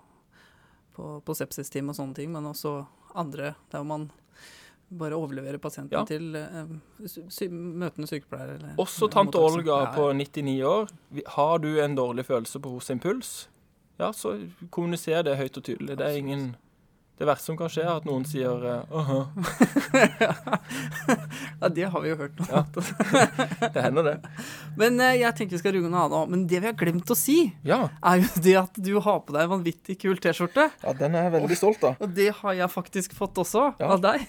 på, 0.95 1.21
på 1.23 1.35
sepsisteam 1.35 1.89
og 1.89 1.95
sånne 1.95 2.15
ting, 2.15 2.31
men 2.31 2.43
også 2.49 2.85
andre 3.15 3.55
der 3.71 3.83
man 3.83 4.09
bare 4.93 5.15
overleverer 5.17 5.57
pasienten 5.57 5.91
Ja. 5.95 6.03
til 6.05 6.35
uh, 6.35 6.65
sy 7.29 7.47
møtende 7.49 8.07
sykepleier. 8.09 8.55
Eller, 8.57 8.75
Også 8.77 9.09
tante. 9.09 9.37
Olga 9.41 9.93
på 9.95 10.11
99 10.13 10.61
år. 10.63 10.89
Har 11.37 11.57
du 11.59 11.79
en 11.81 11.95
dårlig 11.95 12.25
følelse 12.25 12.59
på 12.61 12.73
hos 12.75 12.89
impuls, 12.93 13.47
ja, 13.99 14.09
så 14.13 14.33
kommuniser 14.73 15.23
det 15.23 15.35
høyt 15.37 15.57
og 15.57 15.63
tydelig. 15.63 15.97
Det 15.97 16.05
er 16.07 16.17
ingen 16.17 16.55
Det 17.19 17.27
verste 17.29 17.45
som 17.51 17.57
kan 17.57 17.69
skje, 17.69 17.83
er 17.85 17.93
at 17.99 18.05
noen 18.09 18.23
sier 18.25 18.57
uh 18.57 18.89
«Åhå». 18.89 19.19
Ja, 21.61 21.69
det 21.69 21.83
har 21.93 22.01
vi 22.01 22.09
jo 22.09 22.15
hørt 22.19 22.39
nå. 22.39 22.45
Ja. 22.49 22.63
Det 23.69 23.81
hender, 23.85 24.03
det. 24.03 24.15
Men 24.81 24.97
eh, 24.99 25.19
jeg 25.21 25.35
tenker 25.37 25.55
vi 25.55 25.61
skal 25.61 25.75
runde 25.77 25.99
av 26.01 26.09
nå. 26.11 26.23
Men 26.31 26.47
det 26.49 26.59
vi 26.63 26.67
har 26.71 26.75
glemt 26.79 27.11
å 27.13 27.17
si, 27.17 27.37
Ja. 27.63 27.85
er 28.03 28.23
jo 28.23 28.27
det 28.43 28.55
at 28.59 28.79
du 28.83 28.91
har 28.99 29.19
på 29.23 29.33
deg 29.35 29.45
en 29.45 29.53
vanvittig 29.53 29.95
kul 30.01 30.17
T-skjorte. 30.19 30.65
ja, 30.83 30.93
den 30.99 31.15
er 31.15 31.29
jeg 31.29 31.35
veldig 31.37 31.57
stolt 31.59 31.83
av. 31.87 31.95
Og 32.03 32.09
det 32.17 32.31
har 32.41 32.53
jeg 32.59 32.69
faktisk 32.73 33.13
fått 33.17 33.37
også, 33.45 33.69
Ja. 33.79 33.93
av 33.93 34.01
deg. 34.03 34.25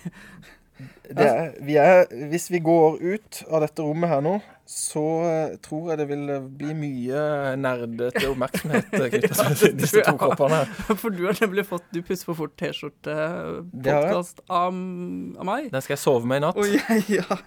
Det 1.09 1.27
er, 1.31 1.53
vi 1.65 1.77
er, 1.79 2.07
hvis 2.31 2.51
vi 2.51 2.59
går 2.61 2.99
ut 3.01 3.43
av 3.51 3.61
dette 3.65 3.83
rommet 3.83 4.09
her 4.11 4.21
nå, 4.25 4.37
så 4.67 5.03
eh, 5.29 5.57
tror 5.61 5.91
jeg 5.93 5.99
det 6.01 6.07
vil 6.09 6.23
eh, 6.33 6.45
bli 6.61 6.73
mye 6.79 7.19
nerdete 7.61 8.23
oppmerksomhet 8.31 8.95
eh, 8.97 9.09
knyttet 9.13 9.59
til 9.61 9.75
disse 9.77 10.01
to 10.07 10.15
kroppene. 10.23 10.63
For 11.03 11.13
du 11.13 11.27
har 11.27 11.37
nemlig 11.43 11.67
fått 11.69 11.85
Du 11.93 12.01
pusser 12.01 12.25
for 12.31 12.39
fort. 12.39 12.55
T-skjorte-podkast 12.63 14.41
av, 14.49 14.73
av 14.73 15.45
meg. 15.51 15.69
Den 15.75 15.85
skal 15.85 15.97
jeg 15.99 16.03
sove 16.07 16.25
med 16.31 16.41
i 16.41 16.45
natt. 16.47 16.57
Og 16.57 16.65
jeg, 16.79 17.05
ja. 17.21 17.39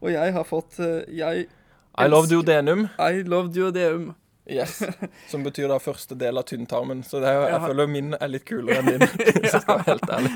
og 0.00 0.08
jeg 0.14 0.32
har 0.38 0.48
fått 0.48 0.80
Jeg 1.12 1.46
I 2.00 2.08
love 2.08 2.32
duodenum. 2.32 2.88
I 2.96 3.22
loved 3.28 3.56
you 3.60 3.68
deum. 3.76 4.14
Yes. 4.50 4.80
Som 5.30 5.44
betyr 5.46 5.68
da 5.70 5.76
første 5.78 6.16
del 6.18 6.40
av 6.40 6.48
tynntarmen. 6.48 7.04
Så 7.06 7.20
det 7.22 7.28
er, 7.30 7.44
jeg 7.44 7.52
Ja. 7.52 7.60
føler 7.68 7.86
min 7.92 8.16
er 8.18 8.32
litt 8.32 8.44
kulere 8.48 8.80
enn 8.80 8.88
din, 8.96 9.04
hvis 9.06 9.52
jeg 9.52 9.62
skal 9.62 9.78
være 9.78 9.92
helt 9.92 10.08
ærlig. 10.16 10.32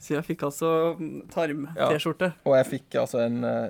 Så 0.00 0.16
jeg 0.16 0.26
fikk 0.30 0.46
altså 0.48 0.96
mm, 0.98 1.28
tarm-T-skjorte. 1.32 2.32
Og 2.48 2.56
jeg 2.56 2.68
fikk 2.70 2.96
altså 3.02 3.20
en 3.26 3.44
uh, 3.44 3.68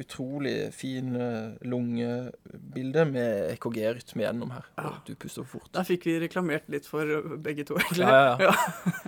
utrolig 0.00 0.72
fin 0.74 1.14
uh, 1.14 1.52
lungebilde 1.62 3.04
med 3.10 3.52
EKG-rytme 3.52 4.24
gjennom 4.24 4.50
her. 4.54 4.66
Ja. 4.78 4.92
Du 5.06 5.14
puster 5.14 5.44
for 5.44 5.60
fort. 5.60 5.70
Da 5.74 5.84
fikk 5.86 6.08
vi 6.08 6.16
reklamert 6.22 6.66
litt 6.72 6.88
for 6.90 7.06
uh, 7.06 7.36
begge 7.42 7.66
to, 7.68 7.78
egentlig. 7.78 8.06
Ja, 8.06 8.34
ja, 8.34 8.50
ja. 8.50 8.54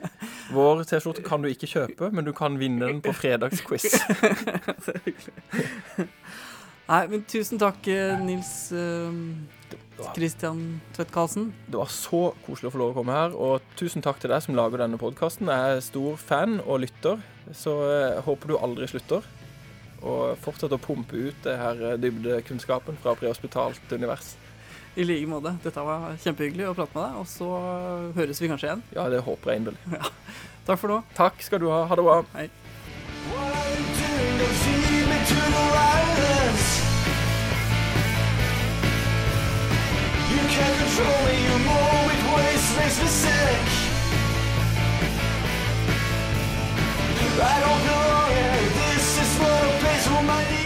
Vår 0.54 0.84
T-skjorte 0.86 1.24
kan 1.26 1.42
du 1.42 1.50
ikke 1.50 1.70
kjøpe, 1.70 2.12
men 2.14 2.28
du 2.28 2.32
kan 2.36 2.58
vinne 2.60 2.86
den 2.86 3.02
på 3.02 3.14
fredagsquiz. 3.16 3.90
Er 4.92 4.98
hyggelig. 5.06 6.08
Nei, 6.92 7.06
men 7.08 7.22
tusen 7.24 7.56
takk, 7.60 7.86
eh, 7.88 8.20
Nils 8.20 8.68
Kristian 8.68 10.12
Christian 10.14 10.80
Tvedt 10.92 11.12
Karlsen. 11.12 11.52
Det 11.66 11.78
var 11.78 11.86
så 11.88 12.34
koselig 12.46 12.68
å 12.68 12.72
få 12.74 12.80
lov 12.80 12.90
å 12.92 12.96
komme 13.00 13.14
her, 13.16 13.30
og 13.36 13.62
tusen 13.78 14.02
takk 14.04 14.18
til 14.20 14.32
deg 14.32 14.42
som 14.44 14.56
lager 14.58 14.78
denne 14.82 14.98
podkasten. 15.00 15.48
Jeg 15.48 15.76
er 15.76 15.80
stor 15.84 16.16
fan 16.20 16.60
og 16.60 16.82
lytter, 16.84 17.22
så 17.56 17.70
jeg 17.88 18.22
håper 18.26 18.46
du 18.48 18.58
aldri 18.58 18.88
slutter. 18.90 19.22
Og 20.02 20.36
fortsett 20.42 20.74
å 20.74 20.80
pumpe 20.82 21.14
ut 21.14 21.44
det 21.46 21.56
her 21.56 21.82
eh, 21.92 21.98
dybdekunnskapen 22.02 22.98
fra 23.02 23.14
prehospitalt 23.14 23.92
univers. 23.92 24.34
I 24.96 25.06
like 25.08 25.28
måte. 25.30 25.54
Dette 25.62 25.80
var 25.86 26.18
kjempehyggelig 26.20 26.66
å 26.68 26.74
prate 26.76 26.92
med 26.98 27.06
deg, 27.06 27.12
og 27.22 27.26
så 27.30 27.48
eh, 27.60 28.10
høres 28.18 28.42
vi 28.42 28.50
kanskje 28.50 28.68
igjen. 28.68 28.84
Ja, 28.98 29.06
det 29.12 29.22
håper 29.24 29.54
jeg 29.54 29.62
inderlig. 29.62 29.80
Takk 30.66 30.78
for 30.82 30.88
nå. 30.92 30.98
Takk 31.16 31.40
skal 31.46 31.62
du 31.62 31.70
ha. 31.70 31.86
Ha 31.86 31.94
det 31.96 32.04
bra. 32.04 32.20
Hei. 32.34 32.50
hands 36.52 36.82
You 40.30 40.42
can't 40.54 40.76
control 40.78 41.18
me, 41.26 41.34
you 41.46 41.56
move 41.68 42.12
it 42.14 42.22
ways 42.34 42.64
makes 42.78 42.98
me 43.00 43.08
sick. 43.08 43.66
I 47.34 47.60
don't 47.60 47.82
belong 47.86 48.30
here, 48.30 48.70
this 48.78 49.06
is 49.22 49.32
not 49.40 49.62
a 49.64 49.72
place 49.80 50.06
for 50.06 50.22
my 50.22 50.61